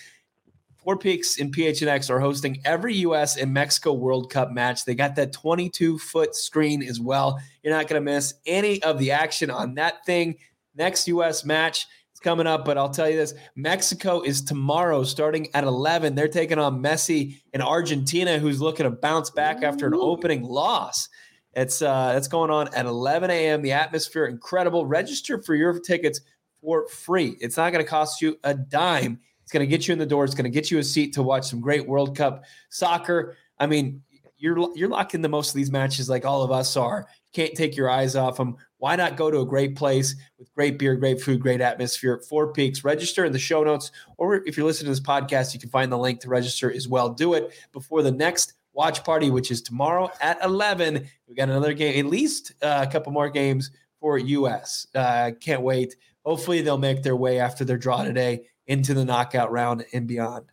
Four 0.77 0.97
Peaks 0.97 1.39
and 1.39 1.55
PHNX 1.55 2.09
are 2.11 2.21
hosting 2.21 2.61
every 2.65 2.95
U.S. 2.97 3.37
and 3.37 3.53
Mexico 3.53 3.93
World 3.93 4.31
Cup 4.31 4.51
match. 4.51 4.85
They 4.85 4.95
got 4.95 5.15
that 5.17 5.33
22 5.33 5.99
foot 5.99 6.35
screen 6.35 6.83
as 6.83 7.01
well. 7.01 7.39
You're 7.63 7.75
not 7.75 7.87
going 7.87 8.03
to 8.03 8.11
miss 8.11 8.35
any 8.47 8.83
of 8.83 8.99
the 8.99 9.11
action 9.11 9.51
on 9.51 9.75
that 9.75 10.07
thing. 10.07 10.37
Next 10.75 11.07
U.S. 11.09 11.45
match 11.45 11.87
coming 12.23 12.47
up, 12.47 12.65
but 12.65 12.79
I'll 12.79 12.91
tell 12.91 13.09
you 13.09 13.17
this 13.17 13.35
Mexico 13.57 14.21
is 14.23 14.43
tomorrow 14.43 15.05
starting 15.05 15.49
at 15.55 15.65
11. 15.65 16.15
They're 16.15 16.29
taking 16.29 16.59
on 16.59 16.83
Messi 16.83 17.41
in 17.53 17.63
Argentina, 17.63 18.39
who's 18.39 18.61
looking 18.61 18.85
to 18.85 18.91
bounce 18.91 19.31
back 19.31 19.63
after 19.63 19.87
an 19.87 19.95
opening 19.95 20.43
loss. 20.43 21.09
It's 21.55 21.83
uh, 21.83 22.13
that's 22.13 22.29
going 22.29 22.51
on 22.51 22.73
at 22.75 22.87
11 22.87 23.31
a.m. 23.31 23.63
The 23.63 23.73
atmosphere 23.73 24.27
incredible. 24.27 24.87
Register 24.87 25.43
for 25.43 25.55
your 25.55 25.79
tickets 25.81 26.21
for 26.61 26.89
free. 26.89 27.37
It's 27.41 27.57
not 27.57 27.73
going 27.73 27.85
to 27.85 27.89
cost 27.89 28.23
you 28.23 28.39
a 28.45 28.55
dime. 28.55 29.19
It's 29.43 29.53
going 29.53 29.67
to 29.69 29.71
get 29.71 29.89
you 29.89 29.93
in 29.93 29.99
the 29.99 30.07
door. 30.07 30.25
It's 30.25 30.35
going 30.35 30.45
to 30.45 30.51
get 30.51 30.71
you 30.71 30.79
a 30.79 30.85
seat 30.85 31.13
to 31.15 31.23
watch 31.23 31.49
some 31.49 31.61
great 31.61 31.89
World 31.89 32.17
Cup 32.17 32.45
soccer. 32.69 33.37
I 33.59 33.67
mean, 33.67 34.03
you're 34.39 34.69
you're 34.77 34.89
locked 34.89 35.15
into 35.15 35.29
most 35.29 35.49
of 35.51 35.55
these 35.55 35.71
matches 35.71 36.09
like 36.09 36.25
all 36.25 36.43
of 36.43 36.53
us 36.53 36.77
are. 36.77 37.07
You 37.09 37.45
can't 37.45 37.57
take 37.57 37.77
your 37.77 37.91
eyes 37.91 38.15
off 38.15 38.37
them. 38.37 38.57
Why 38.81 38.97
not 38.97 39.17
go 39.17 39.31
to 39.31 39.41
a 39.41 39.47
great 39.47 39.77
place 39.77 40.17
with 40.39 40.53
great 40.55 40.79
beer, 40.79 40.97
great 40.97 41.21
food, 41.21 41.41
great 41.41 41.61
atmosphere 41.61 42.19
Four 42.27 42.51
Peaks? 42.55 42.83
Register 42.83 43.27
in 43.27 43.33
the 43.33 43.39
show 43.39 43.63
notes, 43.63 43.93
or 44.17 44.37
if 44.47 44.57
you're 44.57 44.65
listening 44.65 44.87
to 44.87 44.99
this 44.99 45.07
podcast, 45.07 45.53
you 45.53 45.61
can 45.61 45.69
find 45.69 45.93
the 45.93 45.99
link 45.99 46.21
to 46.21 46.31
register 46.31 46.73
as 46.73 46.89
well. 46.89 47.11
Do 47.11 47.35
it 47.35 47.53
before 47.73 48.03
the 48.03 48.11
next 48.11 48.55
watch 48.73 49.05
party, 49.05 49.31
which 49.31 49.51
is 49.51 49.61
tomorrow 49.61 50.11
at 50.23 50.43
11. 50.43 51.07
We 51.29 51.35
got 51.35 51.51
another 51.51 51.75
game, 51.75 52.07
at 52.07 52.11
least 52.11 52.55
uh, 52.63 52.87
a 52.89 52.91
couple 52.91 53.13
more 53.13 53.29
games 53.29 53.71
for 54.01 54.17
US. 54.17 54.87
Uh, 54.95 55.33
can't 55.39 55.61
wait. 55.61 55.97
Hopefully, 56.25 56.63
they'll 56.63 56.79
make 56.79 57.03
their 57.03 57.17
way 57.17 57.39
after 57.39 57.67
their 57.67 57.77
draw 57.77 58.03
today 58.03 58.47
into 58.67 58.95
the 58.95 59.05
knockout 59.05 59.53
round 59.53 59.85
and 59.93 60.07
beyond. 60.07 60.47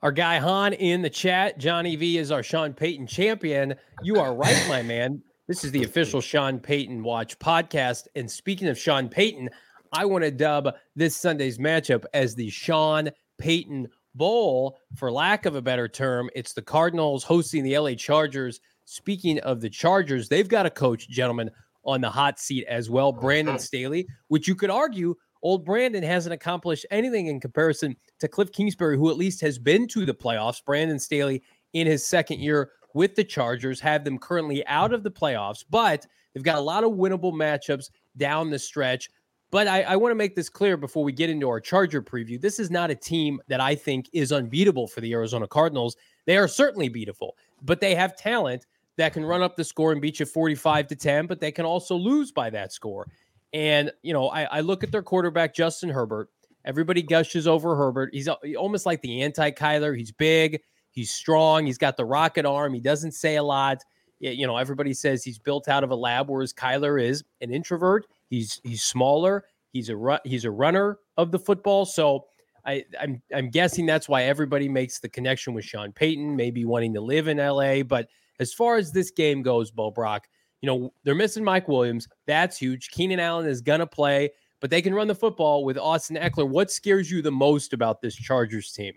Our 0.00 0.12
guy 0.12 0.38
Han 0.38 0.74
in 0.74 1.02
the 1.02 1.10
chat, 1.10 1.58
Johnny 1.58 1.96
V 1.96 2.18
is 2.18 2.30
our 2.30 2.44
Sean 2.44 2.72
Payton 2.72 3.08
champion. 3.08 3.74
You 4.00 4.20
are 4.20 4.32
right, 4.32 4.64
my 4.68 4.82
man. 4.82 5.22
This 5.48 5.64
is 5.64 5.72
the 5.72 5.84
official 5.84 6.20
Sean 6.20 6.60
Payton 6.60 7.02
Watch 7.02 7.38
podcast. 7.38 8.06
And 8.14 8.30
speaking 8.30 8.68
of 8.68 8.76
Sean 8.78 9.08
Payton, 9.08 9.48
I 9.94 10.04
want 10.04 10.22
to 10.24 10.30
dub 10.30 10.74
this 10.94 11.16
Sunday's 11.16 11.56
matchup 11.56 12.04
as 12.12 12.34
the 12.34 12.50
Sean 12.50 13.08
Payton 13.38 13.88
Bowl, 14.14 14.78
for 14.94 15.10
lack 15.10 15.46
of 15.46 15.54
a 15.54 15.62
better 15.62 15.88
term. 15.88 16.28
It's 16.34 16.52
the 16.52 16.60
Cardinals 16.60 17.24
hosting 17.24 17.64
the 17.64 17.78
LA 17.78 17.94
Chargers. 17.94 18.60
Speaking 18.84 19.38
of 19.40 19.62
the 19.62 19.70
Chargers, 19.70 20.28
they've 20.28 20.46
got 20.46 20.66
a 20.66 20.70
coach, 20.70 21.08
gentlemen, 21.08 21.50
on 21.82 22.02
the 22.02 22.10
hot 22.10 22.38
seat 22.38 22.66
as 22.68 22.90
well, 22.90 23.10
Brandon 23.10 23.58
Staley, 23.58 24.06
which 24.26 24.48
you 24.48 24.54
could 24.54 24.68
argue 24.68 25.14
old 25.42 25.64
Brandon 25.64 26.02
hasn't 26.02 26.34
accomplished 26.34 26.84
anything 26.90 27.28
in 27.28 27.40
comparison 27.40 27.96
to 28.20 28.28
Kliff 28.28 28.52
Kingsbury, 28.52 28.98
who 28.98 29.08
at 29.10 29.16
least 29.16 29.40
has 29.40 29.58
been 29.58 29.88
to 29.88 30.04
the 30.04 30.12
playoffs. 30.12 30.62
Brandon 30.62 30.98
Staley 30.98 31.42
in 31.72 31.86
his 31.86 32.06
second 32.06 32.40
year 32.40 32.72
with 32.98 33.14
the 33.14 33.22
Chargers, 33.22 33.78
have 33.78 34.02
them 34.02 34.18
currently 34.18 34.66
out 34.66 34.92
of 34.92 35.04
the 35.04 35.10
playoffs, 35.10 35.64
but 35.70 36.04
they've 36.34 36.42
got 36.42 36.58
a 36.58 36.60
lot 36.60 36.82
of 36.82 36.90
winnable 36.90 37.32
matchups 37.32 37.90
down 38.16 38.50
the 38.50 38.58
stretch. 38.58 39.08
But 39.52 39.68
I, 39.68 39.82
I 39.82 39.94
want 39.94 40.10
to 40.10 40.16
make 40.16 40.34
this 40.34 40.48
clear 40.48 40.76
before 40.76 41.04
we 41.04 41.12
get 41.12 41.30
into 41.30 41.48
our 41.48 41.60
Charger 41.60 42.02
preview. 42.02 42.40
This 42.40 42.58
is 42.58 42.72
not 42.72 42.90
a 42.90 42.96
team 42.96 43.40
that 43.46 43.60
I 43.60 43.76
think 43.76 44.10
is 44.12 44.32
unbeatable 44.32 44.88
for 44.88 45.00
the 45.00 45.12
Arizona 45.12 45.46
Cardinals. 45.46 45.96
They 46.26 46.36
are 46.36 46.48
certainly 46.48 46.90
beatable, 46.90 47.30
but 47.62 47.80
they 47.80 47.94
have 47.94 48.16
talent 48.16 48.66
that 48.96 49.12
can 49.12 49.24
run 49.24 49.42
up 49.42 49.54
the 49.54 49.62
score 49.62 49.92
and 49.92 50.02
beat 50.02 50.18
you 50.18 50.26
45 50.26 50.88
to 50.88 50.96
10, 50.96 51.28
but 51.28 51.38
they 51.38 51.52
can 51.52 51.64
also 51.64 51.94
lose 51.94 52.32
by 52.32 52.50
that 52.50 52.72
score. 52.72 53.06
And, 53.52 53.92
you 54.02 54.12
know, 54.12 54.28
I, 54.28 54.42
I 54.42 54.60
look 54.60 54.82
at 54.82 54.90
their 54.90 55.04
quarterback, 55.04 55.54
Justin 55.54 55.88
Herbert. 55.88 56.30
Everybody 56.64 57.02
gushes 57.02 57.46
over 57.46 57.76
Herbert. 57.76 58.10
He's 58.12 58.26
almost 58.58 58.86
like 58.86 59.00
the 59.02 59.22
anti 59.22 59.52
Kyler. 59.52 59.96
He's 59.96 60.10
big. 60.10 60.60
He's 60.98 61.12
strong. 61.12 61.64
He's 61.64 61.78
got 61.78 61.96
the 61.96 62.04
rocket 62.04 62.44
arm. 62.44 62.74
He 62.74 62.80
doesn't 62.80 63.12
say 63.12 63.36
a 63.36 63.42
lot. 63.44 63.84
You 64.18 64.48
know, 64.48 64.56
everybody 64.56 64.92
says 64.92 65.22
he's 65.22 65.38
built 65.38 65.68
out 65.68 65.84
of 65.84 65.92
a 65.92 65.94
lab, 65.94 66.28
whereas 66.28 66.52
Kyler 66.52 67.00
is 67.00 67.22
an 67.40 67.52
introvert. 67.52 68.04
He's 68.30 68.60
he's 68.64 68.82
smaller. 68.82 69.44
He's 69.72 69.90
a 69.90 70.20
he's 70.24 70.44
a 70.44 70.50
runner 70.50 70.98
of 71.16 71.30
the 71.30 71.38
football. 71.38 71.84
So 71.84 72.24
I, 72.66 72.84
I'm 73.00 73.22
I'm 73.32 73.48
guessing 73.48 73.86
that's 73.86 74.08
why 74.08 74.24
everybody 74.24 74.68
makes 74.68 74.98
the 74.98 75.08
connection 75.08 75.54
with 75.54 75.64
Sean 75.64 75.92
Payton, 75.92 76.34
maybe 76.34 76.64
wanting 76.64 76.94
to 76.94 77.00
live 77.00 77.28
in 77.28 77.36
LA. 77.36 77.84
But 77.84 78.08
as 78.40 78.52
far 78.52 78.76
as 78.76 78.90
this 78.90 79.12
game 79.12 79.40
goes, 79.40 79.70
Bo 79.70 79.92
Brock, 79.92 80.26
you 80.62 80.66
know 80.66 80.92
they're 81.04 81.14
missing 81.14 81.44
Mike 81.44 81.68
Williams. 81.68 82.08
That's 82.26 82.58
huge. 82.58 82.90
Keenan 82.90 83.20
Allen 83.20 83.46
is 83.46 83.60
gonna 83.60 83.86
play, 83.86 84.30
but 84.58 84.70
they 84.70 84.82
can 84.82 84.96
run 84.96 85.06
the 85.06 85.14
football 85.14 85.64
with 85.64 85.78
Austin 85.78 86.16
Ekeler. 86.16 86.48
What 86.48 86.72
scares 86.72 87.08
you 87.08 87.22
the 87.22 87.30
most 87.30 87.72
about 87.72 88.02
this 88.02 88.16
Chargers 88.16 88.72
team? 88.72 88.94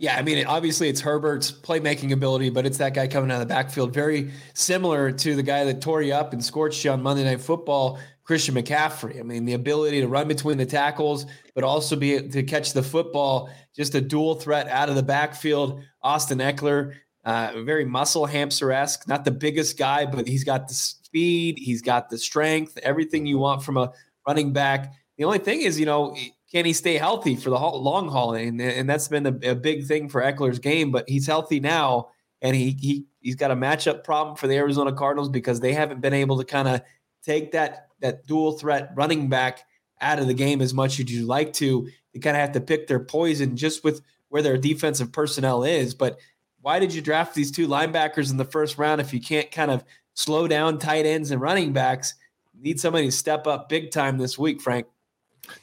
Yeah, 0.00 0.16
I 0.16 0.22
mean, 0.22 0.44
obviously 0.46 0.88
it's 0.88 1.00
Herbert's 1.00 1.52
playmaking 1.52 2.12
ability, 2.12 2.50
but 2.50 2.66
it's 2.66 2.78
that 2.78 2.94
guy 2.94 3.06
coming 3.06 3.30
out 3.30 3.40
of 3.40 3.48
the 3.48 3.54
backfield, 3.54 3.94
very 3.94 4.32
similar 4.52 5.12
to 5.12 5.36
the 5.36 5.42
guy 5.42 5.64
that 5.64 5.80
tore 5.80 6.02
you 6.02 6.14
up 6.14 6.32
and 6.32 6.44
scorched 6.44 6.84
you 6.84 6.90
on 6.90 7.00
Monday 7.00 7.22
Night 7.22 7.40
Football, 7.40 8.00
Christian 8.24 8.56
McCaffrey. 8.56 9.20
I 9.20 9.22
mean, 9.22 9.44
the 9.44 9.52
ability 9.52 10.00
to 10.00 10.08
run 10.08 10.26
between 10.26 10.58
the 10.58 10.66
tackles, 10.66 11.26
but 11.54 11.62
also 11.62 11.94
be 11.94 12.28
to 12.28 12.42
catch 12.42 12.72
the 12.72 12.82
football, 12.82 13.50
just 13.76 13.94
a 13.94 14.00
dual 14.00 14.34
threat 14.34 14.66
out 14.68 14.88
of 14.88 14.96
the 14.96 15.02
backfield. 15.02 15.82
Austin 16.02 16.38
Ekeler, 16.38 16.94
uh, 17.24 17.52
very 17.64 17.84
muscle 17.84 18.26
hamster 18.26 18.72
esque, 18.72 19.06
not 19.06 19.24
the 19.24 19.30
biggest 19.30 19.78
guy, 19.78 20.06
but 20.06 20.26
he's 20.26 20.42
got 20.42 20.66
the 20.66 20.74
speed, 20.74 21.56
he's 21.58 21.82
got 21.82 22.10
the 22.10 22.18
strength, 22.18 22.76
everything 22.82 23.26
you 23.26 23.38
want 23.38 23.62
from 23.62 23.76
a 23.76 23.92
running 24.26 24.52
back. 24.52 24.92
The 25.18 25.24
only 25.24 25.38
thing 25.38 25.60
is, 25.60 25.78
you 25.78 25.86
know, 25.86 26.16
can 26.54 26.64
he 26.64 26.72
stay 26.72 26.94
healthy 26.94 27.34
for 27.34 27.50
the 27.50 27.58
long 27.58 28.08
haul? 28.08 28.34
And, 28.34 28.60
and 28.60 28.88
that's 28.88 29.08
been 29.08 29.26
a, 29.26 29.50
a, 29.50 29.54
big 29.56 29.86
thing 29.86 30.08
for 30.08 30.22
Ekeler's 30.22 30.60
game, 30.60 30.92
but 30.92 31.08
he's 31.08 31.26
healthy 31.26 31.58
now. 31.58 32.10
And 32.42 32.54
he, 32.54 32.76
he, 32.80 33.06
he's 33.18 33.34
got 33.34 33.50
a 33.50 33.56
matchup 33.56 34.04
problem 34.04 34.36
for 34.36 34.46
the 34.46 34.54
Arizona 34.54 34.92
Cardinals 34.92 35.28
because 35.28 35.58
they 35.58 35.72
haven't 35.72 36.00
been 36.00 36.14
able 36.14 36.38
to 36.38 36.44
kind 36.44 36.68
of 36.68 36.80
take 37.24 37.50
that, 37.52 37.88
that 38.02 38.24
dual 38.28 38.52
threat 38.52 38.92
running 38.94 39.28
back 39.28 39.64
out 40.00 40.20
of 40.20 40.28
the 40.28 40.34
game 40.34 40.60
as 40.60 40.72
much 40.72 41.00
as 41.00 41.10
you'd 41.10 41.26
like 41.26 41.52
to. 41.54 41.88
You 42.12 42.20
kind 42.20 42.36
of 42.36 42.40
have 42.40 42.52
to 42.52 42.60
pick 42.60 42.86
their 42.86 43.00
poison 43.00 43.56
just 43.56 43.82
with 43.82 44.02
where 44.28 44.42
their 44.42 44.56
defensive 44.56 45.10
personnel 45.10 45.64
is. 45.64 45.92
But 45.92 46.20
why 46.60 46.78
did 46.78 46.94
you 46.94 47.02
draft 47.02 47.34
these 47.34 47.50
two 47.50 47.66
linebackers 47.66 48.30
in 48.30 48.36
the 48.36 48.44
first 48.44 48.78
round 48.78 49.00
if 49.00 49.12
you 49.12 49.20
can't 49.20 49.50
kind 49.50 49.72
of 49.72 49.82
slow 50.12 50.46
down 50.46 50.78
tight 50.78 51.04
ends 51.04 51.32
and 51.32 51.40
running 51.40 51.72
backs? 51.72 52.14
need 52.60 52.78
somebody 52.78 53.06
to 53.06 53.12
step 53.12 53.48
up 53.48 53.68
big 53.68 53.90
time 53.90 54.18
this 54.18 54.38
week, 54.38 54.60
Frank. 54.60 54.86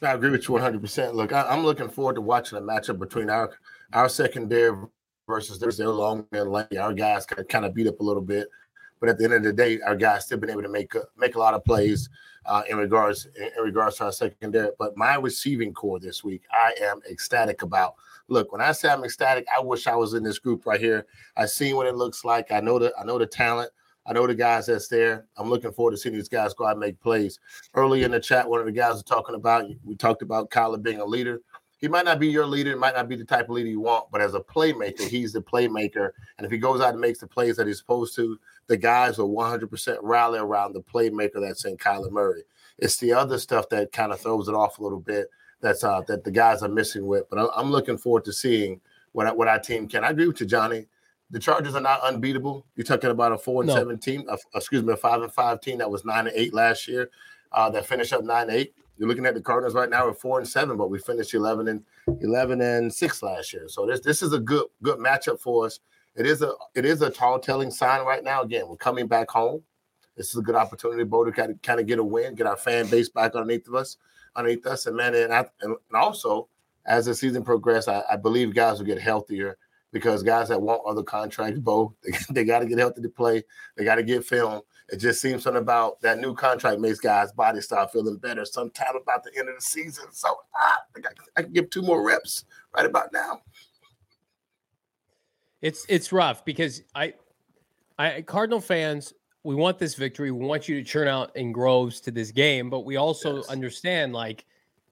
I 0.02 0.12
agree 0.12 0.30
with 0.30 0.48
you 0.48 0.54
100%. 0.54 1.14
Look, 1.14 1.32
I, 1.32 1.52
am 1.54 1.64
looking 1.64 1.88
forward 1.88 2.14
to 2.14 2.20
watching 2.20 2.58
a 2.58 2.60
matchup 2.60 2.98
between 2.98 3.30
our 3.30 3.50
our 3.92 4.08
secondary 4.08 4.76
versus 5.26 5.58
their, 5.58 5.88
long 5.88 6.26
and 6.32 6.50
lane. 6.50 6.66
Our 6.78 6.92
guys 6.92 7.26
kind 7.26 7.64
of 7.64 7.74
beat 7.74 7.86
up 7.86 8.00
a 8.00 8.02
little 8.02 8.22
bit, 8.22 8.48
but 9.00 9.08
at 9.08 9.18
the 9.18 9.24
end 9.24 9.34
of 9.34 9.42
the 9.42 9.52
day, 9.52 9.80
our 9.80 9.96
guys 9.96 10.24
still 10.24 10.38
been 10.38 10.50
able 10.50 10.62
to 10.62 10.68
make 10.68 10.92
make 11.16 11.34
a 11.34 11.38
lot 11.38 11.54
of 11.54 11.64
plays 11.64 12.08
uh, 12.46 12.62
in 12.68 12.76
regards 12.76 13.28
in 13.36 13.62
regards 13.62 13.96
to 13.96 14.04
our 14.04 14.12
secondary. 14.12 14.70
But 14.78 14.96
my 14.96 15.16
receiving 15.16 15.72
core 15.72 16.00
this 16.00 16.24
week, 16.24 16.42
I 16.52 16.74
am 16.80 17.00
ecstatic 17.10 17.62
about. 17.62 17.94
look, 18.28 18.52
when 18.52 18.60
I 18.60 18.72
say 18.72 18.88
I'm 18.88 19.04
ecstatic, 19.04 19.46
I 19.54 19.60
wish 19.60 19.86
I 19.86 19.96
was 19.96 20.14
in 20.14 20.22
this 20.22 20.38
group 20.38 20.66
right 20.66 20.80
here. 20.80 21.06
I 21.36 21.46
seen 21.46 21.76
what 21.76 21.86
it 21.86 21.96
looks 21.96 22.24
like. 22.24 22.50
I 22.50 22.60
know 22.60 22.78
the 22.78 22.92
I 22.98 23.04
know 23.04 23.18
the 23.18 23.26
talent. 23.26 23.70
I 24.06 24.12
know 24.12 24.26
the 24.26 24.34
guys 24.34 24.66
that's 24.66 24.88
there. 24.88 25.26
I'm 25.36 25.48
looking 25.48 25.72
forward 25.72 25.92
to 25.92 25.96
seeing 25.96 26.14
these 26.14 26.28
guys 26.28 26.54
go 26.54 26.66
out 26.66 26.72
and 26.72 26.80
make 26.80 27.00
plays. 27.00 27.38
Early 27.74 28.02
in 28.02 28.10
the 28.10 28.20
chat, 28.20 28.48
one 28.48 28.60
of 28.60 28.66
the 28.66 28.72
guys 28.72 28.94
was 28.94 29.02
talking 29.02 29.34
about 29.34 29.66
we 29.84 29.94
talked 29.94 30.22
about 30.22 30.50
Kyler 30.50 30.82
being 30.82 31.00
a 31.00 31.04
leader. 31.04 31.40
He 31.78 31.88
might 31.88 32.04
not 32.04 32.20
be 32.20 32.28
your 32.28 32.46
leader, 32.46 32.76
might 32.76 32.94
not 32.94 33.08
be 33.08 33.16
the 33.16 33.24
type 33.24 33.46
of 33.46 33.56
leader 33.56 33.68
you 33.68 33.80
want, 33.80 34.06
but 34.12 34.20
as 34.20 34.34
a 34.34 34.40
playmaker, 34.40 35.00
he's 35.08 35.32
the 35.32 35.42
playmaker. 35.42 36.12
And 36.38 36.44
if 36.44 36.52
he 36.52 36.58
goes 36.58 36.80
out 36.80 36.92
and 36.92 37.00
makes 37.00 37.18
the 37.18 37.26
plays 37.26 37.56
that 37.56 37.66
he's 37.66 37.78
supposed 37.78 38.14
to, 38.16 38.38
the 38.68 38.76
guys 38.76 39.18
will 39.18 39.30
100% 39.34 39.98
rally 40.00 40.38
around 40.38 40.74
the 40.74 40.82
playmaker 40.82 41.40
that's 41.40 41.64
in 41.64 41.76
Kyler 41.76 42.12
Murray. 42.12 42.44
It's 42.78 42.98
the 42.98 43.12
other 43.12 43.36
stuff 43.38 43.68
that 43.70 43.90
kind 43.90 44.12
of 44.12 44.20
throws 44.20 44.46
it 44.46 44.54
off 44.54 44.78
a 44.78 44.82
little 44.82 45.00
bit 45.00 45.28
that's 45.62 45.84
uh, 45.84 46.02
that 46.08 46.24
the 46.24 46.30
guys 46.30 46.62
are 46.62 46.68
missing 46.68 47.06
with. 47.06 47.30
But 47.30 47.50
I'm 47.56 47.70
looking 47.70 47.96
forward 47.96 48.24
to 48.26 48.32
seeing 48.32 48.80
what 49.12 49.34
what 49.36 49.48
our 49.48 49.58
team 49.58 49.88
can. 49.88 50.04
I 50.04 50.10
agree 50.10 50.26
with 50.26 50.40
you, 50.40 50.46
Johnny. 50.46 50.86
The 51.32 51.40
Chargers 51.40 51.74
are 51.74 51.80
not 51.80 52.02
unbeatable. 52.02 52.66
You're 52.76 52.84
talking 52.84 53.10
about 53.10 53.32
a 53.32 53.38
four 53.38 53.62
and 53.62 53.68
no. 53.68 53.74
seven 53.74 53.98
team, 53.98 54.24
uh, 54.28 54.36
excuse 54.54 54.82
me, 54.82 54.92
a 54.92 54.96
five 54.96 55.22
and 55.22 55.32
five 55.32 55.60
team 55.60 55.78
that 55.78 55.90
was 55.90 56.04
nine 56.04 56.26
and 56.26 56.36
eight 56.36 56.52
last 56.52 56.86
year, 56.86 57.10
uh, 57.52 57.70
that 57.70 57.86
finished 57.86 58.12
up 58.12 58.22
nine 58.22 58.48
and 58.48 58.58
eight. 58.58 58.74
You're 58.98 59.08
looking 59.08 59.26
at 59.26 59.34
the 59.34 59.40
Cardinals 59.40 59.74
right 59.74 59.88
now 59.88 60.08
at 60.08 60.20
four 60.20 60.38
and 60.38 60.46
seven, 60.46 60.76
but 60.76 60.90
we 60.90 60.98
finished 60.98 61.32
eleven 61.34 61.68
and 61.68 61.82
eleven 62.20 62.60
and 62.60 62.92
six 62.92 63.22
last 63.22 63.52
year. 63.52 63.66
So 63.66 63.86
this 63.86 64.00
this 64.00 64.22
is 64.22 64.32
a 64.34 64.38
good 64.38 64.66
good 64.82 64.98
matchup 64.98 65.40
for 65.40 65.66
us. 65.66 65.80
It 66.14 66.26
is 66.26 66.42
a 66.42 66.52
it 66.74 66.84
is 66.84 67.00
a 67.00 67.10
tall 67.10 67.40
telling 67.40 67.70
sign 67.70 68.04
right 68.04 68.22
now. 68.22 68.42
Again, 68.42 68.68
we're 68.68 68.76
coming 68.76 69.06
back 69.06 69.30
home. 69.30 69.62
This 70.16 70.28
is 70.28 70.36
a 70.36 70.42
good 70.42 70.54
opportunity, 70.54 71.04
Bo, 71.04 71.24
to 71.24 71.32
kind 71.32 71.52
of, 71.52 71.62
kind 71.62 71.80
of 71.80 71.86
get 71.86 71.98
a 71.98 72.04
win, 72.04 72.34
get 72.34 72.46
our 72.46 72.56
fan 72.56 72.86
base 72.86 73.08
back 73.08 73.34
underneath 73.34 73.66
of 73.66 73.74
us, 73.74 73.96
underneath 74.36 74.66
us, 74.66 74.84
and 74.84 74.94
man, 74.94 75.14
and, 75.14 75.32
I, 75.32 75.46
and 75.62 75.74
also 75.94 76.48
as 76.84 77.06
the 77.06 77.14
season 77.14 77.42
progresses, 77.42 77.88
I, 77.88 78.02
I 78.10 78.16
believe 78.16 78.54
guys 78.54 78.78
will 78.78 78.86
get 78.86 79.00
healthier 79.00 79.56
because 79.92 80.22
guys 80.22 80.48
that 80.48 80.60
want 80.60 80.82
other 80.86 81.02
contracts, 81.02 81.60
Bo, 81.60 81.94
they, 82.02 82.12
they 82.30 82.44
got 82.44 82.60
to 82.60 82.66
get 82.66 82.78
healthy 82.78 83.02
to 83.02 83.08
play. 83.08 83.44
They 83.76 83.84
got 83.84 83.96
to 83.96 84.02
get 84.02 84.24
film. 84.24 84.62
It 84.88 84.96
just 84.96 85.20
seems 85.20 85.42
something 85.42 85.62
about 85.62 86.00
that 86.00 86.18
new 86.18 86.34
contract 86.34 86.80
makes 86.80 86.98
guys' 86.98 87.32
body 87.32 87.60
start 87.60 87.92
feeling 87.92 88.16
better 88.16 88.44
sometime 88.44 88.96
about 89.00 89.22
the 89.22 89.30
end 89.38 89.48
of 89.48 89.54
the 89.54 89.60
season. 89.60 90.06
So 90.10 90.28
ah, 90.54 90.78
I, 90.96 91.00
I 91.36 91.42
can 91.42 91.52
give 91.52 91.70
two 91.70 91.82
more 91.82 92.04
reps 92.04 92.44
right 92.74 92.86
about 92.86 93.12
now. 93.12 93.40
It's 95.60 95.86
it's 95.88 96.12
rough 96.12 96.44
because 96.44 96.82
I, 96.94 97.14
I 97.96 98.22
Cardinal 98.22 98.60
fans, 98.60 99.14
we 99.44 99.54
want 99.54 99.78
this 99.78 99.94
victory. 99.94 100.30
We 100.32 100.44
want 100.44 100.68
you 100.68 100.74
to 100.74 100.84
churn 100.84 101.06
out 101.06 101.34
in 101.36 101.52
groves 101.52 102.00
to 102.00 102.10
this 102.10 102.32
game, 102.32 102.68
but 102.68 102.80
we 102.80 102.96
also 102.96 103.36
yes. 103.36 103.48
understand 103.48 104.12
like 104.12 104.44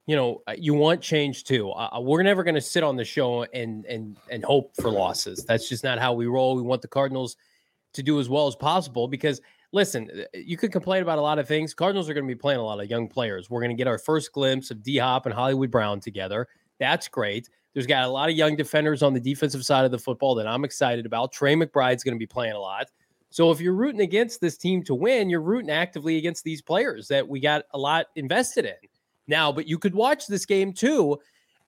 you 0.07 0.15
know, 0.15 0.41
uh, 0.47 0.55
you 0.57 0.73
want 0.73 1.01
change 1.01 1.43
too. 1.43 1.69
Uh, 1.71 1.89
uh 1.95 1.99
we're 2.01 2.23
never 2.23 2.43
going 2.43 2.55
to 2.55 2.61
sit 2.61 2.83
on 2.83 2.95
the 2.95 3.05
show 3.05 3.43
and 3.53 3.85
and 3.85 4.17
and 4.29 4.43
hope 4.43 4.75
for 4.75 4.89
losses. 4.89 5.45
That's 5.45 5.69
just 5.69 5.83
not 5.83 5.99
how 5.99 6.13
we 6.13 6.25
roll. 6.25 6.55
We 6.55 6.61
want 6.61 6.81
the 6.81 6.87
Cardinals 6.87 7.37
to 7.93 8.03
do 8.03 8.19
as 8.19 8.29
well 8.29 8.47
as 8.47 8.55
possible 8.55 9.07
because 9.07 9.41
listen, 9.73 10.09
uh, 10.13 10.23
you 10.33 10.57
could 10.57 10.71
complain 10.71 11.01
about 11.01 11.17
a 11.17 11.21
lot 11.21 11.39
of 11.39 11.47
things. 11.47 11.73
Cardinals 11.73 12.09
are 12.09 12.13
going 12.13 12.25
to 12.25 12.33
be 12.33 12.39
playing 12.39 12.59
a 12.59 12.63
lot 12.63 12.79
of 12.79 12.89
young 12.89 13.07
players. 13.07 13.49
We're 13.49 13.61
going 13.61 13.75
to 13.75 13.77
get 13.77 13.87
our 13.87 13.97
first 13.97 14.31
glimpse 14.33 14.71
of 14.71 14.83
D 14.83 14.97
Hop 14.97 15.25
and 15.25 15.35
Hollywood 15.35 15.71
Brown 15.71 15.99
together. 15.99 16.47
That's 16.79 17.07
great. 17.07 17.49
There's 17.73 17.87
got 17.87 18.03
a 18.03 18.09
lot 18.09 18.29
of 18.29 18.35
young 18.35 18.55
defenders 18.55 19.01
on 19.01 19.13
the 19.13 19.19
defensive 19.19 19.63
side 19.63 19.85
of 19.85 19.91
the 19.91 19.99
football 19.99 20.35
that 20.35 20.47
I'm 20.47 20.65
excited 20.65 21.05
about. 21.05 21.31
Trey 21.31 21.55
McBride's 21.55 22.03
going 22.03 22.15
to 22.15 22.19
be 22.19 22.27
playing 22.27 22.53
a 22.53 22.59
lot. 22.59 22.87
So 23.29 23.49
if 23.49 23.61
you're 23.61 23.73
rooting 23.73 24.01
against 24.01 24.41
this 24.41 24.57
team 24.57 24.83
to 24.83 24.93
win, 24.93 25.29
you're 25.29 25.41
rooting 25.41 25.69
actively 25.69 26.17
against 26.17 26.43
these 26.43 26.61
players 26.61 27.07
that 27.07 27.25
we 27.25 27.39
got 27.39 27.63
a 27.73 27.77
lot 27.77 28.07
invested 28.17 28.65
in 28.65 28.73
now, 29.31 29.51
but 29.51 29.67
you 29.67 29.79
could 29.79 29.95
watch 29.95 30.27
this 30.27 30.45
game 30.45 30.73
too 30.73 31.17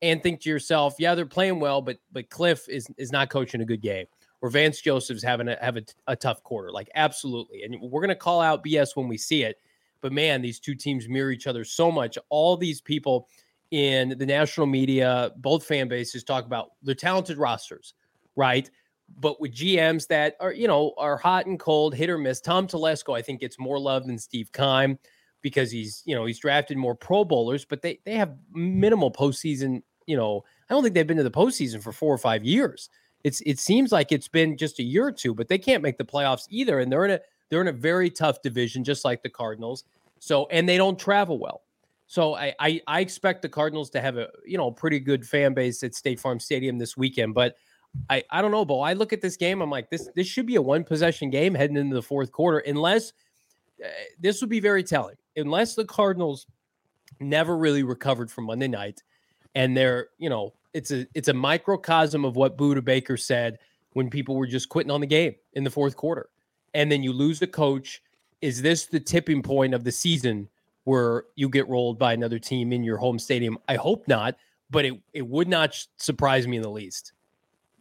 and 0.04 0.22
think 0.22 0.42
to 0.42 0.50
yourself, 0.50 0.96
yeah, 1.00 1.16
they're 1.16 1.26
playing 1.26 1.60
well, 1.60 1.82
but 1.82 1.98
but 2.12 2.30
Kliff 2.30 2.70
is 2.70 2.88
is 2.98 3.12
not 3.12 3.32
coaching 3.32 3.62
a 3.62 3.66
good 3.66 3.82
game. 3.82 4.06
Or 4.42 4.50
Vance 4.50 4.82
Joseph's 4.82 5.24
having 5.24 5.48
a 5.48 5.58
have 5.62 5.78
a, 5.78 5.84
a 6.08 6.16
tough 6.16 6.44
quarter. 6.44 6.72
Like 6.72 6.92
absolutely. 6.94 7.64
And 7.64 7.82
we're 7.82 8.02
gonna 8.02 8.14
call 8.14 8.42
out 8.42 8.64
BS 8.64 8.96
when 8.96 9.08
we 9.08 9.18
see 9.18 9.44
it. 9.44 9.58
But 10.02 10.12
man, 10.12 10.42
these 10.42 10.60
two 10.60 10.76
teams 10.76 11.08
mirror 11.08 11.32
each 11.32 11.48
other 11.48 11.64
so 11.64 11.90
much. 11.90 12.18
All 12.30 12.58
these 12.58 12.82
people 12.82 13.30
in 13.72 14.16
the 14.20 14.26
national 14.26 14.68
media, 14.68 15.32
both 15.38 15.66
fan 15.66 15.88
bases 15.88 16.24
talk 16.24 16.46
about 16.46 16.72
their 16.84 16.94
talented 16.94 17.38
rosters, 17.38 17.94
right? 18.36 18.70
But 19.18 19.40
with 19.40 19.54
GMs 19.54 20.06
that 20.08 20.36
are, 20.40 20.52
you 20.52 20.68
know, 20.68 20.94
are 20.98 21.18
hot 21.18 21.46
and 21.46 21.60
cold, 21.60 21.96
hit 21.96 22.10
or 22.10 22.18
miss. 22.18 22.42
Tom 22.42 22.68
Telesco, 22.68 23.18
I 23.18 23.22
think, 23.22 23.40
gets 23.40 23.58
more 23.58 23.80
love 23.80 24.06
than 24.06 24.20
Steve 24.20 24.52
Keim 24.52 25.00
because 25.44 25.70
he's 25.70 26.02
you 26.06 26.16
know 26.16 26.26
he's 26.26 26.40
drafted 26.40 26.78
more 26.78 26.96
Pro 26.96 27.24
Bowlers, 27.24 27.66
but 27.66 27.84
they 27.84 28.00
they 28.06 28.16
have 28.16 28.36
minimal 28.52 29.12
postseason. 29.12 29.84
You 30.08 30.18
know, 30.18 30.44
I 30.70 30.74
don't 30.74 30.82
think 30.82 30.96
they've 30.96 31.06
been 31.06 31.18
to 31.18 31.24
the 31.24 31.30
postseason 31.30 31.84
for 31.84 31.92
four 31.92 32.12
or 32.12 32.18
five 32.18 32.44
years. 32.44 32.90
It's 33.24 33.42
it 33.42 33.60
seems 33.60 33.92
like 33.92 34.12
it's 34.12 34.28
been 34.28 34.58
just 34.58 34.80
a 34.80 34.84
year 34.84 35.06
or 35.06 35.12
two, 35.12 35.36
but 35.36 35.48
they 35.48 35.60
can't 35.60 35.84
make 35.84 36.00
the 36.00 36.06
playoffs 36.06 36.48
either, 36.50 36.80
and 36.80 36.92
they're 36.92 37.06
in 37.06 37.12
a 37.12 37.20
they're 37.50 37.62
in 37.62 37.68
a 37.68 37.74
very 37.74 38.10
tough 38.10 38.42
division, 38.42 38.84
just 38.84 39.06
like 39.06 39.22
the 39.22 39.30
Cardinals. 39.30 39.84
So 40.20 40.48
and 40.50 40.68
they 40.68 40.78
don't 40.78 40.98
travel 40.98 41.38
well. 41.38 41.62
So 42.08 42.36
I, 42.36 42.54
I, 42.60 42.82
I 42.86 43.00
expect 43.00 43.42
the 43.42 43.50
Cardinals 43.50 43.90
to 43.92 44.02
have 44.02 44.18
a 44.18 44.30
you 44.46 44.58
know 44.58 44.72
pretty 44.72 45.00
good 45.00 45.28
fan 45.28 45.54
base 45.54 45.84
at 45.84 45.94
State 45.94 46.20
Farm 46.20 46.40
Stadium 46.40 46.80
this 46.80 46.98
weekend, 46.98 47.36
but. 47.36 47.56
I, 48.10 48.24
I 48.32 48.42
don't 48.42 48.50
know, 48.50 48.66
Bo. 48.66 48.82
I 48.82 48.94
look 48.94 49.14
at 49.14 49.22
this 49.22 49.38
game. 49.38 49.62
I'm 49.62 49.70
like, 49.70 49.92
this 49.92 50.10
this 50.16 50.26
should 50.26 50.48
be 50.48 50.56
a 50.56 50.62
one 50.64 50.84
possession 50.84 51.30
game 51.30 51.54
heading 51.54 51.78
into 51.78 51.94
the 51.94 52.02
fourth 52.02 52.32
quarter, 52.32 52.58
unless 52.58 53.14
uh, 53.86 53.88
this 54.20 54.42
would 54.42 54.50
be 54.50 54.60
very 54.60 54.82
telling 54.82 55.16
unless 55.36 55.76
the 55.76 55.86
Cardinals 55.86 56.48
never 57.20 57.58
really 57.58 57.84
recovered 57.84 58.32
from 58.32 58.46
Monday 58.46 58.68
night, 58.68 59.02
and 59.56 59.76
they're 59.76 60.10
you 60.18 60.30
know 60.30 60.54
it's 60.74 60.92
a 60.92 61.08
it's 61.14 61.28
a 61.28 61.34
microcosm 61.34 62.26
of 62.26 62.36
what 62.36 62.58
Budda 62.58 62.84
Baker 62.84 63.18
said 63.18 63.60
when 63.94 64.10
people 64.10 64.36
were 64.36 64.48
just 64.48 64.70
quitting 64.70 64.92
on 64.92 65.02
the 65.02 65.08
game 65.08 65.36
in 65.54 65.64
the 65.64 65.70
fourth 65.70 65.96
quarter, 65.96 66.30
and 66.74 66.92
then 66.92 67.04
you 67.04 67.14
lose 67.14 67.40
the 67.40 67.48
coach. 67.48 68.02
Is 68.42 68.62
this 68.62 68.88
the 68.88 69.00
tipping 69.00 69.42
point 69.42 69.74
of 69.74 69.84
the 69.84 69.92
season 69.92 70.50
where 70.84 71.26
you 71.36 71.48
get 71.48 71.68
rolled 71.70 71.98
by 71.98 72.12
another 72.12 72.40
team 72.40 72.74
in 72.74 72.84
your 72.84 72.98
home 72.98 73.18
stadium? 73.18 73.58
I 73.70 73.76
hope 73.76 74.08
not, 74.08 74.36
but 74.70 74.86
it 74.86 75.00
it 75.14 75.28
would 75.28 75.48
not 75.48 75.76
surprise 75.98 76.48
me 76.48 76.58
in 76.58 76.64
the 76.64 76.70
least. 76.70 77.14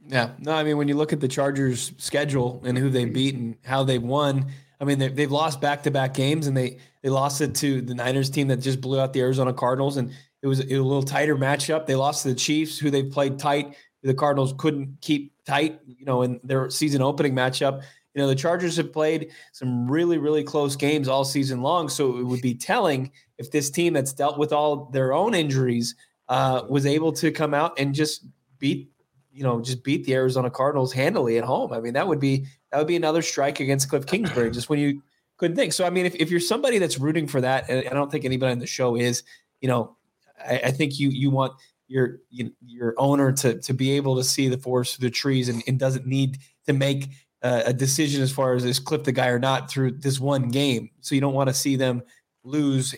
Yeah, 0.09 0.31
no, 0.39 0.53
I 0.53 0.65
mean 0.65 0.77
when 0.77 0.89
you 0.89 0.97
look 0.97 1.13
at 1.13 1.21
the 1.21 1.29
Chargers' 1.29 1.93
schedule 1.97 2.61
and 2.65 2.77
who 2.77 2.91
they 2.91 3.05
beat 3.05 3.37
and 3.37 3.57
how 3.65 3.85
they 3.85 3.99
won, 3.99 4.51
I 4.83 4.85
mean, 4.85 4.99
they've 4.99 5.31
lost 5.31 5.61
back 5.61 5.85
to 5.85 5.93
back 5.93 6.13
games 6.13 6.49
and 6.49 6.57
they 6.57 6.79
they 7.03 7.09
lost 7.09 7.41
it 7.41 7.55
to 7.57 7.81
the 7.81 7.95
Niners 7.95 8.29
team 8.29 8.49
that 8.49 8.57
just 8.57 8.81
blew 8.81 8.99
out 9.01 9.13
the 9.13 9.21
Arizona 9.21 9.53
Cardinals, 9.53 9.97
and 9.97 10.13
it 10.43 10.49
was, 10.49 10.59
it 10.59 10.73
was 10.73 10.81
a 10.81 10.83
little 10.83 11.05
tighter 11.05 11.37
matchup. 11.37 11.87
They 11.87 11.95
lost 11.95 12.23
to 12.23 12.31
the 12.31 12.35
Chiefs, 12.35 12.79
who 12.79 12.91
they 12.91 13.05
played 13.05 13.39
tight. 13.39 13.77
The 14.03 14.13
Cardinals 14.13 14.55
couldn't 14.59 14.97
keep 15.01 15.33
tight, 15.47 15.81
you 15.87 16.05
know, 16.05 16.23
in 16.23 16.41
their 16.43 16.69
season 16.69 17.01
opening 17.01 17.33
matchup. 17.33 17.83
You 18.15 18.23
know, 18.23 18.29
the 18.29 18.35
Chargers 18.35 18.77
have 18.77 18.93
played 18.93 19.31
some 19.53 19.91
really, 19.91 20.19
really 20.19 20.43
close 20.43 20.77
games 20.77 21.09
all 21.09 21.25
season 21.25 21.63
long. 21.63 21.89
So 21.89 22.19
it 22.19 22.25
would 22.25 22.43
be 22.43 22.55
telling 22.55 23.13
if 23.39 23.51
this 23.51 23.71
team 23.71 23.95
that's 23.95 24.13
dealt 24.13 24.39
with 24.39 24.53
all 24.53 24.87
their 24.87 25.13
own 25.13 25.35
injuries 25.35 25.95
uh, 26.29 26.63
was 26.69 26.87
able 26.87 27.13
to 27.13 27.31
come 27.31 27.55
out 27.55 27.79
and 27.79 27.95
just 27.95 28.27
beat, 28.59 28.92
you 29.33 29.43
know, 29.43 29.61
just 29.61 29.83
beat 29.83 30.05
the 30.05 30.15
Arizona 30.15 30.51
Cardinals 30.51 30.93
handily 30.93 31.39
at 31.39 31.45
home. 31.45 31.73
I 31.73 31.81
mean, 31.81 31.95
that 31.95 32.07
would 32.07 32.21
be 32.21 32.47
that 32.71 32.79
would 32.79 32.87
be 32.87 32.97
another 32.97 33.23
strike 33.23 33.61
against 33.61 33.89
Kliff 33.89 34.07
Kingsbury. 34.07 34.51
just 34.51 34.69
when 34.69 34.79
you 34.79 35.03
couldn't 35.39 35.57
think. 35.57 35.73
So 35.73 35.85
I 35.85 35.91
mean, 35.91 36.07
if, 36.07 36.15
if 36.17 36.31
you're 36.31 36.41
somebody 36.41 36.79
that's 36.79 36.99
rooting 36.99 37.27
for 37.27 37.41
that, 37.41 37.69
and 37.69 37.87
I 37.89 37.93
don't 37.95 38.11
think 38.11 38.25
anybody 38.25 38.53
on 38.53 38.59
the 38.59 38.67
show 38.67 38.97
is, 38.97 39.23
you 39.61 39.69
know, 39.69 39.97
I, 40.39 40.61
I 40.65 40.71
think 40.71 40.99
you 40.99 41.09
you 41.09 41.31
want 41.31 41.55
your 41.89 42.19
you, 42.31 42.53
your 42.65 42.95
owner 42.99 43.33
to 43.33 43.59
to 43.61 43.73
be 43.73 43.93
able 43.93 44.17
to 44.17 44.25
see 44.25 44.49
the 44.49 44.59
forest 44.59 44.97
through 44.97 45.09
the 45.09 45.15
trees 45.15 45.49
and, 45.49 45.63
and 45.67 45.79
doesn't 45.79 46.07
need 46.07 46.39
to 46.67 46.73
make 46.73 47.09
uh, 47.43 47.63
a 47.67 47.73
decision 47.73 48.23
as 48.23 48.31
far 48.31 48.55
as 48.55 48.65
is 48.65 48.79
clip 48.79 49.05
the 49.05 49.13
guy 49.13 49.29
or 49.29 49.39
not 49.39 49.71
through 49.71 49.93
this 49.93 50.21
one 50.21 50.49
game. 50.49 50.91
So 51.01 51.15
you 51.15 51.21
don't 51.21 51.35
want 51.35 51.49
to 51.49 51.55
see 51.55 51.77
them 51.77 52.03
lose 52.45 52.95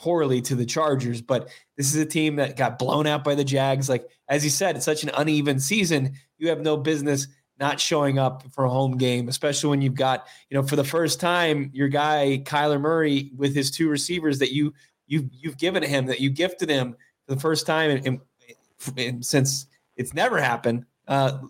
poorly 0.00 0.40
to 0.40 0.54
the 0.54 0.64
Chargers. 0.64 1.20
But 1.20 1.50
this 1.76 1.94
is 1.94 2.00
a 2.00 2.06
team 2.06 2.36
that 2.36 2.56
got 2.56 2.78
blown 2.78 3.06
out 3.06 3.22
by 3.22 3.34
the 3.34 3.44
Jags. 3.44 3.88
Like 3.88 4.08
as 4.28 4.42
you 4.42 4.50
said, 4.50 4.74
it's 4.76 4.84
such 4.84 5.04
an 5.04 5.10
uneven 5.16 5.60
season. 5.60 6.14
You 6.38 6.48
have 6.48 6.60
no 6.60 6.76
business 6.76 7.28
not 7.60 7.78
showing 7.78 8.18
up 8.18 8.42
for 8.52 8.64
a 8.64 8.70
home 8.70 8.96
game, 8.96 9.28
especially 9.28 9.68
when 9.68 9.82
you've 9.82 9.94
got, 9.94 10.26
you 10.48 10.56
know, 10.56 10.66
for 10.66 10.76
the 10.76 10.84
first 10.84 11.20
time, 11.20 11.70
your 11.74 11.88
guy 11.88 12.42
Kyler 12.44 12.80
Murray 12.80 13.30
with 13.36 13.54
his 13.54 13.70
two 13.70 13.90
receivers 13.90 14.38
that 14.38 14.52
you 14.52 14.72
you've 15.06 15.28
you've 15.32 15.58
given 15.58 15.82
him 15.82 16.06
that 16.06 16.20
you 16.20 16.30
gifted 16.30 16.70
him 16.70 16.96
for 17.26 17.34
the 17.34 17.40
first 17.40 17.66
time 17.66 17.90
in, 18.96 19.22
since 19.22 19.66
it's 19.96 20.14
never 20.14 20.40
happened. 20.40 20.86
Uh, 21.06 21.40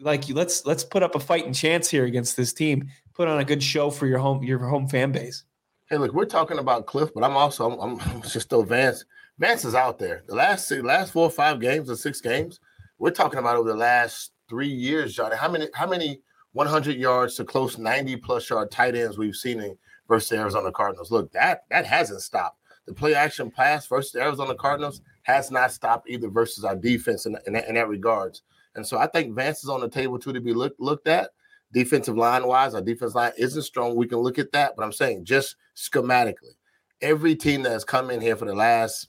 like 0.00 0.28
let's 0.28 0.66
let's 0.66 0.84
put 0.84 1.02
up 1.02 1.14
a 1.14 1.20
fighting 1.20 1.54
chance 1.54 1.88
here 1.88 2.04
against 2.04 2.36
this 2.36 2.52
team. 2.52 2.88
Put 3.14 3.28
on 3.28 3.38
a 3.38 3.44
good 3.44 3.62
show 3.62 3.88
for 3.90 4.06
your 4.06 4.18
home 4.18 4.42
your 4.42 4.58
home 4.58 4.86
fan 4.86 5.12
base. 5.12 5.44
Hey, 5.90 5.98
look, 5.98 6.14
we're 6.14 6.24
talking 6.24 6.58
about 6.58 6.86
Kliff, 6.86 7.12
but 7.14 7.22
I'm 7.22 7.36
also 7.36 7.78
I'm, 7.78 8.00
I'm 8.00 8.22
just 8.22 8.40
still 8.40 8.62
Vance. 8.62 9.04
Vance 9.38 9.66
is 9.66 9.74
out 9.74 9.98
there. 9.98 10.22
The 10.26 10.34
last 10.34 10.66
six, 10.66 10.82
last 10.82 11.12
four 11.12 11.26
or 11.26 11.30
five 11.30 11.60
games 11.60 11.90
or 11.90 11.96
six 11.96 12.22
games, 12.22 12.58
we're 12.98 13.10
talking 13.10 13.38
about 13.38 13.56
over 13.56 13.68
the 13.68 13.76
last 13.76 14.32
three 14.48 14.68
years, 14.68 15.14
Johnny. 15.14 15.36
How 15.36 15.50
many 15.50 15.68
how 15.74 15.86
many 15.86 16.22
100 16.52 16.96
yards 16.96 17.34
to 17.34 17.44
close 17.44 17.76
90 17.76 18.16
plus 18.16 18.48
yard 18.48 18.70
tight 18.70 18.94
ends 18.94 19.18
we've 19.18 19.36
seen 19.36 19.60
in 19.60 19.76
versus 20.08 20.30
the 20.30 20.38
Arizona 20.38 20.72
Cardinals? 20.72 21.10
Look, 21.10 21.30
that 21.32 21.64
that 21.68 21.84
hasn't 21.84 22.22
stopped. 22.22 22.60
The 22.86 22.94
play 22.94 23.14
action 23.14 23.50
pass 23.50 23.86
versus 23.86 24.12
the 24.12 24.22
Arizona 24.22 24.54
Cardinals 24.54 25.02
has 25.24 25.50
not 25.50 25.70
stopped 25.70 26.08
either 26.08 26.28
versus 26.28 26.64
our 26.64 26.76
defense 26.76 27.26
in, 27.26 27.36
in, 27.46 27.52
that, 27.52 27.68
in 27.68 27.74
that 27.74 27.88
regards. 27.88 28.42
And 28.74 28.86
so 28.86 28.96
I 28.96 29.06
think 29.06 29.34
Vance 29.34 29.62
is 29.62 29.68
on 29.68 29.82
the 29.82 29.88
table 29.88 30.18
too 30.18 30.32
to 30.32 30.40
be 30.40 30.54
look, 30.54 30.74
looked 30.78 31.08
at. 31.08 31.30
Defensive 31.74 32.16
line 32.16 32.46
wise, 32.46 32.74
our 32.74 32.80
defense 32.80 33.14
line 33.14 33.32
isn't 33.36 33.62
strong. 33.62 33.96
We 33.96 34.06
can 34.06 34.18
look 34.18 34.38
at 34.38 34.52
that, 34.52 34.74
but 34.76 34.84
I'm 34.84 34.92
saying 34.92 35.24
just 35.24 35.56
schematically, 35.76 36.54
every 37.02 37.34
team 37.34 37.62
that 37.64 37.72
has 37.72 37.84
come 37.84 38.10
in 38.10 38.20
here 38.20 38.36
for 38.36 38.44
the 38.44 38.54
last 38.54 39.08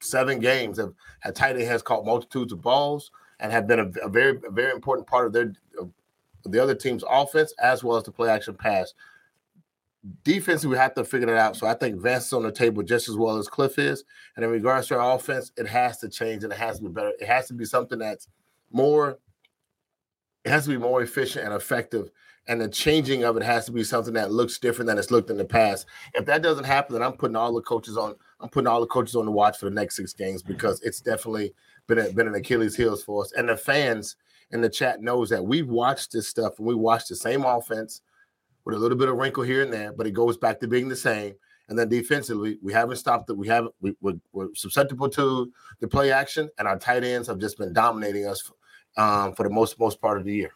seven 0.00 0.38
games 0.38 0.78
have 0.78 0.92
had 1.20 1.34
tight 1.34 1.56
end 1.56 1.66
has 1.66 1.82
caught 1.82 2.04
multitudes 2.04 2.52
of 2.52 2.60
balls 2.60 3.10
and 3.40 3.50
have 3.50 3.66
been 3.66 3.80
a, 3.80 3.90
a 4.04 4.08
very 4.08 4.38
a 4.46 4.50
very 4.50 4.72
important 4.72 5.08
part 5.08 5.26
of 5.26 5.32
their 5.32 5.52
of 5.78 5.90
the 6.44 6.62
other 6.62 6.74
team's 6.74 7.04
offense 7.08 7.54
as 7.58 7.82
well 7.82 7.96
as 7.96 8.04
the 8.04 8.12
play 8.12 8.28
action 8.28 8.54
pass. 8.54 8.92
Defense, 10.22 10.66
we 10.66 10.76
have 10.76 10.94
to 10.94 11.04
figure 11.04 11.28
that 11.28 11.38
out. 11.38 11.56
So 11.56 11.66
I 11.66 11.72
think 11.72 11.98
Vance 11.98 12.26
is 12.26 12.32
on 12.34 12.42
the 12.42 12.52
table 12.52 12.82
just 12.82 13.08
as 13.08 13.16
well 13.16 13.38
as 13.38 13.48
Kliff 13.48 13.78
is. 13.78 14.04
And 14.36 14.44
in 14.44 14.50
regards 14.50 14.88
to 14.88 14.98
our 14.98 15.16
offense, 15.16 15.52
it 15.56 15.66
has 15.66 15.96
to 16.00 16.10
change 16.10 16.44
and 16.44 16.52
it 16.52 16.58
has 16.58 16.76
to 16.76 16.82
be 16.82 16.90
better. 16.90 17.12
It 17.18 17.26
has 17.26 17.48
to 17.48 17.54
be 17.54 17.64
something 17.64 17.98
that's 17.98 18.28
more, 18.70 19.18
it 20.44 20.50
has 20.50 20.64
to 20.64 20.70
be 20.70 20.78
more 20.78 21.02
efficient 21.02 21.44
and 21.44 21.54
effective. 21.54 22.10
And 22.46 22.60
the 22.60 22.68
changing 22.68 23.24
of 23.24 23.36
it 23.38 23.42
has 23.42 23.64
to 23.66 23.72
be 23.72 23.84
something 23.84 24.12
that 24.14 24.30
looks 24.30 24.58
different 24.58 24.88
than 24.88 24.98
it's 24.98 25.10
looked 25.10 25.30
in 25.30 25.38
the 25.38 25.46
past. 25.46 25.86
If 26.12 26.26
that 26.26 26.42
doesn't 26.42 26.64
happen, 26.64 26.92
then 26.92 27.02
I'm 27.02 27.14
putting 27.14 27.36
all 27.36 27.54
the 27.54 27.62
coaches 27.62 27.96
on. 27.96 28.14
I'm 28.40 28.50
putting 28.50 28.68
all 28.68 28.80
the 28.80 28.86
coaches 28.86 29.16
on 29.16 29.24
the 29.24 29.30
watch 29.30 29.56
for 29.56 29.64
the 29.64 29.74
next 29.74 29.96
six 29.96 30.12
games 30.12 30.42
mm-hmm. 30.42 30.52
because 30.52 30.82
it's 30.82 31.00
definitely 31.00 31.54
been 31.86 31.98
a, 31.98 32.12
been 32.12 32.28
an 32.28 32.34
Achilles 32.34 32.76
heels 32.76 33.02
for 33.02 33.22
us. 33.22 33.32
And 33.32 33.48
the 33.48 33.56
fans 33.56 34.16
in 34.50 34.60
the 34.60 34.68
chat 34.68 35.00
knows 35.00 35.30
that 35.30 35.44
we've 35.44 35.68
watched 35.68 36.12
this 36.12 36.28
stuff 36.28 36.58
and 36.58 36.66
we 36.66 36.74
watched 36.74 37.08
the 37.08 37.16
same 37.16 37.44
offense 37.44 38.02
with 38.64 38.74
a 38.74 38.78
little 38.78 38.98
bit 38.98 39.08
of 39.08 39.16
wrinkle 39.16 39.42
here 39.42 39.62
and 39.62 39.72
there, 39.72 39.92
but 39.92 40.06
it 40.06 40.12
goes 40.12 40.36
back 40.36 40.60
to 40.60 40.68
being 40.68 40.88
the 40.88 40.96
same. 40.96 41.34
And 41.68 41.78
then 41.78 41.88
defensively, 41.88 42.58
we 42.62 42.74
haven't 42.74 42.96
stopped 42.96 43.30
it. 43.30 43.38
We 43.38 43.48
haven't. 43.48 43.74
We, 43.80 43.96
we're, 44.02 44.20
we're, 44.32 44.48
susceptible 44.54 45.08
to 45.08 45.50
the 45.80 45.88
play 45.88 46.12
action, 46.12 46.50
and 46.58 46.68
our 46.68 46.78
tight 46.78 47.04
ends 47.04 47.26
have 47.28 47.38
just 47.38 47.56
been 47.56 47.72
dominating 47.72 48.26
us 48.26 48.52
um, 48.96 49.34
for 49.34 49.42
the 49.42 49.50
most 49.50 49.78
most 49.78 50.00
part 50.00 50.18
of 50.18 50.24
the 50.24 50.34
year. 50.34 50.52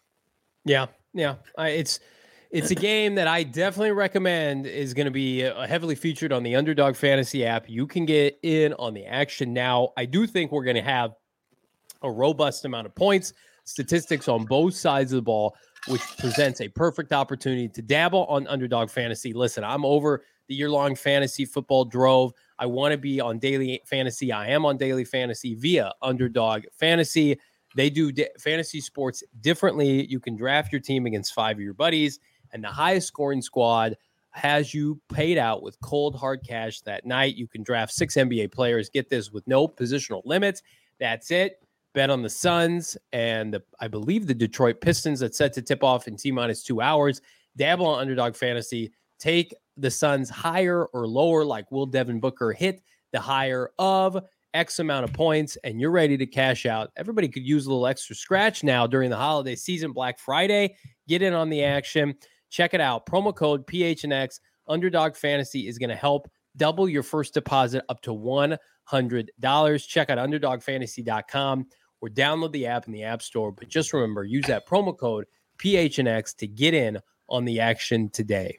Yeah, 0.64 0.86
yeah. 1.14 1.36
I, 1.56 1.68
it's 1.70 2.00
it's 2.50 2.70
a 2.70 2.74
game 2.74 3.14
that 3.16 3.28
I 3.28 3.42
definitely 3.42 3.92
recommend 3.92 4.66
is 4.66 4.94
going 4.94 5.06
to 5.06 5.10
be 5.10 5.44
uh, 5.44 5.66
heavily 5.66 5.94
featured 5.94 6.32
on 6.32 6.42
the 6.42 6.56
Underdog 6.56 6.96
Fantasy 6.96 7.44
app. 7.44 7.68
You 7.68 7.86
can 7.86 8.06
get 8.06 8.38
in 8.42 8.72
on 8.74 8.94
the 8.94 9.04
action 9.04 9.52
now. 9.52 9.92
I 9.96 10.06
do 10.06 10.26
think 10.26 10.50
we're 10.50 10.64
going 10.64 10.76
to 10.76 10.82
have 10.82 11.14
a 12.02 12.10
robust 12.10 12.64
amount 12.64 12.86
of 12.86 12.94
points, 12.94 13.32
statistics 13.64 14.28
on 14.28 14.46
both 14.46 14.74
sides 14.74 15.12
of 15.12 15.16
the 15.16 15.22
ball 15.22 15.56
which 15.86 16.02
presents 16.18 16.60
a 16.60 16.68
perfect 16.68 17.12
opportunity 17.12 17.68
to 17.68 17.82
dabble 17.82 18.24
on 18.26 18.46
underdog 18.48 18.90
fantasy. 18.90 19.32
Listen, 19.32 19.64
I'm 19.64 19.84
over 19.84 20.22
the 20.48 20.54
year 20.54 20.70
long 20.70 20.94
fantasy 20.94 21.44
football 21.44 21.84
drove. 21.84 22.32
I 22.58 22.66
want 22.66 22.92
to 22.92 22.98
be 22.98 23.20
on 23.20 23.38
daily 23.38 23.80
fantasy. 23.86 24.32
I 24.32 24.48
am 24.48 24.64
on 24.64 24.76
daily 24.76 25.04
fantasy 25.04 25.54
via 25.54 25.92
underdog 26.02 26.64
fantasy. 26.72 27.38
They 27.76 27.90
do 27.90 28.12
d- 28.12 28.28
fantasy 28.38 28.80
sports 28.80 29.22
differently. 29.40 30.06
You 30.06 30.20
can 30.20 30.36
draft 30.36 30.72
your 30.72 30.80
team 30.80 31.06
against 31.06 31.34
five 31.34 31.56
of 31.56 31.62
your 31.62 31.74
buddies, 31.74 32.18
and 32.52 32.62
the 32.62 32.68
highest 32.68 33.08
scoring 33.08 33.42
squad 33.42 33.96
has 34.30 34.72
you 34.72 35.00
paid 35.12 35.38
out 35.38 35.62
with 35.62 35.80
cold 35.80 36.14
hard 36.14 36.44
cash 36.46 36.80
that 36.82 37.04
night. 37.04 37.36
You 37.36 37.48
can 37.48 37.62
draft 37.62 37.92
six 37.92 38.14
NBA 38.14 38.52
players. 38.52 38.88
Get 38.88 39.08
this 39.08 39.30
with 39.32 39.46
no 39.46 39.66
positional 39.66 40.22
limits. 40.24 40.62
That's 41.00 41.30
it 41.30 41.60
bet 41.94 42.10
on 42.10 42.22
the 42.22 42.30
Suns 42.30 42.96
and 43.12 43.54
the, 43.54 43.62
I 43.80 43.88
believe 43.88 44.26
the 44.26 44.34
Detroit 44.34 44.80
Pistons 44.80 45.20
that's 45.20 45.38
set 45.38 45.52
to 45.54 45.62
tip 45.62 45.82
off 45.82 46.06
in 46.06 46.16
T 46.16 46.30
minus 46.30 46.62
two 46.62 46.80
hours. 46.80 47.20
Dabble 47.56 47.86
on 47.86 48.00
underdog 48.00 48.36
fantasy. 48.36 48.92
Take 49.18 49.54
the 49.76 49.90
Suns 49.90 50.30
higher 50.30 50.86
or 50.86 51.08
lower, 51.08 51.44
like 51.44 51.70
will 51.72 51.86
Devin 51.86 52.20
Booker 52.20 52.52
hit 52.52 52.82
the 53.12 53.20
higher 53.20 53.70
of 53.78 54.22
X 54.58 54.80
amount 54.80 55.04
of 55.04 55.12
points, 55.12 55.56
and 55.62 55.80
you're 55.80 55.92
ready 55.92 56.16
to 56.16 56.26
cash 56.26 56.66
out. 56.66 56.90
Everybody 56.96 57.28
could 57.28 57.46
use 57.46 57.66
a 57.66 57.70
little 57.70 57.86
extra 57.86 58.16
scratch 58.16 58.64
now 58.64 58.88
during 58.88 59.08
the 59.08 59.16
holiday 59.16 59.54
season, 59.54 59.92
Black 59.92 60.18
Friday. 60.18 60.74
Get 61.06 61.22
in 61.22 61.32
on 61.32 61.48
the 61.48 61.62
action. 61.62 62.16
Check 62.50 62.74
it 62.74 62.80
out. 62.80 63.06
Promo 63.06 63.32
code 63.32 63.64
PHNX 63.68 64.40
Underdog 64.66 65.14
Fantasy 65.14 65.68
is 65.68 65.78
going 65.78 65.90
to 65.90 65.96
help 65.96 66.28
double 66.56 66.88
your 66.88 67.04
first 67.04 67.34
deposit 67.34 67.84
up 67.88 68.00
to 68.02 68.10
$100. 68.10 69.86
Check 69.86 70.10
out 70.10 70.18
underdogfantasy.com 70.18 71.66
or 72.00 72.08
download 72.08 72.50
the 72.50 72.66
app 72.66 72.88
in 72.88 72.92
the 72.92 73.04
App 73.04 73.22
Store. 73.22 73.52
But 73.52 73.68
just 73.68 73.92
remember, 73.92 74.24
use 74.24 74.46
that 74.46 74.66
promo 74.66 74.98
code 74.98 75.26
PHNX 75.58 76.34
to 76.38 76.48
get 76.48 76.74
in 76.74 76.98
on 77.28 77.44
the 77.44 77.60
action 77.60 78.10
today. 78.10 78.58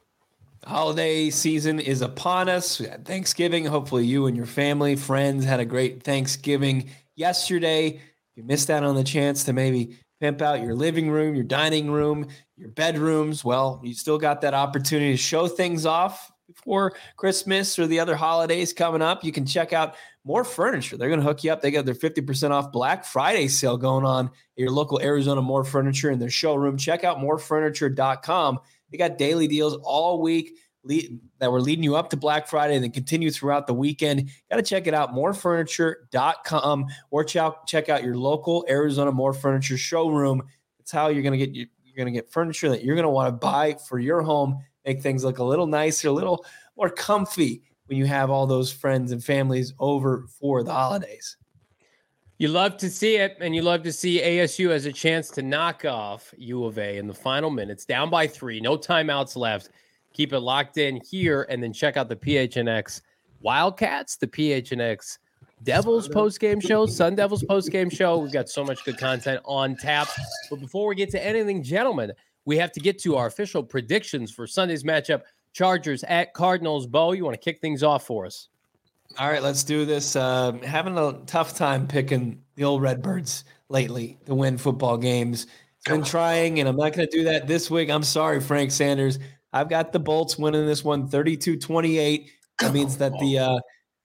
Holiday 0.65 1.29
season 1.29 1.79
is 1.79 2.01
upon 2.01 2.49
us. 2.49 2.81
Thanksgiving. 3.05 3.65
Hopefully, 3.65 4.05
you 4.05 4.27
and 4.27 4.35
your 4.35 4.45
family, 4.45 4.95
friends 4.95 5.45
had 5.45 5.59
a 5.59 5.65
great 5.65 6.03
Thanksgiving 6.03 6.89
yesterday. 7.15 7.87
If 7.87 8.01
you 8.35 8.43
missed 8.43 8.69
out 8.69 8.83
on 8.83 8.95
the 8.95 9.03
chance 9.03 9.45
to 9.45 9.53
maybe 9.53 9.97
pimp 10.19 10.41
out 10.41 10.61
your 10.61 10.75
living 10.75 11.09
room, 11.09 11.33
your 11.35 11.45
dining 11.45 11.89
room, 11.89 12.27
your 12.57 12.69
bedrooms, 12.69 13.43
well, 13.45 13.79
you 13.83 13.93
still 13.93 14.17
got 14.17 14.41
that 14.41 14.53
opportunity 14.53 15.11
to 15.11 15.17
show 15.17 15.47
things 15.47 15.85
off 15.85 16.31
before 16.53 16.93
Christmas 17.15 17.77
or 17.79 17.87
the 17.87 17.99
other 17.99 18.15
holidays 18.15 18.73
coming 18.73 19.01
up, 19.01 19.23
you 19.23 19.31
can 19.31 19.45
check 19.45 19.71
out 19.73 19.95
more 20.23 20.43
furniture. 20.43 20.97
They're 20.97 21.09
going 21.09 21.19
to 21.19 21.25
hook 21.25 21.43
you 21.43 21.51
up. 21.51 21.61
They 21.61 21.71
got 21.71 21.85
their 21.85 21.95
50% 21.95 22.51
off 22.51 22.71
Black 22.71 23.05
Friday 23.05 23.47
sale 23.47 23.77
going 23.77 24.05
on 24.05 24.25
at 24.25 24.31
your 24.57 24.71
local 24.71 24.99
Arizona 24.99 25.41
More 25.41 25.63
Furniture 25.63 26.11
in 26.11 26.19
their 26.19 26.29
showroom. 26.29 26.77
Check 26.77 27.03
out 27.03 27.17
morefurniture.com. 27.17 28.59
They 28.91 28.97
got 28.97 29.17
daily 29.17 29.47
deals 29.47 29.77
all 29.83 30.21
week 30.21 30.57
lead, 30.83 31.19
that 31.39 31.51
were 31.51 31.61
leading 31.61 31.83
you 31.83 31.95
up 31.95 32.09
to 32.09 32.17
Black 32.17 32.47
Friday 32.47 32.75
and 32.75 32.83
then 32.83 32.91
continue 32.91 33.31
throughout 33.31 33.67
the 33.67 33.73
weekend. 33.73 34.29
Got 34.49 34.57
to 34.57 34.63
check 34.63 34.87
it 34.87 34.93
out, 34.93 35.13
morefurniture.com 35.13 36.85
or 37.11 37.23
check, 37.23 37.53
check 37.67 37.89
out 37.89 38.03
your 38.03 38.17
local 38.17 38.65
Arizona 38.69 39.11
More 39.11 39.33
Furniture 39.33 39.77
showroom. 39.77 40.43
It's 40.79 40.91
how 40.91 41.09
you're 41.09 41.23
going 41.23 41.37
to 41.39 41.45
get 41.45 41.55
you're 41.55 42.05
going 42.05 42.13
to 42.13 42.17
get 42.17 42.31
furniture 42.31 42.69
that 42.69 42.83
you're 42.83 42.95
going 42.95 43.03
to 43.03 43.09
want 43.09 43.27
to 43.27 43.31
buy 43.31 43.75
for 43.87 43.99
your 43.99 44.21
home 44.21 44.63
make 44.85 45.01
things 45.01 45.23
look 45.23 45.39
a 45.39 45.43
little 45.43 45.67
nicer, 45.67 46.07
a 46.07 46.11
little 46.11 46.45
more 46.77 46.89
comfy 46.89 47.61
when 47.85 47.97
you 47.97 48.05
have 48.05 48.29
all 48.29 48.47
those 48.47 48.71
friends 48.71 49.11
and 49.11 49.23
families 49.23 49.73
over 49.79 50.25
for 50.39 50.63
the 50.63 50.71
holidays. 50.71 51.37
You 52.39 52.47
love 52.47 52.77
to 52.77 52.89
see 52.89 53.17
it, 53.17 53.35
and 53.41 53.53
you 53.53 53.61
love 53.61 53.83
to 53.83 53.91
see 53.91 54.21
ASU 54.21 54.69
as 54.69 54.85
a 54.85 54.93
chance 54.93 55.27
to 55.31 55.41
knock 55.41 55.83
off 55.83 56.33
U 56.37 56.63
of 56.63 56.77
A 56.77 56.97
in 56.97 57.05
the 57.05 57.13
final 57.13 57.49
minutes, 57.49 57.83
down 57.83 58.09
by 58.09 58.27
three, 58.27 58.61
no 58.61 58.77
timeouts 58.77 59.35
left. 59.35 59.71
Keep 60.13 60.31
it 60.31 60.39
locked 60.39 60.77
in 60.77 61.01
here, 61.11 61.45
and 61.49 61.61
then 61.61 61.73
check 61.73 61.97
out 61.97 62.07
the 62.07 62.15
PHNX 62.15 63.01
Wildcats, 63.41 64.15
the 64.15 64.27
PHNX 64.27 65.17
Devils 65.63 66.07
post 66.07 66.39
game 66.39 66.61
show, 66.61 66.85
Sun 66.85 67.15
Devils 67.15 67.43
post 67.43 67.73
game 67.73 67.89
show. 67.89 68.17
We've 68.17 68.31
got 68.31 68.47
so 68.47 68.63
much 68.63 68.85
good 68.85 68.97
content 68.97 69.41
on 69.43 69.75
tap. 69.75 70.07
But 70.49 70.61
before 70.61 70.87
we 70.87 70.95
get 70.95 71.11
to 71.11 71.21
anything, 71.21 71.61
gentlemen, 71.61 72.13
we 72.45 72.57
have 72.57 72.71
to 72.71 72.79
get 72.79 72.99
to 72.99 73.17
our 73.17 73.27
official 73.27 73.61
predictions 73.61 74.31
for 74.31 74.47
Sunday's 74.47 74.85
matchup 74.85 75.23
Chargers 75.51 76.05
at 76.05 76.33
Cardinals. 76.33 76.87
Bo, 76.87 77.11
you 77.11 77.25
want 77.25 77.33
to 77.33 77.43
kick 77.43 77.59
things 77.59 77.83
off 77.83 78.05
for 78.05 78.25
us? 78.25 78.47
All 79.17 79.29
right, 79.29 79.41
let's 79.41 79.63
do 79.63 79.85
this. 79.85 80.15
Uh, 80.15 80.53
having 80.63 80.97
a 80.97 81.13
tough 81.25 81.55
time 81.55 81.87
picking 81.87 82.41
the 82.55 82.63
old 82.63 82.81
Redbirds 82.81 83.43
lately 83.69 84.17
to 84.25 84.35
win 84.35 84.57
football 84.57 84.97
games. 84.97 85.47
Been 85.85 86.03
trying, 86.03 86.59
and 86.59 86.69
I'm 86.69 86.75
not 86.75 86.93
going 86.93 87.07
to 87.07 87.17
do 87.17 87.23
that 87.25 87.47
this 87.47 87.71
week. 87.71 87.89
I'm 87.89 88.03
sorry, 88.03 88.39
Frank 88.41 88.71
Sanders. 88.71 89.17
I've 89.51 89.69
got 89.69 89.91
the 89.91 89.99
Bolts 89.99 90.37
winning 90.37 90.65
this 90.65 90.83
one 90.83 91.07
32 91.07 91.57
28. 91.57 92.29
That 92.59 92.73
means 92.73 92.97
that 92.97 93.13
the 93.19 93.39
uh, 93.39 93.59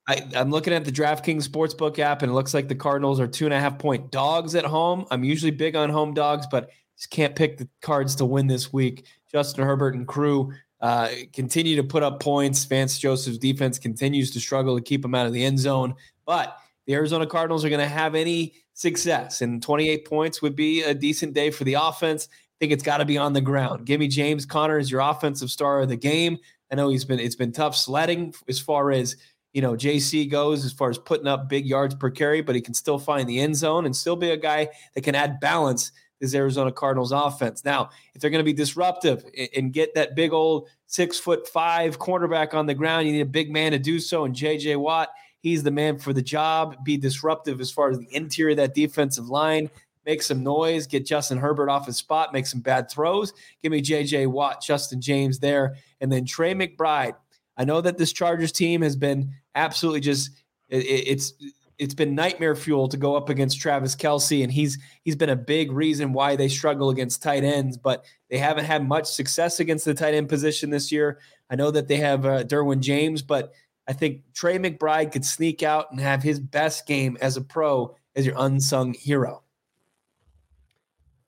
I, 0.07 0.23
am 0.35 0.51
looking 0.51 0.73
at 0.73 0.85
the 0.85 0.93
DraftKings 0.93 1.49
Sportsbook 1.49 1.99
app, 1.99 2.23
and 2.23 2.31
it 2.31 2.35
looks 2.35 2.55
like 2.55 2.69
the 2.69 2.75
Cardinals 2.75 3.21
are 3.21 3.27
two 3.27 3.45
and 3.45 3.55
a 3.55 3.61
half 3.61 3.79
point 3.79 4.11
dogs 4.11 4.55
at 4.55 4.65
home. 4.65 5.07
I'm 5.11 5.25
usually 5.25 5.51
big 5.51 5.77
on 5.77 5.91
home 5.91 6.15
dogs, 6.15 6.47
but 6.51 6.71
just 6.97 7.11
can't 7.11 7.35
pick 7.35 7.59
the 7.59 7.69
cards 7.83 8.15
to 8.17 8.25
win 8.25 8.47
this 8.47 8.73
week. 8.73 9.07
Justin 9.31 9.65
Herbert 9.65 9.95
and 9.95 10.07
crew 10.07 10.53
uh, 10.85 11.09
continue 11.33 11.77
to 11.77 11.83
put 11.83 12.03
up 12.03 12.21
points. 12.21 12.63
Vance 12.67 12.99
Joseph's 12.99 13.39
defense 13.39 13.79
continues 13.79 14.31
to 14.33 14.39
struggle 14.39 14.77
to 14.77 14.83
keep 14.83 15.03
him 15.03 15.15
out 15.15 15.25
of 15.27 15.33
the 15.33 15.43
end 15.43 15.59
zone. 15.59 15.95
But 16.27 16.59
the 16.85 16.93
Arizona 16.93 17.27
Cardinals 17.27 17.65
are 17.65 17.71
going 17.71 17.81
to 17.81 17.89
have 17.89 18.15
any 18.15 18.53
success, 18.75 19.41
and 19.41 19.63
28 19.63 20.07
points 20.07 20.43
would 20.43 20.55
be 20.55 20.83
a 20.83 20.93
decent 20.93 21.33
day 21.33 21.51
for 21.51 21.65
the 21.65 21.73
offense. 21.73 22.29
I 22.31 22.37
think 22.61 22.73
it's 22.73 22.83
got 22.83 22.99
to 22.99 23.07
be 23.07 23.17
on 23.17 23.33
the 23.33 23.41
ground. 23.41 23.87
Give 23.87 23.99
me 23.99 24.09
James 24.09 24.45
Conner 24.45 24.77
as 24.77 24.91
your 24.91 25.01
offensive 25.01 25.51
star 25.51 25.81
of 25.81 25.89
the 25.89 25.97
game. 25.97 26.37
I 26.71 26.75
know 26.75 26.91
he's 26.91 27.07
been 27.07 27.19
it's 27.19 27.35
been 27.35 27.53
tough 27.53 27.75
sledding 27.75 28.35
as 28.47 28.61
far 28.61 28.93
as 28.93 29.17
you 29.55 29.63
know 29.63 29.73
JC 29.73 30.31
goes 30.31 30.67
as 30.67 30.73
far 30.75 30.91
as 30.91 30.99
putting 30.99 31.27
up 31.27 31.49
big 31.49 31.65
yards 31.65 31.95
per 31.95 32.11
carry, 32.11 32.43
but 32.43 32.55
he 32.55 32.61
can 32.61 32.75
still 32.75 32.99
find 32.99 33.27
the 33.27 33.41
end 33.41 33.57
zone 33.57 33.87
and 33.87 33.97
still 33.97 34.17
be 34.17 34.29
a 34.29 34.37
guy 34.37 34.69
that 34.95 35.03
can 35.03 35.15
add 35.15 35.41
balance 35.41 35.93
this 36.25 36.35
Arizona 36.35 36.73
Cardinals 36.73 37.13
offense. 37.13 37.65
Now, 37.65 37.91
if 38.15 38.21
they're 38.21 38.31
going 38.31 38.41
to 38.41 38.45
be 38.45 38.53
disruptive 38.53 39.25
and 39.55 39.73
get 39.73 39.95
that 39.95 40.15
big 40.17 40.33
old 40.33 40.69
six 40.87 41.19
foot 41.19 41.47
five 41.49 41.99
cornerback 41.99 42.55
on 42.55 42.67
the 42.67 42.75
ground, 42.75 43.07
you 43.07 43.13
need 43.13 43.21
a 43.21 43.27
big 43.27 43.51
man 43.51 43.73
to 43.73 43.79
do 43.79 43.99
so. 44.01 44.25
And 44.25 44.35
JJ 44.35 44.77
Watt, 44.77 45.11
he's 45.41 45.63
the 45.63 45.71
man 45.71 45.99
for 45.99 46.13
the 46.13 46.23
job. 46.23 46.85
Be 46.85 46.97
disruptive 46.97 47.61
as 47.61 47.71
far 47.71 47.91
as 47.91 47.99
the 47.99 48.09
interior 48.15 48.53
of 48.53 48.57
that 48.59 48.75
defensive 48.75 49.29
line. 49.29 49.71
Make 50.07 50.23
some 50.23 50.43
noise, 50.43 50.87
get 50.87 51.07
Justin 51.07 51.39
Herbert 51.39 51.71
off 51.71 51.87
his 51.87 51.97
spot, 51.97 52.33
make 52.33 52.47
some 52.47 52.61
bad 52.61 52.91
throws. 52.91 53.33
Give 53.63 53.73
me 53.73 53.81
JJ 53.81 54.27
Watt, 54.27 54.63
Justin 54.63 55.01
James 55.01 55.39
there, 55.39 55.77
and 56.01 56.13
then 56.13 56.27
Trey 56.27 56.55
McBride. 56.55 57.15
I 57.57 57.65
know 57.65 57.81
that 57.81 57.97
this 57.97 58.13
Chargers 58.13 58.53
team 58.53 58.83
has 58.83 58.97
been 58.97 59.33
absolutely 59.55 60.01
just 60.01 60.31
it's 60.69 61.35
it's 61.79 61.95
been 61.95 62.15
nightmare 62.15 62.55
fuel 62.55 62.89
to 62.89 62.97
go 62.97 63.17
up 63.17 63.29
against 63.29 63.61
Travis 63.61 63.97
Kelce, 63.97 64.43
and 64.43 64.53
he's 64.53 64.79
he's 65.03 65.17
been 65.17 65.31
a 65.31 65.37
big 65.37 65.73
reason 65.73 66.13
why 66.13 66.37
they 66.37 66.49
struggle 66.49 66.91
against 66.91 67.23
tight 67.23 67.45
ends. 67.45 67.77
But 67.77 68.05
they 68.31 68.39
haven't 68.39 68.65
had 68.65 68.87
much 68.87 69.07
success 69.07 69.61
against 69.61 69.85
the 69.85 69.95
tight 69.95 70.15
end 70.15 70.29
position 70.29 70.71
this 70.71 70.93
year. 70.93 71.19
I 71.51 71.57
know 71.57 71.71
that 71.71 71.89
they 71.89 71.97
have 71.97 72.25
uh, 72.25 72.45
Derwin 72.45 72.81
James, 72.81 73.23
but 73.23 73.53
I 73.87 73.93
think 73.93 74.23
Trey 74.33 74.59
McBride 74.59 75.13
could 75.13 75.25
sneak 75.25 75.63
out 75.63 75.91
and 75.91 76.01
have 76.01 76.23
his 76.23 76.41
best 76.41 76.87
game 76.87 77.19
as 77.21 77.37
a 77.37 77.43
pro 77.43 77.97
as 78.17 78.25
your 78.25 78.37
unsung 78.39 78.95
hero. 78.95 79.43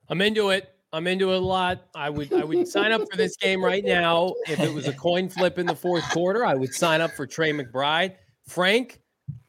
I'm 0.09 0.21
into 0.21 0.49
it. 0.49 0.73
I'm 0.93 1.05
into 1.05 1.33
it 1.33 1.37
a 1.37 1.45
lot. 1.45 1.85
I 1.93 2.09
would 2.09 2.31
I 2.33 2.43
would 2.43 2.67
sign 2.67 2.91
up 2.93 3.01
for 3.11 3.17
this 3.17 3.35
game 3.35 3.63
right 3.63 3.83
now. 3.83 4.33
If 4.47 4.59
it 4.59 4.73
was 4.73 4.87
a 4.87 4.93
coin 4.93 5.27
flip 5.27 5.59
in 5.59 5.65
the 5.65 5.75
fourth 5.75 6.09
quarter, 6.11 6.45
I 6.45 6.55
would 6.55 6.73
sign 6.73 7.01
up 7.01 7.11
for 7.11 7.27
Trey 7.27 7.51
McBride. 7.51 8.15
Frank, 8.47 9.01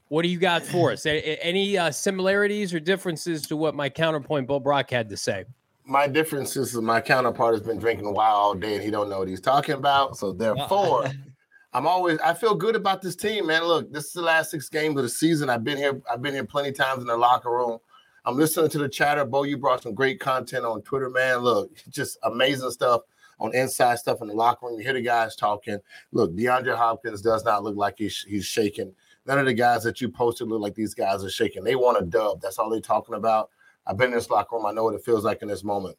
what 0.08 0.22
do 0.22 0.28
you 0.28 0.38
got 0.38 0.62
for 0.62 0.92
us? 0.92 1.04
Any 1.06 1.76
uh, 1.76 1.90
similarities 1.90 2.72
or 2.72 2.80
differences 2.80 3.42
to 3.42 3.56
what 3.56 3.74
my 3.74 3.88
counterpoint 3.88 4.46
Bill 4.46 4.60
Brock 4.60 4.90
had 4.90 5.08
to 5.10 5.16
say? 5.16 5.44
My 5.84 6.06
difference 6.06 6.56
is 6.56 6.74
my 6.74 7.00
counterpart 7.00 7.54
has 7.54 7.62
been 7.62 7.78
drinking 7.78 8.12
wine 8.12 8.30
all 8.30 8.54
day 8.54 8.74
and 8.74 8.82
he 8.82 8.90
don't 8.90 9.08
know 9.08 9.20
what 9.20 9.28
he's 9.28 9.40
talking 9.40 9.74
about. 9.74 10.16
So 10.16 10.32
therefore, 10.32 11.10
I'm 11.72 11.86
always 11.86 12.18
I 12.20 12.34
feel 12.34 12.54
good 12.54 12.76
about 12.76 13.02
this 13.02 13.16
team, 13.16 13.46
man. 13.46 13.64
Look, 13.64 13.92
this 13.92 14.06
is 14.06 14.12
the 14.12 14.22
last 14.22 14.50
six 14.50 14.68
games 14.68 14.96
of 14.96 15.02
the 15.02 15.08
season. 15.08 15.50
I've 15.50 15.64
been 15.64 15.76
here. 15.76 16.00
I've 16.10 16.22
been 16.22 16.34
here 16.34 16.44
plenty 16.44 16.72
times 16.72 17.02
in 17.02 17.06
the 17.06 17.16
locker 17.16 17.50
room. 17.50 17.78
I'm 18.24 18.36
listening 18.36 18.70
to 18.70 18.78
the 18.78 18.88
chatter. 18.88 19.24
Bo, 19.24 19.44
you 19.44 19.56
brought 19.56 19.82
some 19.82 19.94
great 19.94 20.20
content 20.20 20.64
on 20.64 20.82
Twitter, 20.82 21.08
man. 21.08 21.38
Look, 21.38 21.70
just 21.88 22.18
amazing 22.22 22.70
stuff 22.70 23.02
on 23.38 23.54
inside 23.54 23.98
stuff 23.98 24.20
in 24.20 24.28
the 24.28 24.34
locker 24.34 24.66
room. 24.66 24.78
You 24.78 24.84
hear 24.84 24.94
the 24.94 25.00
guys 25.00 25.36
talking. 25.36 25.78
Look, 26.12 26.34
DeAndre 26.34 26.76
Hopkins 26.76 27.22
does 27.22 27.44
not 27.44 27.62
look 27.62 27.76
like 27.76 27.94
he's 27.98 28.24
he's 28.28 28.44
shaking. 28.46 28.94
None 29.28 29.38
of 29.38 29.44
the 29.44 29.52
guys 29.52 29.82
that 29.82 30.00
you 30.00 30.08
posted 30.08 30.48
look 30.48 30.62
like 30.62 30.74
these 30.74 30.94
guys 30.94 31.22
are 31.22 31.28
shaking. 31.28 31.62
They 31.62 31.76
want 31.76 32.00
a 32.00 32.04
dub. 32.04 32.40
That's 32.40 32.58
all 32.58 32.70
they're 32.70 32.80
talking 32.80 33.14
about. 33.14 33.50
I've 33.86 33.98
been 33.98 34.08
in 34.08 34.14
this 34.14 34.30
locker 34.30 34.56
room. 34.56 34.64
I 34.64 34.72
know 34.72 34.84
what 34.84 34.94
it 34.94 35.04
feels 35.04 35.22
like 35.22 35.42
in 35.42 35.48
this 35.48 35.62
moment. 35.62 35.98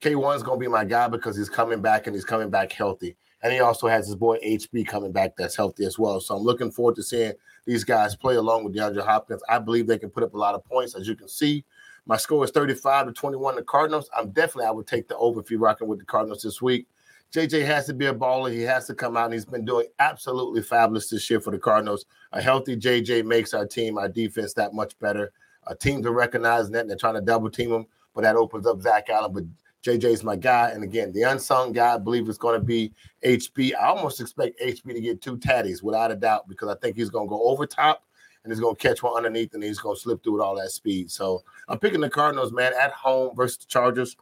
K1 0.00 0.36
is 0.36 0.44
going 0.44 0.60
to 0.60 0.64
be 0.64 0.68
my 0.70 0.84
guy 0.84 1.08
because 1.08 1.36
he's 1.36 1.48
coming 1.48 1.82
back 1.82 2.06
and 2.06 2.14
he's 2.14 2.24
coming 2.24 2.50
back 2.50 2.70
healthy. 2.70 3.16
And 3.42 3.52
he 3.52 3.58
also 3.58 3.88
has 3.88 4.06
his 4.06 4.14
boy 4.14 4.38
HB 4.46 4.86
coming 4.86 5.10
back 5.10 5.36
that's 5.36 5.56
healthy 5.56 5.86
as 5.86 5.98
well. 5.98 6.20
So 6.20 6.36
I'm 6.36 6.42
looking 6.44 6.70
forward 6.70 6.94
to 6.96 7.02
seeing 7.02 7.32
these 7.66 7.82
guys 7.82 8.14
play 8.14 8.36
along 8.36 8.62
with 8.62 8.76
DeAndre 8.76 9.04
Hopkins. 9.04 9.42
I 9.48 9.58
believe 9.58 9.88
they 9.88 9.98
can 9.98 10.10
put 10.10 10.22
up 10.22 10.34
a 10.34 10.38
lot 10.38 10.54
of 10.54 10.64
points, 10.64 10.94
as 10.94 11.08
you 11.08 11.16
can 11.16 11.28
see. 11.28 11.64
My 12.06 12.16
score 12.16 12.44
is 12.44 12.52
35 12.52 13.06
to 13.06 13.12
21. 13.12 13.56
The 13.56 13.62
Cardinals. 13.62 14.08
I'm 14.16 14.30
definitely 14.30 14.66
I 14.66 14.70
would 14.70 14.86
take 14.86 15.08
the 15.08 15.16
over 15.16 15.40
if 15.40 15.50
you're 15.50 15.58
rocking 15.58 15.88
with 15.88 15.98
the 15.98 16.04
Cardinals 16.04 16.42
this 16.42 16.62
week. 16.62 16.86
JJ 17.34 17.66
has 17.66 17.86
to 17.86 17.94
be 17.94 18.06
a 18.06 18.14
baller. 18.14 18.50
He 18.50 18.62
has 18.62 18.86
to 18.86 18.94
come 18.94 19.16
out, 19.16 19.26
and 19.26 19.34
he's 19.34 19.44
been 19.44 19.64
doing 19.64 19.86
absolutely 19.98 20.62
fabulous 20.62 21.10
this 21.10 21.28
year 21.28 21.40
for 21.40 21.50
the 21.50 21.58
Cardinals. 21.58 22.06
A 22.32 22.40
healthy 22.40 22.76
JJ 22.76 23.26
makes 23.26 23.52
our 23.52 23.66
team, 23.66 23.98
our 23.98 24.08
defense, 24.08 24.54
that 24.54 24.72
much 24.72 24.98
better. 24.98 25.32
Our 25.66 25.74
teams 25.74 26.06
are 26.06 26.12
recognizing 26.12 26.72
that, 26.72 26.80
and 26.80 26.90
they're 26.90 26.96
trying 26.96 27.14
to 27.14 27.20
double 27.20 27.50
team 27.50 27.70
him, 27.70 27.86
but 28.14 28.22
that 28.22 28.36
opens 28.36 28.66
up 28.66 28.80
Zach 28.80 29.10
Allen. 29.10 29.32
But 29.32 29.44
JJ's 29.84 30.24
my 30.24 30.36
guy. 30.36 30.70
And 30.70 30.82
again, 30.82 31.12
the 31.12 31.22
unsung 31.22 31.72
guy, 31.72 31.94
I 31.94 31.98
believe 31.98 32.28
it's 32.28 32.38
going 32.38 32.58
to 32.58 32.64
be 32.64 32.92
HB. 33.24 33.74
I 33.74 33.86
almost 33.86 34.20
expect 34.20 34.60
HB 34.60 34.94
to 34.94 35.00
get 35.00 35.22
two 35.22 35.36
tatties 35.36 35.82
without 35.82 36.10
a 36.10 36.16
doubt 36.16 36.48
because 36.48 36.68
I 36.68 36.74
think 36.80 36.96
he's 36.96 37.10
going 37.10 37.26
to 37.26 37.30
go 37.30 37.48
over 37.48 37.66
top 37.66 38.04
and 38.42 38.52
he's 38.52 38.60
going 38.60 38.74
to 38.74 38.80
catch 38.80 39.02
one 39.02 39.16
underneath 39.16 39.54
and 39.54 39.62
he's 39.62 39.78
going 39.78 39.96
to 39.96 40.00
slip 40.00 40.22
through 40.22 40.34
with 40.34 40.42
all 40.42 40.56
that 40.56 40.70
speed. 40.70 41.10
So 41.10 41.42
I'm 41.68 41.78
picking 41.78 42.00
the 42.00 42.10
Cardinals, 42.10 42.52
man, 42.52 42.72
at 42.80 42.92
home 42.92 43.36
versus 43.36 43.58
the 43.58 43.66
Chargers. 43.66 44.16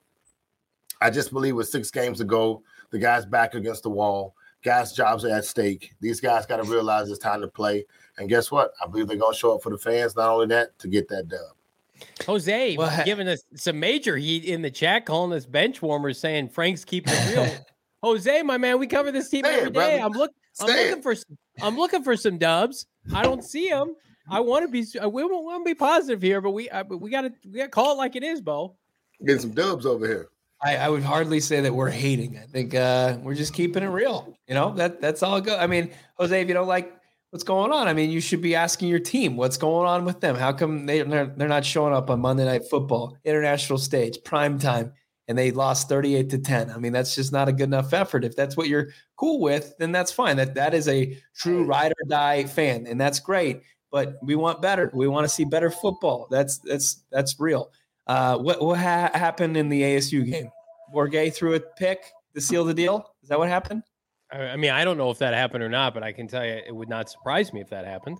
I 1.00 1.10
just 1.10 1.32
believe 1.32 1.56
with 1.56 1.68
six 1.68 1.90
games 1.90 2.18
to 2.18 2.24
go, 2.24 2.62
the 2.90 2.98
guys 2.98 3.26
back 3.26 3.54
against 3.54 3.82
the 3.82 3.90
wall. 3.90 4.34
Guys' 4.62 4.92
jobs 4.92 5.24
are 5.24 5.30
at 5.30 5.44
stake. 5.44 5.94
These 6.00 6.20
guys 6.20 6.46
got 6.46 6.56
to 6.56 6.64
realize 6.64 7.08
it's 7.08 7.18
time 7.18 7.40
to 7.40 7.48
play. 7.48 7.84
And 8.18 8.28
guess 8.28 8.50
what? 8.50 8.72
I 8.82 8.86
believe 8.86 9.06
they're 9.06 9.16
going 9.16 9.32
to 9.32 9.38
show 9.38 9.54
up 9.54 9.62
for 9.62 9.70
the 9.70 9.78
fans. 9.78 10.16
Not 10.16 10.30
only 10.30 10.46
that, 10.46 10.78
to 10.80 10.88
get 10.88 11.08
that 11.08 11.28
dub. 11.28 11.56
Jose 12.26 12.76
well, 12.76 13.04
giving 13.04 13.28
us 13.28 13.42
some 13.54 13.78
major 13.78 14.16
heat 14.16 14.44
in 14.44 14.62
the 14.62 14.70
chat, 14.70 15.06
calling 15.06 15.36
us 15.36 15.46
bench 15.46 15.80
warmers, 15.80 16.18
saying 16.18 16.48
Frank's 16.48 16.84
keeping 16.84 17.14
it 17.14 17.36
real. 17.36 17.50
Jose, 18.02 18.42
my 18.42 18.58
man, 18.58 18.78
we 18.78 18.86
cover 18.86 19.10
this 19.10 19.28
team 19.28 19.44
Stay 19.44 19.54
every 19.54 19.68
it, 19.68 19.74
day. 19.74 20.00
I'm, 20.00 20.12
look, 20.12 20.30
I'm 20.60 20.66
looking 20.66 21.02
for 21.02 21.14
I'm 21.62 21.76
looking 21.76 22.02
for 22.02 22.16
some 22.16 22.38
dubs. 22.38 22.86
I 23.14 23.22
don't 23.22 23.42
see 23.42 23.68
them. 23.68 23.94
I 24.28 24.40
want 24.40 24.64
to 24.64 24.68
be 24.68 24.84
we 25.08 25.24
want 25.24 25.64
to 25.64 25.64
be 25.64 25.74
positive 25.74 26.20
here, 26.20 26.40
but 26.40 26.50
we 26.50 26.68
uh, 26.70 26.84
we 26.84 27.10
got 27.10 27.22
to 27.22 27.32
we 27.44 27.58
got 27.58 27.64
to 27.64 27.70
call 27.70 27.92
it 27.92 27.98
like 27.98 28.16
it 28.16 28.22
is, 28.22 28.40
Bo. 28.40 28.76
Getting 29.24 29.40
some 29.40 29.52
dubs 29.52 29.86
over 29.86 30.06
here. 30.06 30.28
I, 30.62 30.76
I, 30.76 30.88
would 30.88 31.02
hardly 31.02 31.40
say 31.40 31.60
that 31.60 31.74
we're 31.74 31.90
hating. 31.90 32.38
I 32.38 32.46
think 32.46 32.74
uh, 32.74 33.18
we're 33.22 33.34
just 33.34 33.52
keeping 33.52 33.82
it 33.82 33.88
real. 33.88 34.36
You 34.48 34.54
know 34.54 34.74
that 34.76 35.00
that's 35.00 35.22
all 35.22 35.40
good. 35.40 35.58
I 35.58 35.66
mean, 35.66 35.90
Jose, 36.18 36.40
if 36.40 36.48
you 36.48 36.54
don't 36.54 36.66
like 36.66 36.92
what's 37.30 37.44
going 37.44 37.72
on, 37.72 37.88
I 37.88 37.92
mean, 37.92 38.10
you 38.10 38.20
should 38.20 38.40
be 38.40 38.54
asking 38.54 38.88
your 38.88 38.98
team 38.98 39.36
what's 39.36 39.58
going 39.58 39.86
on 39.86 40.04
with 40.04 40.20
them. 40.20 40.34
How 40.36 40.52
come 40.52 40.86
they 40.86 41.02
they're, 41.02 41.26
they're 41.26 41.48
not 41.48 41.64
showing 41.64 41.92
up 41.92 42.08
on 42.10 42.20
Monday 42.20 42.44
Night 42.44 42.64
Football, 42.68 43.16
international 43.24 43.78
stage, 43.78 44.18
prime 44.24 44.58
time, 44.58 44.92
and 45.28 45.36
they 45.36 45.50
lost 45.50 45.88
thirty 45.88 46.16
eight 46.16 46.30
to 46.30 46.38
ten? 46.38 46.70
I 46.70 46.78
mean, 46.78 46.92
that's 46.92 47.14
just 47.14 47.32
not 47.32 47.48
a 47.48 47.52
good 47.52 47.64
enough 47.64 47.92
effort. 47.92 48.24
If 48.24 48.34
that's 48.34 48.56
what 48.56 48.68
you're 48.68 48.88
cool 49.16 49.40
with, 49.40 49.74
then 49.78 49.92
that's 49.92 50.12
fine. 50.12 50.36
That 50.36 50.54
that 50.54 50.72
is 50.72 50.88
a 50.88 51.18
true 51.36 51.64
ride 51.64 51.92
or 51.92 52.08
die 52.08 52.44
fan, 52.44 52.86
and 52.86 52.98
that's 52.98 53.20
great. 53.20 53.60
But 53.92 54.16
we 54.22 54.34
want 54.36 54.62
better. 54.62 54.90
We 54.94 55.06
want 55.06 55.24
to 55.24 55.28
see 55.28 55.44
better 55.44 55.70
football. 55.70 56.28
That's 56.30 56.58
that's 56.58 57.04
that's 57.10 57.38
real. 57.38 57.70
Uh, 58.06 58.38
what 58.38 58.62
what 58.62 58.78
ha- 58.78 59.10
happened 59.14 59.56
in 59.56 59.68
the 59.68 59.82
ASU 59.82 60.24
game? 60.24 60.50
Bourguet 60.94 61.34
threw 61.34 61.54
a 61.54 61.60
pick 61.60 62.04
to 62.34 62.40
seal 62.40 62.64
the 62.64 62.74
deal. 62.74 63.10
Is 63.22 63.28
that 63.28 63.38
what 63.38 63.48
happened? 63.48 63.82
I 64.30 64.56
mean, 64.56 64.70
I 64.70 64.84
don't 64.84 64.98
know 64.98 65.10
if 65.10 65.18
that 65.18 65.34
happened 65.34 65.62
or 65.62 65.68
not, 65.68 65.94
but 65.94 66.02
I 66.02 66.12
can 66.12 66.26
tell 66.26 66.44
you 66.44 66.52
it 66.52 66.74
would 66.74 66.88
not 66.88 67.08
surprise 67.08 67.52
me 67.52 67.60
if 67.60 67.70
that 67.70 67.84
happened. 67.84 68.18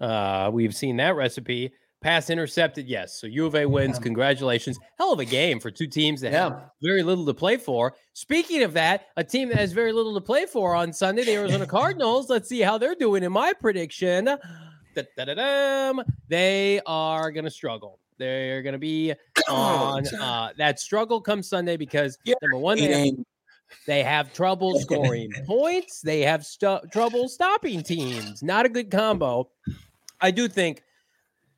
Uh, 0.00 0.50
we've 0.52 0.74
seen 0.74 0.96
that 0.98 1.16
recipe. 1.16 1.72
Pass 2.00 2.30
intercepted, 2.30 2.86
yes. 2.86 3.20
So 3.20 3.26
U 3.26 3.46
of 3.46 3.56
A 3.56 3.66
wins. 3.66 3.96
Yeah. 3.96 4.02
Congratulations. 4.04 4.78
Hell 4.98 5.12
of 5.12 5.18
a 5.18 5.24
game 5.24 5.58
for 5.58 5.70
two 5.70 5.88
teams 5.88 6.20
that 6.20 6.32
yeah. 6.32 6.44
have 6.44 6.70
very 6.80 7.02
little 7.02 7.26
to 7.26 7.34
play 7.34 7.56
for. 7.56 7.94
Speaking 8.12 8.62
of 8.62 8.72
that, 8.74 9.06
a 9.16 9.24
team 9.24 9.48
that 9.48 9.56
has 9.56 9.72
very 9.72 9.92
little 9.92 10.14
to 10.14 10.20
play 10.20 10.46
for 10.46 10.76
on 10.76 10.92
Sunday, 10.92 11.24
the 11.24 11.34
Arizona 11.34 11.66
Cardinals. 11.78 12.30
Let's 12.30 12.48
see 12.48 12.60
how 12.60 12.78
they're 12.78 12.94
doing 12.94 13.24
in 13.24 13.32
my 13.32 13.52
prediction. 13.52 14.26
Da-da-da-dum. 14.94 16.02
They 16.28 16.80
are 16.86 17.32
going 17.32 17.44
to 17.44 17.50
struggle. 17.50 17.98
They're 18.18 18.62
going 18.62 18.74
to 18.74 18.78
be 18.78 19.14
on 19.48 20.06
uh, 20.20 20.50
that 20.58 20.80
struggle 20.80 21.20
come 21.20 21.42
Sunday 21.42 21.76
because 21.76 22.18
number 22.42 22.58
one, 22.58 22.78
they 22.78 23.06
have, 23.06 23.14
they 23.86 24.02
have 24.02 24.32
trouble 24.32 24.78
scoring 24.80 25.32
points. 25.46 26.00
They 26.00 26.22
have 26.22 26.44
stu- 26.44 26.80
trouble 26.92 27.28
stopping 27.28 27.82
teams. 27.82 28.42
Not 28.42 28.66
a 28.66 28.68
good 28.68 28.90
combo. 28.90 29.50
I 30.20 30.30
do 30.30 30.48
think 30.48 30.82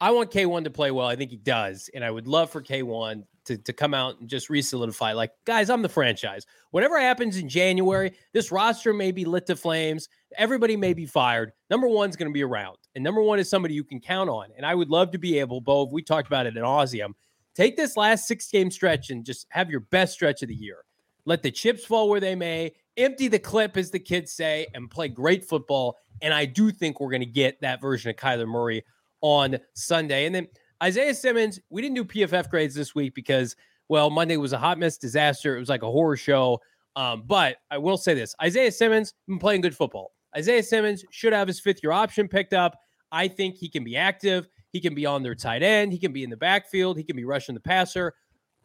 I 0.01 0.11
want 0.13 0.31
K1 0.31 0.65
to 0.65 0.71
play 0.71 0.91
well. 0.91 1.07
I 1.07 1.17
think 1.17 1.31
he 1.31 1.37
does. 1.37 1.91
And 1.95 2.05
I 2.05 2.11
would 2.11 2.27
love 2.27 2.51
for 2.51 2.63
K1 2.63 3.25
to, 3.47 3.59
to 3.59 3.73
come 3.73 3.95
out 3.95 4.21
and 4.21 4.29
just 4.29 4.49
re-solidify. 4.49 5.13
Like, 5.13 5.33
guys, 5.45 5.71
I'm 5.71 5.83
the 5.83 5.89
franchise. 5.89 6.47
Whatever 6.71 6.99
happens 6.99 7.37
in 7.37 7.49
January, 7.49 8.13
this 8.33 8.51
roster 8.51 8.93
may 8.95 9.13
be 9.13 9.25
lit 9.25 9.47
to 9.47 9.57
flames. 9.57 10.09
Everybody 10.37 10.77
may 10.77 10.95
be 10.95 11.07
fired. 11.07 11.53
Number 11.69 11.89
one's 11.89 12.17
going 12.17 12.31
to 12.31 12.35
be 12.35 12.45
around. 12.45 12.77
And 12.95 13.05
number 13.05 13.23
one 13.23 13.39
is 13.39 13.49
somebody 13.49 13.75
you 13.75 13.85
can 13.85 14.01
count 14.01 14.29
on. 14.29 14.49
And 14.57 14.67
I 14.67 14.75
would 14.75 14.89
love 14.89 15.11
to 15.13 15.19
be 15.19 15.39
able, 15.39 15.61
Bo, 15.61 15.85
we 15.85 16.03
talked 16.03 16.27
about 16.27 16.47
it 16.47 16.57
in 16.57 16.63
Ausium, 16.63 17.13
take 17.55 17.77
this 17.77 17.97
last 17.97 18.27
six 18.27 18.49
game 18.49 18.71
stretch 18.71 19.11
and 19.11 19.25
just 19.25 19.47
have 19.51 19.71
your 19.71 19.81
best 19.81 20.13
stretch 20.13 20.43
of 20.43 20.49
the 20.49 20.55
year. 20.55 20.85
Let 21.25 21.43
the 21.43 21.51
chips 21.51 21.85
fall 21.85 22.09
where 22.09 22.21
they 22.21 22.35
may, 22.35 22.73
empty 22.97 23.29
the 23.29 23.39
clip, 23.39 23.77
as 23.77 23.91
the 23.91 23.99
kids 23.99 24.33
say, 24.33 24.67
and 24.75 24.91
play 24.91 25.09
great 25.09 25.45
football. 25.45 25.97
And 26.23 26.35
I 26.35 26.45
do 26.45 26.71
think 26.71 27.01
we're 27.01 27.11
going 27.11 27.21
to 27.21 27.27
get 27.27 27.61
that 27.61 27.81
version 27.81 28.11
of 28.11 28.17
Kyler 28.17 28.49
Murray 28.49 28.85
on 29.21 29.59
Sunday. 29.75 30.27
And 30.27 30.35
then 30.35 30.49
Isaiah 30.83 31.15
Simmons, 31.15 31.61
we 31.69 31.83
didn't 31.83 31.97
do 31.97 32.05
PFF 32.05 32.49
grades 32.49 32.75
this 32.75 32.95
week 32.95 33.15
because, 33.15 33.55
well, 33.89 34.11
Monday 34.11 34.37
was 34.37 34.53
a 34.53 34.59
hot 34.59 34.79
mess 34.79 34.97
disaster. 34.97 35.57
It 35.57 35.61
was 35.61 35.69
like 35.69 35.83
a 35.83 35.91
horror 35.91 36.17
show. 36.17 36.61
Um, 36.97 37.23
but 37.27 37.59
I 37.71 37.79
will 37.79 37.97
say 37.97 38.15
this 38.15 38.35
Isaiah 38.43 38.73
Simmons 38.73 39.15
been 39.29 39.39
playing 39.39 39.61
good 39.61 39.77
football. 39.77 40.13
Isaiah 40.37 40.63
Simmons 40.63 41.05
should 41.11 41.33
have 41.33 41.49
his 41.49 41.61
fifth 41.61 41.83
year 41.83 41.93
option 41.93 42.29
picked 42.29 42.55
up. 42.55 42.79
I 43.13 43.29
think 43.29 43.57
he 43.57 43.69
can 43.69 43.85
be 43.85 43.97
active. 43.97 44.49
He 44.73 44.81
can 44.81 44.95
be 44.95 45.07
on 45.07 45.23
their 45.23 45.35
tight 45.35 45.63
end. 45.63 45.93
He 45.93 45.99
can 45.99 46.13
be 46.13 46.23
in 46.23 46.31
the 46.31 46.37
backfield. 46.37 46.97
He 46.97 47.05
can 47.05 47.17
be 47.17 47.25
rushing 47.25 47.55
the 47.55 47.61
passer. 47.61 48.15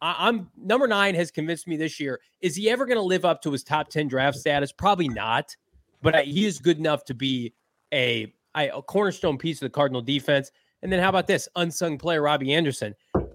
I, 0.00 0.28
am 0.28 0.50
number 0.56 0.86
nine 0.86 1.14
has 1.14 1.30
convinced 1.30 1.66
me 1.66 1.76
this 1.76 1.98
year. 1.98 2.20
Is 2.40 2.54
he 2.54 2.70
ever 2.70 2.86
going 2.86 2.98
to 2.98 3.02
live 3.02 3.24
up 3.24 3.42
to 3.42 3.52
his 3.52 3.64
top 3.64 3.88
10 3.88 4.08
draft 4.08 4.36
status? 4.36 4.70
Probably 4.70 5.08
not, 5.08 5.56
but 6.02 6.24
he 6.24 6.44
is 6.44 6.58
good 6.58 6.78
enough 6.78 7.04
to 7.06 7.14
be 7.14 7.54
a, 7.92 8.32
a 8.54 8.82
cornerstone 8.82 9.38
piece 9.38 9.56
of 9.56 9.66
the 9.66 9.70
Cardinal 9.70 10.02
defense. 10.02 10.52
And 10.82 10.92
then 10.92 11.00
how 11.00 11.08
about 11.08 11.26
this 11.26 11.48
unsung 11.56 11.98
player, 11.98 12.22
Robbie 12.22 12.52
Anderson? 12.52 12.94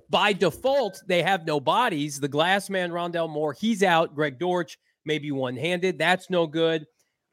By 0.10 0.34
default, 0.34 1.02
they 1.08 1.24
have 1.24 1.46
no 1.46 1.60
bodies. 1.60 2.20
The 2.20 2.28
glass 2.28 2.70
man, 2.70 2.92
Rondale 2.92 3.30
Moore, 3.30 3.54
he's 3.54 3.82
out. 3.82 4.14
Greg 4.14 4.38
Dortch, 4.38 4.78
maybe 5.06 5.32
one 5.32 5.56
handed. 5.56 5.98
That's 5.98 6.30
no 6.30 6.48
good. 6.48 6.86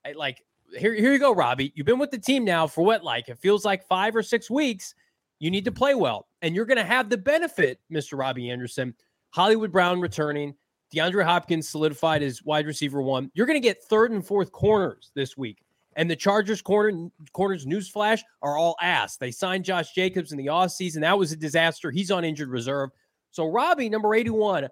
I, 0.07 0.13
like 0.13 0.43
here, 0.77 0.95
here 0.95 1.13
you 1.13 1.19
go, 1.19 1.35
Robbie. 1.35 1.73
You've 1.75 1.87
been 1.87 1.99
with 1.99 2.11
the 2.11 2.19
team 2.19 2.45
now 2.45 2.67
for 2.67 2.85
what, 2.85 3.05
like 3.05 3.29
it 3.29 3.39
feels 3.39 3.65
like 3.65 3.87
five 3.87 4.15
or 4.15 4.23
six 4.23 4.51
weeks. 4.51 4.95
You 5.39 5.51
need 5.51 5.65
to 5.67 5.73
play 5.73 5.95
well, 5.95 6.27
and 6.43 6.55
you're 6.55 6.67
going 6.67 6.79
to 6.79 6.85
have 6.85 7.09
the 7.09 7.17
benefit, 7.17 7.81
Mr. 7.93 8.19
Robbie 8.19 8.51
Anderson. 8.51 8.95
Hollywood 9.31 9.71
Brown 9.71 10.01
returning. 10.01 10.55
DeAndre 10.95 11.25
Hopkins 11.25 11.69
solidified 11.69 12.23
as 12.23 12.43
wide 12.43 12.67
receiver 12.67 13.03
one. 13.03 13.31
You're 13.35 13.47
going 13.47 13.61
to 13.61 13.67
get 13.67 13.83
third 13.85 14.11
and 14.11 14.27
fourth 14.27 14.53
corners 14.53 15.11
this 15.15 15.37
week. 15.37 15.63
And 15.97 16.11
the 16.11 16.17
Chargers 16.17 16.63
corner 16.63 17.11
corners 17.33 17.67
newsflash 17.67 18.21
are 18.41 18.57
all 18.57 18.77
ass. 18.81 19.17
They 19.17 19.31
signed 19.31 19.65
Josh 19.65 19.93
Jacobs 19.93 20.33
in 20.33 20.39
the 20.39 20.47
offseason. 20.47 21.01
That 21.01 21.19
was 21.19 21.33
a 21.33 21.37
disaster. 21.37 21.91
He's 21.91 22.11
on 22.11 22.25
injured 22.25 22.51
reserve. 22.51 22.91
So 23.33 23.47
Robbie, 23.47 23.89
number 23.89 24.15
81, 24.15 24.69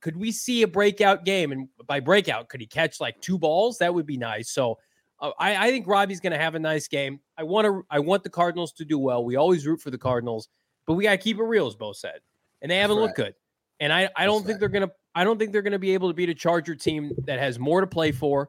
could 0.00 0.16
we 0.16 0.32
see 0.32 0.62
a 0.62 0.68
breakout 0.68 1.24
game? 1.24 1.52
And 1.52 1.68
by 1.86 2.00
breakout, 2.00 2.48
could 2.48 2.60
he 2.60 2.66
catch 2.66 3.00
like 3.00 3.20
two 3.20 3.38
balls? 3.38 3.78
That 3.78 3.94
would 3.94 4.06
be 4.06 4.16
nice. 4.16 4.50
So 4.50 4.78
Oh, 5.20 5.34
I, 5.38 5.66
I 5.66 5.70
think 5.70 5.86
Robbie's 5.86 6.20
going 6.20 6.32
to 6.32 6.38
have 6.38 6.54
a 6.54 6.58
nice 6.58 6.88
game. 6.88 7.20
I 7.36 7.42
want 7.42 7.66
to. 7.66 7.84
I 7.90 7.98
want 7.98 8.22
the 8.22 8.30
Cardinals 8.30 8.72
to 8.74 8.84
do 8.84 8.98
well. 8.98 9.24
We 9.24 9.36
always 9.36 9.66
root 9.66 9.80
for 9.80 9.90
the 9.90 9.98
Cardinals, 9.98 10.48
but 10.86 10.94
we 10.94 11.04
got 11.04 11.12
to 11.12 11.18
keep 11.18 11.38
it 11.38 11.42
real, 11.42 11.66
as 11.66 11.74
Bo 11.74 11.92
said. 11.92 12.20
And 12.62 12.70
they 12.70 12.78
haven't 12.78 12.96
looked 12.96 13.16
good. 13.16 13.34
And 13.80 13.92
I, 13.92 14.08
I 14.16 14.26
don't 14.26 14.46
think 14.46 14.60
they're 14.60 14.68
going 14.68 14.88
to. 14.88 14.92
I 15.14 15.24
don't 15.24 15.38
think 15.38 15.52
they're 15.52 15.62
going 15.62 15.72
to 15.72 15.78
be 15.78 15.94
able 15.94 16.08
to 16.08 16.14
beat 16.14 16.28
a 16.28 16.34
Charger 16.34 16.74
team 16.74 17.12
that 17.26 17.38
has 17.38 17.58
more 17.58 17.80
to 17.80 17.86
play 17.86 18.12
for, 18.12 18.48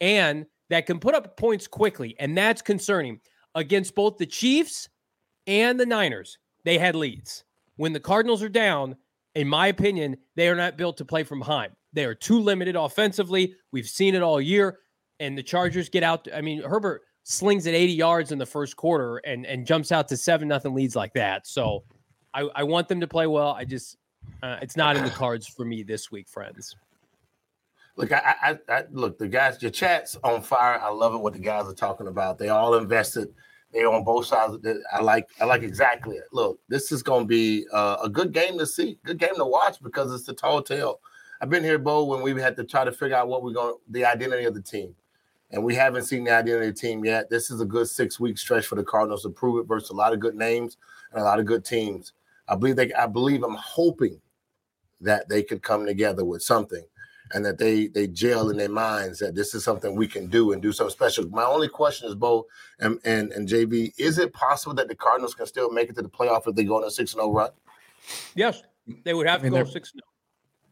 and 0.00 0.46
that 0.68 0.86
can 0.86 0.98
put 0.98 1.14
up 1.14 1.36
points 1.36 1.66
quickly, 1.66 2.16
and 2.18 2.36
that's 2.36 2.62
concerning. 2.62 3.20
Against 3.56 3.96
both 3.96 4.16
the 4.16 4.26
Chiefs 4.26 4.88
and 5.48 5.78
the 5.78 5.86
Niners, 5.86 6.38
they 6.64 6.78
had 6.78 6.94
leads. 6.94 7.44
When 7.76 7.92
the 7.92 7.98
Cardinals 7.98 8.42
are 8.44 8.48
down, 8.48 8.94
in 9.34 9.48
my 9.48 9.66
opinion, 9.68 10.16
they 10.36 10.48
are 10.48 10.54
not 10.54 10.76
built 10.78 10.96
to 10.98 11.04
play 11.04 11.24
from 11.24 11.40
behind. 11.40 11.72
They 11.92 12.04
are 12.04 12.14
too 12.14 12.38
limited 12.38 12.76
offensively. 12.76 13.54
We've 13.72 13.88
seen 13.88 14.14
it 14.14 14.22
all 14.22 14.40
year. 14.40 14.78
And 15.20 15.38
the 15.38 15.42
Chargers 15.42 15.88
get 15.88 16.02
out. 16.02 16.26
I 16.34 16.40
mean, 16.40 16.62
Herbert 16.62 17.02
slings 17.22 17.66
at 17.66 17.74
80 17.74 17.92
yards 17.92 18.32
in 18.32 18.38
the 18.38 18.46
first 18.46 18.76
quarter 18.76 19.18
and 19.18 19.46
and 19.46 19.66
jumps 19.66 19.92
out 19.92 20.08
to 20.08 20.16
seven 20.16 20.48
nothing 20.48 20.74
leads 20.74 20.96
like 20.96 21.12
that. 21.14 21.46
So 21.46 21.84
I, 22.34 22.48
I 22.54 22.62
want 22.64 22.88
them 22.88 23.00
to 23.00 23.06
play 23.06 23.26
well. 23.26 23.52
I 23.52 23.64
just 23.64 23.96
uh, 24.42 24.56
it's 24.62 24.76
not 24.76 24.96
in 24.96 25.04
the 25.04 25.10
cards 25.10 25.46
for 25.46 25.64
me 25.64 25.82
this 25.82 26.10
week, 26.10 26.28
friends. 26.28 26.74
Look, 27.96 28.12
I, 28.12 28.34
I, 28.42 28.58
I, 28.68 28.84
look 28.90 29.18
the 29.18 29.28
guys. 29.28 29.60
Your 29.60 29.70
chat's 29.70 30.16
on 30.22 30.42
fire. 30.42 30.80
I 30.80 30.90
love 30.90 31.14
it. 31.14 31.18
What 31.18 31.34
the 31.34 31.38
guys 31.38 31.66
are 31.66 31.74
talking 31.74 32.06
about. 32.06 32.38
They 32.38 32.48
all 32.48 32.74
invested. 32.76 33.28
They're 33.72 33.90
on 33.90 34.04
both 34.04 34.26
sides. 34.26 34.56
I 34.92 35.00
like. 35.00 35.28
I 35.40 35.44
like 35.44 35.62
exactly 35.62 36.16
it. 36.16 36.24
Look, 36.32 36.60
this 36.68 36.92
is 36.92 37.02
going 37.02 37.24
to 37.24 37.28
be 37.28 37.66
uh, 37.72 37.98
a 38.02 38.08
good 38.08 38.32
game 38.32 38.58
to 38.58 38.66
see. 38.66 38.98
Good 39.04 39.18
game 39.18 39.34
to 39.36 39.44
watch 39.44 39.82
because 39.82 40.12
it's 40.14 40.24
the 40.24 40.32
tall 40.32 40.62
tale. 40.62 41.00
I've 41.40 41.50
been 41.50 41.64
here, 41.64 41.78
Bo, 41.78 42.04
when 42.04 42.22
we 42.22 42.40
had 42.40 42.56
to 42.56 42.64
try 42.64 42.84
to 42.84 42.92
figure 42.92 43.16
out 43.16 43.28
what 43.28 43.42
we're 43.42 43.52
going, 43.52 43.76
the 43.88 44.04
identity 44.04 44.44
of 44.44 44.54
the 44.54 44.62
team, 44.62 44.94
and 45.52 45.64
we 45.64 45.74
haven't 45.74 46.04
seen 46.04 46.24
the 46.24 46.30
identity 46.30 46.68
of 46.68 46.74
the 46.74 46.80
team 46.80 47.04
yet. 47.04 47.28
This 47.28 47.50
is 47.50 47.60
a 47.60 47.64
good 47.64 47.88
six 47.88 48.20
week 48.20 48.38
stretch 48.38 48.66
for 48.66 48.76
the 48.76 48.84
Cardinals 48.84 49.22
to 49.22 49.30
prove 49.30 49.62
it 49.62 49.68
versus 49.68 49.90
a 49.90 49.94
lot 49.94 50.12
of 50.12 50.20
good 50.20 50.36
names 50.36 50.76
and 51.12 51.20
a 51.20 51.24
lot 51.24 51.40
of 51.40 51.46
good 51.46 51.64
teams. 51.64 52.12
I 52.48 52.56
believe 52.56 52.76
they. 52.76 52.92
I 52.92 53.06
believe. 53.06 53.42
I'm 53.42 53.54
hoping 53.54 54.20
that 55.00 55.28
they 55.28 55.42
could 55.42 55.62
come 55.62 55.86
together 55.86 56.24
with 56.24 56.42
something 56.42 56.84
and 57.32 57.44
that 57.44 57.58
they 57.58 57.86
they 57.88 58.06
gel 58.06 58.50
in 58.50 58.56
their 58.56 58.68
minds 58.68 59.18
that 59.20 59.34
this 59.34 59.54
is 59.54 59.62
something 59.64 59.94
we 59.94 60.08
can 60.08 60.26
do 60.26 60.52
and 60.52 60.60
do 60.60 60.72
something 60.72 60.92
special. 60.92 61.28
My 61.28 61.44
only 61.44 61.68
question 61.68 62.08
is, 62.08 62.14
Bo 62.14 62.46
and 62.80 62.98
and, 63.04 63.32
and 63.32 63.48
JB, 63.48 63.94
is 63.98 64.18
it 64.18 64.32
possible 64.32 64.74
that 64.74 64.88
the 64.88 64.94
Cardinals 64.94 65.34
can 65.34 65.46
still 65.46 65.70
make 65.70 65.88
it 65.88 65.96
to 65.96 66.02
the 66.02 66.08
playoff 66.08 66.48
if 66.48 66.54
they 66.54 66.64
go 66.64 66.76
on 66.76 66.84
a 66.84 66.90
six 66.90 67.12
and 67.14 67.20
zero 67.20 67.32
run? 67.32 67.50
Yes, 68.34 68.62
they 69.04 69.14
would 69.14 69.28
have 69.28 69.40
I 69.40 69.44
mean, 69.44 69.52
to 69.52 69.64
go 69.64 69.70
six. 69.70 69.92
Oh. 69.96 70.00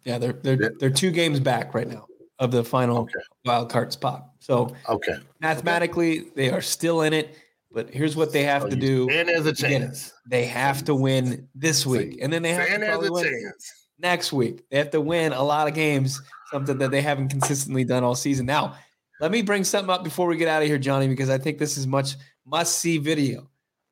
Yeah, 0.04 0.18
they're 0.18 0.32
they're 0.32 0.72
they're 0.78 0.90
two 0.90 1.10
games 1.10 1.38
back 1.38 1.74
right 1.74 1.88
now 1.88 2.07
of 2.38 2.50
the 2.50 2.64
final 2.64 2.98
okay. 2.98 3.12
wild 3.44 3.70
card 3.70 3.92
spot. 3.92 4.30
So 4.38 4.74
okay, 4.88 5.16
mathematically 5.40 6.20
okay. 6.20 6.30
they 6.34 6.50
are 6.50 6.62
still 6.62 7.02
in 7.02 7.12
it. 7.12 7.36
But 7.70 7.90
here's 7.90 8.16
what 8.16 8.32
they 8.32 8.44
have 8.44 8.62
so 8.62 8.70
to 8.70 8.76
do. 8.76 9.10
And 9.10 9.28
there's 9.28 9.44
a 9.44 9.52
chance. 9.52 10.14
They 10.26 10.46
have 10.46 10.84
to 10.84 10.94
win 10.94 11.48
this 11.54 11.84
week, 11.84 12.18
and 12.22 12.32
then 12.32 12.42
they 12.42 12.52
have 12.52 12.68
to 12.80 13.12
win 13.12 13.24
chance. 13.24 13.88
next 13.98 14.32
week. 14.32 14.64
They 14.70 14.78
have 14.78 14.90
to 14.92 15.00
win 15.00 15.32
a 15.32 15.42
lot 15.42 15.68
of 15.68 15.74
games 15.74 16.20
something 16.50 16.78
that 16.78 16.90
they 16.90 17.02
haven't 17.02 17.28
consistently 17.28 17.84
done 17.84 18.04
all 18.04 18.14
season. 18.14 18.46
Now, 18.46 18.76
let 19.20 19.30
me 19.30 19.42
bring 19.42 19.64
something 19.64 19.90
up 19.90 20.04
before 20.04 20.26
we 20.26 20.36
get 20.36 20.48
out 20.48 20.62
of 20.62 20.68
here, 20.68 20.78
Johnny, 20.78 21.08
because 21.08 21.30
I 21.30 21.38
think 21.38 21.58
this 21.58 21.76
is 21.76 21.86
much 21.86 22.16
must 22.46 22.78
see 22.78 22.98
video. 22.98 23.50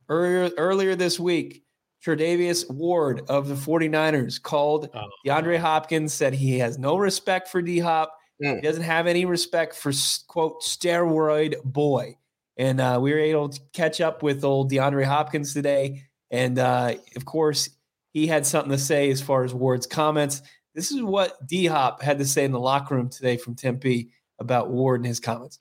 Earlier, 0.08 0.50
earlier 0.56 0.94
this 0.94 1.18
week, 1.18 1.64
Tre'Davious 2.04 2.70
Ward 2.70 3.22
of 3.28 3.48
the 3.48 3.54
49ers 3.54 4.40
called 4.40 4.88
oh. 4.94 5.08
DeAndre 5.26 5.58
Hopkins, 5.58 6.14
said 6.14 6.32
he 6.32 6.58
has 6.58 6.78
no 6.78 6.96
respect 6.96 7.48
for 7.48 7.60
D 7.60 7.78
Hop. 7.80 8.16
Mm. 8.42 8.56
He 8.56 8.60
doesn't 8.60 8.82
have 8.82 9.06
any 9.06 9.24
respect 9.24 9.74
for, 9.74 9.92
quote, 10.26 10.62
steroid 10.62 11.62
boy. 11.64 12.18
And 12.56 12.80
uh, 12.80 12.98
we 13.00 13.12
were 13.12 13.18
able 13.18 13.48
to 13.50 13.60
catch 13.72 14.00
up 14.00 14.22
with 14.22 14.44
old 14.44 14.70
DeAndre 14.70 15.04
Hopkins 15.04 15.52
today. 15.52 16.04
And 16.30 16.58
uh, 16.58 16.94
of 17.14 17.24
course, 17.24 17.70
he 18.12 18.26
had 18.26 18.46
something 18.46 18.72
to 18.72 18.78
say 18.78 19.10
as 19.10 19.20
far 19.20 19.44
as 19.44 19.52
Ward's 19.52 19.86
comments. 19.86 20.42
This 20.74 20.90
is 20.90 21.02
what 21.02 21.46
D 21.46 21.66
Hop 21.66 22.02
had 22.02 22.18
to 22.18 22.24
say 22.24 22.44
in 22.44 22.52
the 22.52 22.60
locker 22.60 22.94
room 22.94 23.08
today 23.08 23.36
from 23.36 23.54
Tempe 23.54 24.10
about 24.38 24.70
Ward 24.70 25.00
and 25.00 25.06
his 25.06 25.20
comments. 25.20 25.58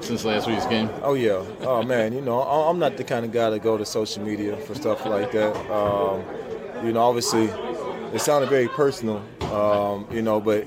Since 0.00 0.24
last 0.24 0.48
week's 0.48 0.66
game? 0.66 0.90
Oh, 1.02 1.14
yeah. 1.14 1.44
Oh, 1.60 1.82
man, 1.82 2.12
you 2.12 2.20
know, 2.20 2.42
I'm 2.42 2.78
not 2.78 2.96
the 2.96 3.04
kind 3.04 3.24
of 3.24 3.32
guy 3.32 3.50
to 3.50 3.58
go 3.58 3.76
to 3.76 3.84
social 3.84 4.24
media 4.24 4.56
for 4.56 4.74
stuff 4.74 5.06
like 5.06 5.30
that. 5.32 5.56
Um, 5.70 6.24
you 6.84 6.92
know, 6.92 7.02
obviously, 7.02 7.44
it 8.12 8.20
sounded 8.20 8.50
very 8.50 8.66
personal, 8.68 9.22
um, 9.52 10.06
you 10.10 10.22
know, 10.22 10.40
but, 10.40 10.66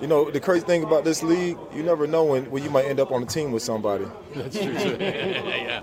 you 0.00 0.06
know, 0.06 0.30
the 0.30 0.40
crazy 0.40 0.64
thing 0.64 0.82
about 0.82 1.04
this 1.04 1.22
league, 1.22 1.56
you 1.74 1.82
never 1.82 2.06
know 2.06 2.24
when, 2.24 2.50
when 2.50 2.62
you 2.62 2.70
might 2.70 2.86
end 2.86 3.00
up 3.00 3.12
on 3.12 3.22
a 3.22 3.26
team 3.26 3.52
with 3.52 3.62
somebody. 3.62 4.06
That's 4.34 4.58
true, 4.58 4.72
yeah. 5.00 5.82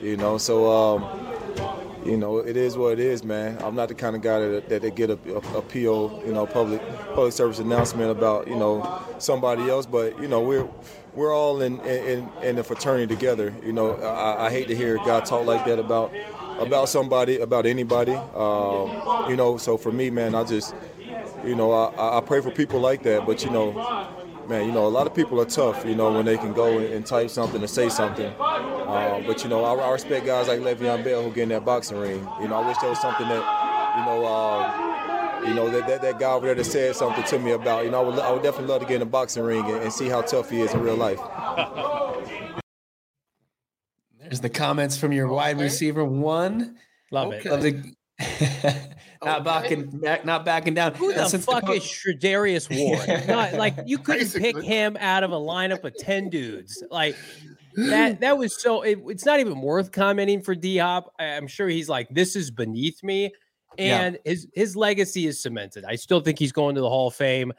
You 0.00 0.16
know, 0.16 0.36
so, 0.38 0.70
um, 0.70 1.32
you 2.04 2.16
know, 2.16 2.38
it 2.38 2.56
is 2.56 2.76
what 2.76 2.94
it 2.94 3.00
is, 3.00 3.22
man. 3.22 3.58
I'm 3.62 3.76
not 3.76 3.88
the 3.88 3.94
kind 3.94 4.16
of 4.16 4.22
guy 4.22 4.40
that, 4.40 4.68
that 4.68 4.82
they 4.82 4.90
get 4.90 5.10
a, 5.10 5.18
a, 5.28 5.58
a 5.58 5.62
PO, 5.62 6.22
you 6.26 6.32
know, 6.32 6.46
public 6.46 6.82
public 7.14 7.32
service 7.32 7.60
announcement 7.60 8.10
about, 8.10 8.48
you 8.48 8.56
know, 8.56 9.00
somebody 9.18 9.70
else. 9.70 9.86
But 9.86 10.20
you 10.20 10.26
know, 10.26 10.40
we're 10.40 10.68
we're 11.14 11.32
all 11.32 11.62
in 11.62 11.78
in, 11.80 12.28
in 12.42 12.56
the 12.56 12.64
fraternity 12.64 13.14
together. 13.14 13.54
You 13.64 13.72
know, 13.72 13.92
I, 13.94 14.46
I 14.46 14.50
hate 14.50 14.66
to 14.68 14.74
hear 14.74 14.96
God 14.96 15.24
talk 15.24 15.46
like 15.46 15.64
that 15.66 15.78
about 15.78 16.12
about 16.58 16.88
somebody, 16.88 17.38
about 17.38 17.66
anybody. 17.66 18.14
Um, 18.14 19.30
you 19.30 19.36
know, 19.36 19.56
so 19.56 19.76
for 19.76 19.92
me, 19.92 20.10
man, 20.10 20.34
I 20.34 20.44
just, 20.44 20.74
you 21.44 21.54
know, 21.54 21.72
I, 21.72 22.18
I 22.18 22.20
pray 22.20 22.40
for 22.40 22.50
people 22.50 22.80
like 22.80 23.02
that. 23.02 23.26
But 23.26 23.44
you 23.44 23.50
know, 23.50 23.72
man, 24.48 24.66
you 24.66 24.72
know, 24.72 24.86
a 24.86 24.88
lot 24.88 25.06
of 25.06 25.14
people 25.14 25.40
are 25.40 25.46
tough, 25.46 25.84
you 25.84 25.94
know, 25.94 26.12
when 26.12 26.24
they 26.24 26.36
can 26.36 26.52
go 26.52 26.78
and, 26.78 27.04
type 27.06 27.30
something 27.30 27.60
and 27.60 27.70
say 27.70 27.88
something. 27.88 28.32
Uh, 28.38 29.22
but, 29.26 29.42
you 29.42 29.48
know, 29.48 29.64
I, 29.64 29.74
I, 29.74 29.90
respect 29.90 30.26
guys 30.26 30.48
like 30.48 30.60
Le'Veon 30.60 31.02
Bell 31.02 31.22
who 31.22 31.32
get 31.32 31.44
in 31.44 31.48
that 31.50 31.64
boxing 31.64 31.98
ring. 31.98 32.26
You 32.40 32.48
know, 32.48 32.56
I 32.56 32.66
wish 32.66 32.76
there 32.78 32.90
was 32.90 33.00
something 33.00 33.28
that, 33.28 33.96
you 33.98 34.04
know, 34.04 34.24
uh, 34.26 35.48
you 35.48 35.54
know, 35.54 35.70
that, 35.70 35.86
that, 35.88 36.02
that 36.02 36.18
guy 36.18 36.32
over 36.32 36.46
there 36.46 36.54
that 36.54 36.64
said 36.64 36.94
something 36.94 37.24
to 37.24 37.38
me 37.38 37.52
about, 37.52 37.84
you 37.84 37.90
know, 37.90 38.02
I 38.02 38.08
would, 38.08 38.18
I 38.18 38.30
would 38.30 38.42
definitely 38.42 38.68
love 38.68 38.82
to 38.82 38.86
get 38.86 38.96
in 38.96 39.02
a 39.02 39.06
boxing 39.06 39.42
ring 39.42 39.64
and, 39.64 39.82
and 39.82 39.92
see 39.92 40.08
how 40.08 40.22
tough 40.22 40.50
he 40.50 40.60
is 40.60 40.72
in 40.74 40.80
real 40.80 40.96
life. 40.96 41.20
There's 44.20 44.40
the 44.40 44.50
comments 44.50 44.96
from 44.96 45.12
your 45.12 45.28
wide 45.28 45.60
receiver 45.60 46.04
one. 46.04 46.76
Love 47.10 47.28
okay. 47.28 47.38
it. 47.38 47.46
Love 47.46 47.62
the 47.62 47.94
not 49.24 49.40
okay. 49.40 49.44
backing 49.44 49.98
back, 50.00 50.24
not 50.24 50.44
backing 50.44 50.74
down. 50.74 50.94
Who 50.94 51.12
the 51.12 51.26
fuck 51.38 51.66
the... 51.66 51.72
is 51.72 51.82
Tre'Davious 51.82 52.68
Ward? 52.70 53.26
not, 53.28 53.54
like 53.54 53.74
you 53.86 53.98
couldn't 53.98 54.32
Basically. 54.32 54.52
pick 54.52 54.62
him 54.62 54.96
out 55.00 55.24
of 55.24 55.32
a 55.32 55.36
lineup 55.36 55.84
of 55.84 55.96
ten 55.96 56.28
dudes. 56.28 56.82
Like 56.90 57.16
that. 57.76 58.20
That 58.20 58.38
was 58.38 58.60
so. 58.60 58.82
It, 58.82 59.00
it's 59.06 59.24
not 59.24 59.40
even 59.40 59.60
worth 59.60 59.92
commenting 59.92 60.42
for 60.42 60.54
D 60.54 60.78
Hop. 60.78 61.12
I'm 61.18 61.46
sure 61.46 61.68
he's 61.68 61.88
like, 61.88 62.08
this 62.10 62.36
is 62.36 62.50
beneath 62.50 63.02
me, 63.02 63.32
and 63.78 64.18
yeah. 64.24 64.30
his 64.30 64.48
his 64.54 64.76
legacy 64.76 65.26
is 65.26 65.40
cemented. 65.42 65.84
I 65.84 65.96
still 65.96 66.20
think 66.20 66.38
he's 66.38 66.52
going 66.52 66.74
to 66.74 66.80
the 66.80 66.88
Hall 66.88 67.08
of 67.08 67.14
Fame. 67.14 67.52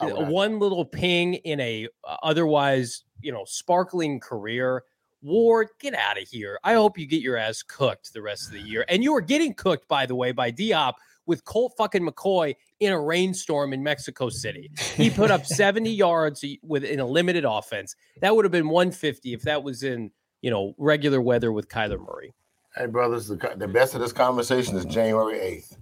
Oh, 0.00 0.24
One 0.24 0.58
little 0.58 0.84
ping 0.84 1.34
in 1.34 1.60
a 1.60 1.86
uh, 2.04 2.16
otherwise, 2.22 3.04
you 3.20 3.32
know, 3.32 3.44
sparkling 3.46 4.18
career. 4.18 4.82
Ward, 5.22 5.68
get 5.78 5.94
out 5.94 6.20
of 6.20 6.28
here. 6.28 6.58
I 6.64 6.74
hope 6.74 6.98
you 6.98 7.06
get 7.06 7.22
your 7.22 7.36
ass 7.36 7.62
cooked 7.62 8.12
the 8.12 8.22
rest 8.22 8.46
of 8.46 8.52
the 8.52 8.60
year. 8.60 8.84
And 8.88 9.02
you 9.04 9.14
are 9.14 9.20
getting 9.20 9.54
cooked, 9.54 9.88
by 9.88 10.06
the 10.06 10.14
way, 10.14 10.32
by 10.32 10.50
D 10.50 10.70
Hop, 10.70 10.96
with 11.26 11.44
Colt 11.44 11.74
fucking 11.76 12.06
McCoy 12.06 12.56
in 12.80 12.92
a 12.92 13.00
rainstorm 13.00 13.72
in 13.72 13.82
Mexico 13.82 14.28
City. 14.28 14.70
He 14.96 15.10
put 15.10 15.30
up 15.30 15.46
70 15.46 15.90
yards 15.90 16.44
within 16.62 17.00
a 17.00 17.06
limited 17.06 17.44
offense. 17.44 17.94
That 18.20 18.34
would 18.34 18.44
have 18.44 18.52
been 18.52 18.68
150 18.68 19.32
if 19.32 19.42
that 19.42 19.62
was 19.62 19.82
in, 19.82 20.10
you 20.42 20.50
know, 20.50 20.74
regular 20.78 21.20
weather 21.20 21.52
with 21.52 21.68
Kyler 21.68 22.00
Murray. 22.00 22.34
Hey, 22.76 22.86
brothers, 22.86 23.28
the, 23.28 23.36
the 23.56 23.68
best 23.68 23.94
of 23.94 24.00
this 24.00 24.12
conversation 24.12 24.76
is 24.76 24.84
January 24.84 25.38
8th. 25.38 25.76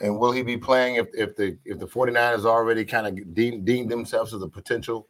And 0.00 0.18
will 0.18 0.32
he 0.32 0.42
be 0.42 0.56
playing 0.56 0.96
if, 0.96 1.06
if 1.14 1.36
the 1.36 1.56
if 1.64 1.78
the 1.78 1.86
49ers 1.86 2.44
already 2.44 2.84
kind 2.84 3.06
of 3.06 3.34
deemed, 3.34 3.64
deemed 3.64 3.90
themselves 3.90 4.34
as 4.34 4.42
a 4.42 4.48
potential 4.48 5.06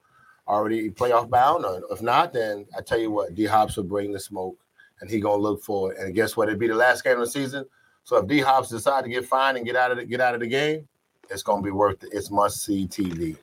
already 0.48 0.90
playoff 0.90 1.28
bound? 1.28 1.64
Or 1.64 1.82
if 1.90 2.02
not, 2.02 2.32
then 2.32 2.66
I 2.76 2.82
tell 2.82 2.98
you 2.98 3.10
what, 3.10 3.34
D 3.34 3.44
Hops 3.44 3.76
will 3.76 3.84
bring 3.84 4.12
the 4.12 4.20
smoke 4.20 4.56
and 5.00 5.10
he 5.10 5.20
gonna 5.20 5.42
look 5.42 5.62
for 5.62 5.92
it. 5.92 5.98
And 5.98 6.14
guess 6.14 6.36
what? 6.36 6.48
It'd 6.48 6.60
be 6.60 6.68
the 6.68 6.74
last 6.74 7.04
game 7.04 7.14
of 7.14 7.20
the 7.20 7.26
season. 7.26 7.64
So 8.04 8.16
if 8.16 8.26
D 8.26 8.40
Hops 8.40 8.68
decide 8.68 9.04
to 9.04 9.10
get 9.10 9.26
fined 9.26 9.56
and 9.56 9.66
get 9.66 9.76
out 9.76 9.90
of 9.90 9.98
the, 9.98 10.04
get 10.04 10.20
out 10.20 10.34
of 10.34 10.40
the 10.40 10.46
game, 10.46 10.86
it's 11.30 11.42
to 11.42 11.62
be 11.62 11.70
worth 11.70 12.02
it. 12.02 12.10
It's 12.12 12.30
must 12.30 12.64
see 12.64 12.86
TV. 12.86 13.36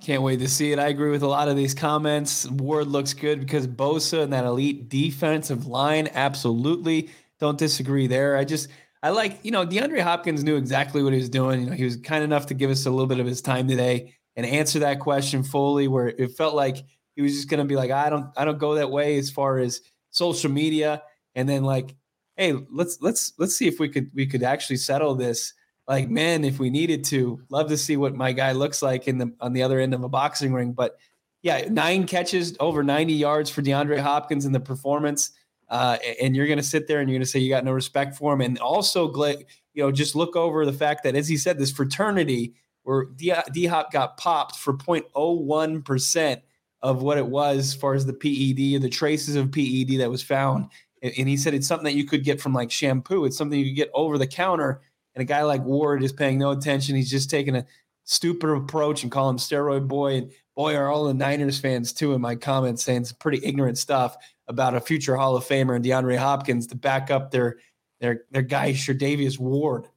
Can't 0.00 0.22
wait 0.22 0.38
to 0.40 0.48
see 0.48 0.72
it. 0.72 0.78
I 0.78 0.88
agree 0.88 1.10
with 1.10 1.22
a 1.22 1.28
lot 1.28 1.48
of 1.48 1.56
these 1.56 1.74
comments. 1.74 2.48
Ward 2.50 2.86
looks 2.88 3.14
good 3.14 3.40
because 3.40 3.66
Bosa 3.66 4.22
and 4.22 4.32
that 4.32 4.44
elite 4.44 4.88
defensive 4.88 5.66
line. 5.66 6.08
Absolutely. 6.12 7.10
Don't 7.40 7.58
disagree 7.58 8.06
there. 8.06 8.36
I 8.36 8.44
just, 8.44 8.68
I 9.02 9.10
like, 9.10 9.38
you 9.42 9.50
know, 9.50 9.66
DeAndre 9.66 10.00
Hopkins 10.00 10.44
knew 10.44 10.56
exactly 10.56 11.02
what 11.02 11.12
he 11.12 11.18
was 11.18 11.30
doing. 11.30 11.62
You 11.62 11.66
know, 11.70 11.72
he 11.72 11.84
was 11.84 11.96
kind 11.96 12.22
enough 12.22 12.46
to 12.46 12.54
give 12.54 12.70
us 12.70 12.86
a 12.86 12.90
little 12.90 13.06
bit 13.06 13.20
of 13.20 13.26
his 13.26 13.40
time 13.40 13.68
today 13.68 14.14
and 14.36 14.46
answer 14.46 14.80
that 14.80 15.00
question 15.00 15.42
fully, 15.42 15.88
where 15.88 16.08
it 16.08 16.32
felt 16.32 16.54
like 16.54 16.84
he 17.14 17.22
was 17.22 17.32
just 17.32 17.48
going 17.48 17.58
to 17.58 17.64
be 17.64 17.76
like, 17.76 17.90
I 17.90 18.10
don't, 18.10 18.26
I 18.36 18.44
don't 18.44 18.58
go 18.58 18.74
that 18.74 18.90
way 18.90 19.18
as 19.18 19.30
far 19.30 19.58
as 19.58 19.80
social 20.10 20.50
media. 20.50 21.02
And 21.34 21.48
then 21.48 21.64
like, 21.64 21.94
hey, 22.36 22.54
let's 22.70 22.98
let's 23.00 23.32
let's 23.38 23.56
see 23.56 23.66
if 23.66 23.80
we 23.80 23.88
could 23.88 24.10
we 24.14 24.26
could 24.26 24.42
actually 24.42 24.76
settle 24.76 25.14
this. 25.14 25.54
Like, 25.88 26.10
man, 26.10 26.44
if 26.44 26.58
we 26.58 26.68
needed 26.68 27.04
to, 27.04 27.40
love 27.48 27.68
to 27.68 27.76
see 27.76 27.96
what 27.96 28.14
my 28.14 28.32
guy 28.32 28.52
looks 28.52 28.82
like 28.82 29.06
in 29.06 29.18
the 29.18 29.32
on 29.40 29.52
the 29.52 29.62
other 29.62 29.78
end 29.80 29.94
of 29.94 30.02
a 30.02 30.08
boxing 30.08 30.52
ring. 30.52 30.72
But 30.72 30.96
yeah, 31.42 31.68
nine 31.70 32.06
catches, 32.06 32.56
over 32.58 32.82
90 32.82 33.12
yards 33.12 33.50
for 33.50 33.62
DeAndre 33.62 34.00
Hopkins 34.00 34.46
in 34.46 34.52
the 34.52 34.60
performance. 34.60 35.30
Uh, 35.68 35.96
and 36.20 36.34
you're 36.34 36.46
going 36.46 36.58
to 36.58 36.64
sit 36.64 36.86
there 36.86 37.00
and 37.00 37.08
you're 37.08 37.16
going 37.16 37.24
to 37.24 37.30
say 37.30 37.38
you 37.38 37.48
got 37.48 37.64
no 37.64 37.72
respect 37.72 38.16
for 38.16 38.32
him. 38.32 38.40
And 38.40 38.58
also, 38.58 39.12
you 39.14 39.82
know, 39.82 39.92
just 39.92 40.14
look 40.14 40.36
over 40.36 40.64
the 40.64 40.72
fact 40.72 41.04
that, 41.04 41.14
as 41.14 41.28
he 41.28 41.36
said, 41.36 41.58
this 41.58 41.70
fraternity 41.70 42.54
where 42.86 43.06
D 43.06 43.66
Hop 43.66 43.90
got 43.90 44.16
popped 44.16 44.54
for 44.54 44.72
0.01% 44.72 46.40
of 46.82 47.02
what 47.02 47.18
it 47.18 47.26
was 47.26 47.58
as 47.58 47.74
far 47.74 47.94
as 47.94 48.06
the 48.06 48.12
PED, 48.12 48.76
and 48.76 48.82
the 48.84 48.88
traces 48.88 49.34
of 49.34 49.50
PED 49.50 49.98
that 49.98 50.08
was 50.08 50.22
found. 50.22 50.70
And 51.02 51.28
he 51.28 51.36
said 51.36 51.52
it's 51.52 51.66
something 51.66 51.84
that 51.84 51.96
you 51.96 52.04
could 52.04 52.22
get 52.22 52.40
from 52.40 52.52
like 52.52 52.70
shampoo. 52.70 53.24
It's 53.24 53.36
something 53.36 53.58
you 53.58 53.66
could 53.66 53.76
get 53.76 53.90
over 53.92 54.18
the 54.18 54.26
counter. 54.26 54.82
And 55.16 55.22
a 55.22 55.24
guy 55.24 55.42
like 55.42 55.64
Ward 55.64 56.04
is 56.04 56.12
paying 56.12 56.38
no 56.38 56.52
attention. 56.52 56.94
He's 56.94 57.10
just 57.10 57.28
taking 57.28 57.56
a 57.56 57.66
stupid 58.04 58.50
approach 58.50 59.02
and 59.02 59.10
call 59.10 59.28
him 59.30 59.38
steroid 59.38 59.88
boy. 59.88 60.18
And 60.18 60.30
boy, 60.54 60.76
are 60.76 60.88
all 60.88 61.06
the 61.06 61.14
Niners 61.14 61.58
fans 61.58 61.92
too 61.92 62.14
in 62.14 62.20
my 62.20 62.36
comments 62.36 62.84
saying 62.84 63.06
some 63.06 63.16
pretty 63.18 63.44
ignorant 63.44 63.78
stuff 63.78 64.16
about 64.46 64.76
a 64.76 64.80
future 64.80 65.16
Hall 65.16 65.34
of 65.34 65.44
Famer 65.44 65.74
and 65.74 65.84
DeAndre 65.84 66.18
Hopkins 66.18 66.68
to 66.68 66.76
back 66.76 67.10
up 67.10 67.32
their 67.32 67.56
their 68.00 68.22
their 68.30 68.42
guy 68.42 68.72
Charvarius 68.74 69.40
Ward. 69.40 69.88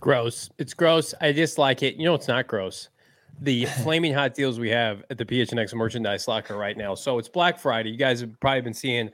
Gross. 0.00 0.50
It's 0.58 0.74
gross. 0.74 1.14
I 1.20 1.32
dislike 1.32 1.82
it. 1.82 1.96
You 1.96 2.04
know, 2.04 2.14
it's 2.14 2.28
not 2.28 2.46
gross. 2.46 2.88
The 3.40 3.64
flaming 3.82 4.14
hot 4.14 4.34
deals 4.34 4.58
we 4.58 4.70
have 4.70 5.04
at 5.10 5.18
the 5.18 5.24
PHNX 5.24 5.74
merchandise 5.74 6.28
locker 6.28 6.56
right 6.56 6.76
now. 6.76 6.94
So 6.94 7.18
it's 7.18 7.28
Black 7.28 7.58
Friday. 7.58 7.90
You 7.90 7.96
guys 7.96 8.20
have 8.20 8.38
probably 8.40 8.60
been 8.62 8.74
seeing 8.74 9.10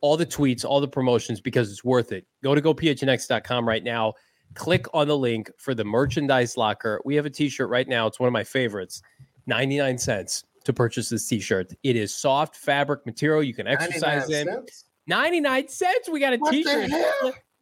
all 0.00 0.16
the 0.16 0.26
tweets, 0.26 0.64
all 0.64 0.80
the 0.80 0.88
promotions 0.88 1.40
because 1.40 1.70
it's 1.70 1.84
worth 1.84 2.12
it. 2.12 2.26
Go 2.42 2.54
to 2.54 2.62
gophnx.com 2.62 3.68
right 3.68 3.84
now. 3.84 4.14
Click 4.54 4.86
on 4.94 5.06
the 5.06 5.16
link 5.16 5.50
for 5.58 5.74
the 5.74 5.84
merchandise 5.84 6.56
locker. 6.56 7.00
We 7.04 7.14
have 7.16 7.26
a 7.26 7.30
t-shirt 7.30 7.68
right 7.68 7.86
now. 7.86 8.06
It's 8.06 8.18
one 8.18 8.26
of 8.26 8.32
my 8.32 8.44
favorites. 8.44 9.02
99 9.46 9.98
cents 9.98 10.44
to 10.64 10.72
purchase 10.72 11.08
this 11.08 11.26
t-shirt. 11.28 11.72
It 11.82 11.96
is 11.96 12.14
soft 12.14 12.56
fabric 12.56 13.06
material 13.06 13.42
you 13.42 13.54
can 13.54 13.66
exercise 13.66 14.28
in. 14.28 14.46
Cents? 14.46 14.84
99 15.06 15.68
cents. 15.68 16.08
We 16.08 16.20
got 16.20 16.32
a 16.32 16.36
what 16.38 16.52
t-shirt. 16.52 16.90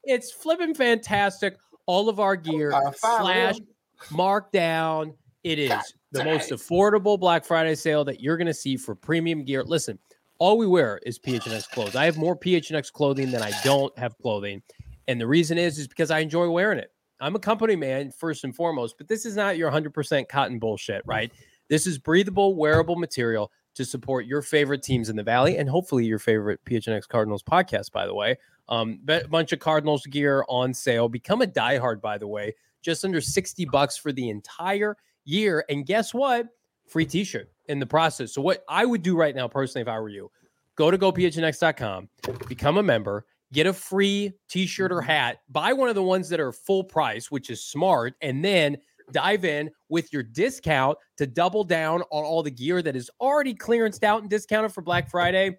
It's 0.05 0.33
flipping 0.33 0.75
fantastic. 0.75 1.57
All 1.89 2.09
of 2.09 2.21
our 2.21 2.37
gear 2.37 2.73
slash 2.95 3.57
markdown. 4.11 5.15
It 5.43 5.59
is 5.59 5.71
God 5.71 5.83
the 6.13 6.25
most 6.25 6.51
affordable 6.51 7.19
Black 7.19 7.45
Friday 7.45 7.75
sale 7.75 8.05
that 8.05 8.21
you're 8.21 8.37
going 8.37 8.47
to 8.47 8.55
see 8.55 8.77
for 8.77 8.95
premium 8.95 9.45
gear. 9.45 9.63
Listen, 9.63 9.99
all 10.39 10.57
we 10.57 10.67
wear 10.67 11.01
is 11.05 11.19
PHNX 11.19 11.69
clothes. 11.71 11.97
I 11.97 12.05
have 12.05 12.17
more 12.17 12.37
PHNX 12.37 12.93
clothing 12.93 13.31
than 13.31 13.43
I 13.43 13.53
don't 13.65 13.97
have 13.99 14.17
clothing. 14.19 14.63
And 15.07 15.21
the 15.21 15.27
reason 15.27 15.59
is, 15.59 15.79
is 15.79 15.89
because 15.89 16.11
I 16.11 16.21
enjoy 16.21 16.49
wearing 16.51 16.79
it. 16.79 16.93
I'm 17.21 17.35
a 17.35 17.41
company 17.41 17.75
man 17.75 18.13
first 18.13 18.45
and 18.45 18.55
foremost, 18.55 18.97
but 18.97 19.09
this 19.09 19.27
is 19.27 19.35
not 19.35 19.57
your 19.57 19.71
100% 19.71 20.29
cotton 20.29 20.59
bullshit, 20.59 21.03
right? 21.05 21.33
This 21.69 21.87
is 21.87 21.99
breathable, 21.99 22.55
wearable 22.55 22.97
material 22.97 23.51
to 23.79 23.85
support 23.85 24.27
your 24.27 24.43
favorite 24.43 24.83
teams 24.83 25.09
in 25.09 25.15
the 25.15 25.23
Valley 25.23 25.57
and 25.57 25.69
hopefully 25.69 26.05
your 26.05 26.19
favorite 26.19 26.59
PHNX 26.65 27.07
Cardinals 27.07 27.45
podcast, 27.45 27.93
by 27.93 28.07
the 28.07 28.15
way. 28.15 28.37
Um, 28.69 28.99
a 29.09 29.27
bunch 29.29 29.53
of 29.53 29.61
Cardinals 29.61 30.05
gear 30.07 30.45
on 30.49 30.75
sale. 30.75 31.09
Become 31.09 31.43
a 31.43 31.47
diehard, 31.47 32.01
by 32.01 32.19
the 32.19 32.27
way, 32.27 32.57
just 32.83 33.05
under 33.05 33.21
60 33.21 33.65
bucks 33.67 33.97
for 33.97 34.11
the 34.11 34.31
entire 34.31 34.97
year. 35.25 35.65
And 35.69 35.87
guess 35.87 36.13
what? 36.13 36.49
Free 36.89 37.07
t 37.07 37.23
shirt 37.23 37.53
in 37.67 37.79
the 37.79 37.87
process. 37.87 38.35
So, 38.35 38.43
what 38.43 38.65
I 38.69 38.85
would 38.85 39.03
do 39.03 39.17
right 39.17 39.35
now, 39.35 39.47
personally, 39.47 39.83
if 39.83 39.89
I 39.89 40.01
were 40.01 40.09
you, 40.09 40.29
go 40.75 40.91
to 40.91 40.99
gophnx.com, 40.99 42.09
become 42.49 42.79
a 42.79 42.83
member, 42.83 43.27
get 43.53 43.69
a 43.69 43.73
free 43.73 44.33
t 44.49 44.67
shirt 44.67 44.91
or 44.91 45.03
hat, 45.03 45.39
buy 45.51 45.73
one 45.73 45.89
of 45.89 45.95
the 45.95 46.03
ones 46.03 46.29
that 46.31 46.41
are 46.41 46.51
full 46.51 46.83
price, 46.83 47.31
which 47.31 47.49
is 47.49 47.63
smart, 47.63 48.15
and 48.23 48.45
then 48.45 48.77
dive 49.13 49.45
in 49.45 49.71
with 49.89 50.13
your 50.13 50.23
discount 50.23 50.99
to 51.17 51.27
double 51.27 51.65
down 51.65 52.03
on 52.11 52.25
all 52.25 52.43
the 52.43 52.51
gear 52.51 52.83
that 52.83 52.97
is 52.97 53.11
already 53.21 53.55
clearanced 53.55 54.03
out 54.03 54.21
and 54.23 54.31
discounted 54.31 54.73
for 54.73 54.83
Black 54.83 55.11
Friday. 55.11 55.59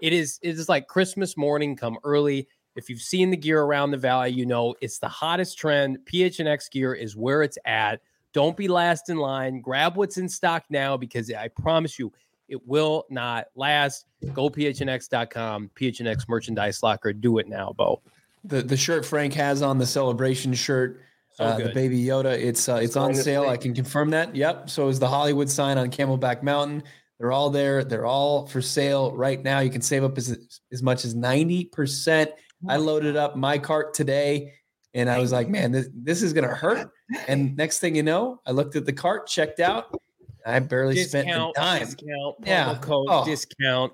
It 0.00 0.12
is 0.12 0.38
it 0.42 0.58
is 0.58 0.68
like 0.68 0.86
Christmas 0.86 1.36
morning 1.36 1.76
come 1.76 1.98
early. 2.04 2.48
If 2.76 2.88
you've 2.88 3.02
seen 3.02 3.30
the 3.30 3.36
gear 3.36 3.62
around 3.62 3.90
the 3.90 3.96
valley, 3.96 4.30
you 4.30 4.46
know 4.46 4.74
it's 4.80 4.98
the 4.98 5.08
hottest 5.08 5.58
trend. 5.58 5.98
PHNX 6.04 6.70
gear 6.70 6.94
is 6.94 7.16
where 7.16 7.42
it's 7.42 7.58
at. 7.64 8.00
Don't 8.32 8.56
be 8.56 8.68
last 8.68 9.10
in 9.10 9.16
line. 9.16 9.60
Grab 9.60 9.96
what's 9.96 10.16
in 10.16 10.28
stock 10.28 10.64
now 10.70 10.96
because 10.96 11.30
I 11.32 11.48
promise 11.48 11.98
you 11.98 12.12
it 12.48 12.66
will 12.66 13.06
not 13.10 13.46
last. 13.54 14.06
Go 14.32 14.50
phnx.com, 14.50 15.70
PHNX 15.74 16.28
merchandise 16.28 16.82
locker. 16.82 17.12
Do 17.12 17.38
it 17.38 17.48
now, 17.48 17.72
Bo. 17.76 18.00
The 18.44 18.62
the 18.62 18.76
shirt 18.76 19.04
Frank 19.04 19.34
has 19.34 19.62
on 19.62 19.78
the 19.78 19.86
celebration 19.86 20.54
shirt 20.54 21.00
so 21.40 21.46
uh, 21.46 21.56
the 21.56 21.70
baby 21.70 22.02
Yoda. 22.02 22.32
It's 22.32 22.68
uh, 22.68 22.76
it's 22.76 22.96
on 22.96 23.14
sale. 23.14 23.48
I 23.48 23.56
can 23.56 23.74
confirm 23.74 24.10
that. 24.10 24.36
Yep. 24.36 24.68
So 24.68 24.88
is 24.88 24.98
the 24.98 25.08
Hollywood 25.08 25.48
sign 25.48 25.78
on 25.78 25.90
Camelback 25.90 26.42
Mountain. 26.42 26.82
They're 27.18 27.32
all 27.32 27.50
there. 27.50 27.82
They're 27.82 28.06
all 28.06 28.46
for 28.46 28.60
sale 28.60 29.16
right 29.16 29.42
now. 29.42 29.60
You 29.60 29.70
can 29.70 29.80
save 29.80 30.04
up 30.04 30.18
as 30.18 30.60
as 30.70 30.82
much 30.82 31.04
as 31.04 31.14
ninety 31.14 31.64
percent. 31.64 32.30
I 32.68 32.76
loaded 32.76 33.16
up 33.16 33.36
my 33.36 33.56
cart 33.56 33.94
today, 33.94 34.52
and 34.92 35.08
I 35.08 35.18
was 35.18 35.32
like, 35.32 35.48
man, 35.48 35.72
this 35.72 35.88
this 35.94 36.22
is 36.22 36.34
gonna 36.34 36.54
hurt. 36.54 36.90
And 37.26 37.56
next 37.56 37.78
thing 37.78 37.96
you 37.96 38.02
know, 38.02 38.40
I 38.46 38.50
looked 38.50 38.76
at 38.76 38.84
the 38.84 38.92
cart, 38.92 39.26
checked 39.26 39.60
out. 39.60 39.98
I 40.44 40.58
barely 40.58 40.94
discount, 40.94 41.26
spent 41.26 41.38
a 41.38 41.52
dime. 41.54 41.84
Discount, 41.84 42.36
yeah, 42.44 42.78
code, 42.80 43.06
oh. 43.08 43.24
discount 43.24 43.92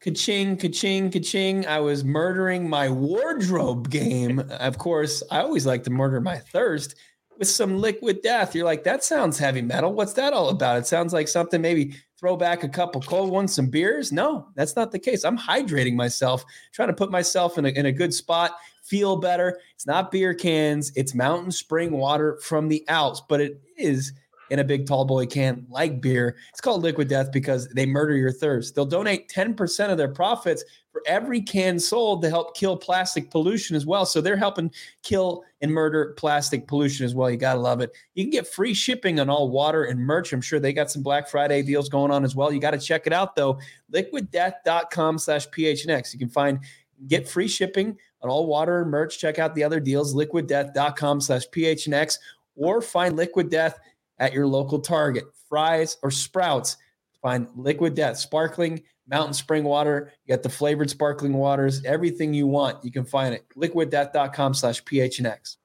ka-ching, 0.00 0.56
ka-ching, 0.56 1.10
ka-ching. 1.10 1.66
I 1.66 1.78
was 1.78 2.04
murdering 2.04 2.68
my 2.68 2.88
wardrobe 2.88 3.90
game. 3.90 4.38
Of 4.38 4.78
course, 4.78 5.22
I 5.30 5.40
always 5.40 5.66
like 5.66 5.84
to 5.84 5.90
murder 5.90 6.20
my 6.20 6.38
thirst 6.38 6.94
with 7.38 7.48
some 7.48 7.78
liquid 7.78 8.22
death. 8.22 8.54
You're 8.54 8.64
like, 8.64 8.84
that 8.84 9.04
sounds 9.04 9.38
heavy 9.38 9.62
metal. 9.62 9.92
What's 9.92 10.14
that 10.14 10.32
all 10.32 10.48
about? 10.48 10.78
It 10.78 10.86
sounds 10.86 11.12
like 11.12 11.28
something 11.28 11.60
maybe 11.60 11.94
throw 12.18 12.36
back 12.36 12.64
a 12.64 12.68
couple 12.68 13.00
cold 13.00 13.30
ones, 13.30 13.54
some 13.54 13.68
beers. 13.68 14.10
No, 14.10 14.48
that's 14.54 14.76
not 14.76 14.90
the 14.90 14.98
case. 14.98 15.24
I'm 15.24 15.38
hydrating 15.38 15.94
myself, 15.94 16.44
trying 16.72 16.88
to 16.88 16.94
put 16.94 17.10
myself 17.10 17.58
in 17.58 17.66
a, 17.66 17.68
in 17.70 17.86
a 17.86 17.92
good 17.92 18.12
spot, 18.12 18.52
feel 18.82 19.16
better. 19.16 19.58
It's 19.74 19.86
not 19.86 20.10
beer 20.10 20.34
cans, 20.34 20.92
it's 20.96 21.14
mountain 21.14 21.50
spring 21.50 21.92
water 21.92 22.38
from 22.42 22.68
the 22.68 22.86
Alps, 22.88 23.22
but 23.28 23.40
it 23.40 23.60
is– 23.76 24.12
in 24.50 24.58
a 24.58 24.64
big 24.64 24.86
tall 24.86 25.04
boy 25.04 25.26
can 25.26 25.64
like 25.70 26.00
beer. 26.00 26.36
It's 26.50 26.60
called 26.60 26.82
Liquid 26.82 27.08
Death 27.08 27.30
because 27.32 27.68
they 27.68 27.86
murder 27.86 28.16
your 28.16 28.32
thirst. 28.32 28.74
They'll 28.74 28.84
donate 28.84 29.28
10% 29.28 29.90
of 29.90 29.96
their 29.96 30.08
profits 30.08 30.64
for 30.92 31.02
every 31.06 31.40
can 31.40 31.78
sold 31.78 32.20
to 32.22 32.28
help 32.28 32.56
kill 32.56 32.76
plastic 32.76 33.30
pollution 33.30 33.76
as 33.76 33.86
well. 33.86 34.04
So 34.04 34.20
they're 34.20 34.36
helping 34.36 34.72
kill 35.02 35.44
and 35.60 35.72
murder 35.72 36.14
plastic 36.16 36.66
pollution 36.66 37.06
as 37.06 37.14
well. 37.14 37.30
You 37.30 37.36
got 37.36 37.54
to 37.54 37.60
love 37.60 37.80
it. 37.80 37.92
You 38.14 38.24
can 38.24 38.30
get 38.30 38.48
free 38.48 38.74
shipping 38.74 39.20
on 39.20 39.30
all 39.30 39.50
water 39.50 39.84
and 39.84 40.00
merch. 40.00 40.32
I'm 40.32 40.40
sure 40.40 40.58
they 40.58 40.72
got 40.72 40.90
some 40.90 41.02
Black 41.02 41.28
Friday 41.28 41.62
deals 41.62 41.88
going 41.88 42.10
on 42.10 42.24
as 42.24 42.34
well. 42.34 42.52
You 42.52 42.60
got 42.60 42.72
to 42.72 42.78
check 42.78 43.06
it 43.06 43.12
out 43.12 43.36
though. 43.36 43.60
Liquiddeath.com 43.92 45.18
slash 45.18 45.48
PHNX. 45.48 46.12
You 46.12 46.18
can 46.18 46.28
find 46.28 46.58
get 47.06 47.28
free 47.28 47.48
shipping 47.48 47.96
on 48.20 48.28
all 48.28 48.46
water 48.46 48.82
and 48.82 48.90
merch. 48.90 49.18
Check 49.18 49.38
out 49.38 49.54
the 49.54 49.62
other 49.62 49.78
deals, 49.78 50.14
liquiddeath.com 50.14 51.20
slash 51.20 51.48
PHNX 51.48 52.18
or 52.56 52.82
find 52.82 53.16
Liquid 53.16 53.48
Death 53.50 53.78
at 54.20 54.32
your 54.32 54.46
local 54.46 54.78
Target. 54.78 55.24
Fry's, 55.48 55.96
or 56.02 56.12
Sprouts. 56.12 56.76
Find 57.20 57.48
Liquid 57.56 57.94
Death, 57.94 58.18
sparkling 58.18 58.82
mountain 59.08 59.34
spring 59.34 59.64
water. 59.64 60.12
You 60.24 60.34
got 60.34 60.42
the 60.42 60.48
flavored 60.48 60.88
sparkling 60.88 61.32
waters, 61.32 61.84
everything 61.84 62.32
you 62.32 62.46
want. 62.46 62.82
You 62.84 62.92
can 62.92 63.04
find 63.04 63.34
it. 63.34 63.44
Liquiddeath.com 63.56 64.54
slash 64.54 64.82
PHNX. 64.84 65.56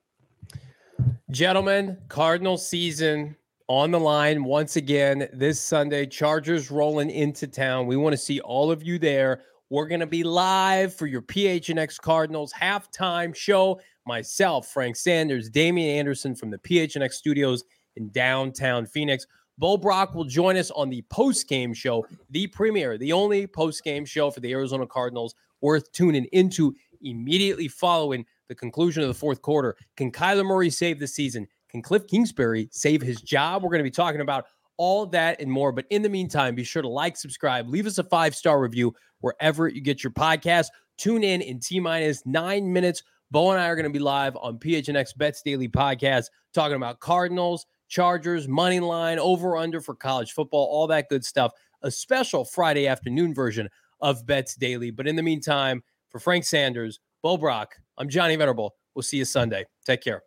Gentlemen, 1.32 1.98
Cardinal 2.08 2.58
season 2.58 3.36
on 3.68 3.92
the 3.92 4.00
line 4.00 4.44
once 4.44 4.76
again 4.76 5.30
this 5.34 5.60
Sunday. 5.60 6.06
Chargers 6.06 6.72
rolling 6.72 7.10
into 7.10 7.48
town. 7.48 7.88
We 7.88 7.98
want 7.98 8.14
to 8.14 8.18
see 8.18 8.40
all 8.42 8.72
of 8.72 8.84
you 8.84 9.00
there. 9.00 9.44
We're 9.70 9.88
going 9.88 10.02
to 10.02 10.08
be 10.08 10.24
live 10.24 10.94
for 10.94 11.08
your 11.08 11.22
PHNX 11.22 12.00
Cardinals 12.00 12.54
halftime 12.54 13.36
show. 13.36 13.80
Myself, 14.06 14.68
Frank 14.68 14.96
Sanders, 14.96 15.50
Damian 15.50 15.98
Anderson 15.98 16.36
from 16.36 16.52
the 16.52 16.60
PHNX 16.60 17.14
studios 17.14 17.64
in 17.96 18.10
downtown 18.10 18.86
Phoenix. 18.86 19.26
Bo 19.58 19.78
Brock 19.78 20.14
will 20.14 20.26
join 20.26 20.58
us 20.58 20.70
on 20.72 20.90
the 20.90 21.02
post 21.10 21.48
game 21.48 21.74
show, 21.74 22.06
the 22.30 22.48
premiere, 22.48 22.98
the 22.98 23.14
only 23.14 23.48
post 23.48 23.84
game 23.84 24.06
show 24.06 24.30
for 24.30 24.42
the 24.42 24.52
Arizona 24.52 24.86
Cardinals 24.86 25.36
worth 25.62 25.92
tuning 25.92 26.26
into 26.34 26.74
immediately 27.02 27.68
following 27.68 28.26
the 28.50 28.56
conclusion 28.56 29.02
of 29.02 29.08
the 29.08 29.14
fourth 29.14 29.42
quarter. 29.42 29.76
Can 29.96 30.12
Kyler 30.12 30.46
Murray 30.46 30.70
save 30.70 31.00
the 31.00 31.08
season? 31.08 31.48
Can 31.70 31.82
Kliff 31.82 32.08
Kingsbury 32.08 32.68
save 32.72 33.02
his 33.02 33.22
job? 33.22 33.64
We're 33.64 33.70
going 33.70 33.80
to 33.80 33.84
be 33.84 33.92
talking 33.92 34.22
about 34.22 34.46
all 34.78 35.06
that 35.08 35.40
and 35.40 35.50
more. 35.50 35.72
But 35.72 35.86
in 35.90 36.02
the 36.02 36.10
meantime, 36.10 36.56
be 36.56 36.64
sure 36.64 36.82
to 36.82 36.88
like, 36.88 37.18
subscribe, 37.18 37.70
leave 37.70 37.88
us 37.88 37.98
a 37.98 38.04
five 38.04 38.36
star 38.36 38.60
review 38.62 38.94
wherever 39.22 39.68
you 39.68 39.82
get 39.82 40.04
your 40.04 40.12
podcast. 40.12 40.68
Tune 40.98 41.24
in 41.24 41.42
in 41.42 41.60
T 41.60 41.80
minus 41.80 42.26
nine 42.26 42.72
minutes. 42.72 43.04
Bo 43.32 43.52
and 43.52 43.60
I 43.60 43.68
are 43.68 43.76
going 43.76 43.86
to 43.86 43.90
be 43.90 44.00
live 44.00 44.36
on 44.38 44.60
PHNX 44.60 45.18
Bets 45.18 45.42
Daily 45.42 45.68
Podcast 45.68 46.26
talking 46.54 46.76
about 46.76 47.00
Cardinals 47.00 47.66
Chargers, 47.88 48.48
money 48.48 48.80
line, 48.80 49.20
over 49.20 49.58
under 49.58 49.82
for 49.82 49.96
college 49.96 50.34
football, 50.34 50.66
all 50.66 50.88
that 50.88 51.10
good 51.10 51.24
stuff. 51.24 51.52
a 51.82 51.92
special 51.92 52.44
Friday 52.44 52.88
afternoon 52.88 53.34
version 53.34 53.70
of 54.02 54.26
Bets 54.26 54.56
Daily. 54.56 54.92
But 54.92 55.08
in 55.08 55.16
the 55.16 55.24
meantime, 55.24 55.84
for 56.10 56.20
Frank 56.20 56.46
Sanders, 56.46 57.00
Bo 57.22 57.38
Brock, 57.38 57.76
I'm 57.98 58.10
Johnny 58.10 58.36
Venerable. 58.36 58.76
We'll 58.96 59.04
see 59.04 59.18
you 59.18 59.26
Sunday. 59.26 59.66
Take 59.86 60.02
care. 60.02 60.24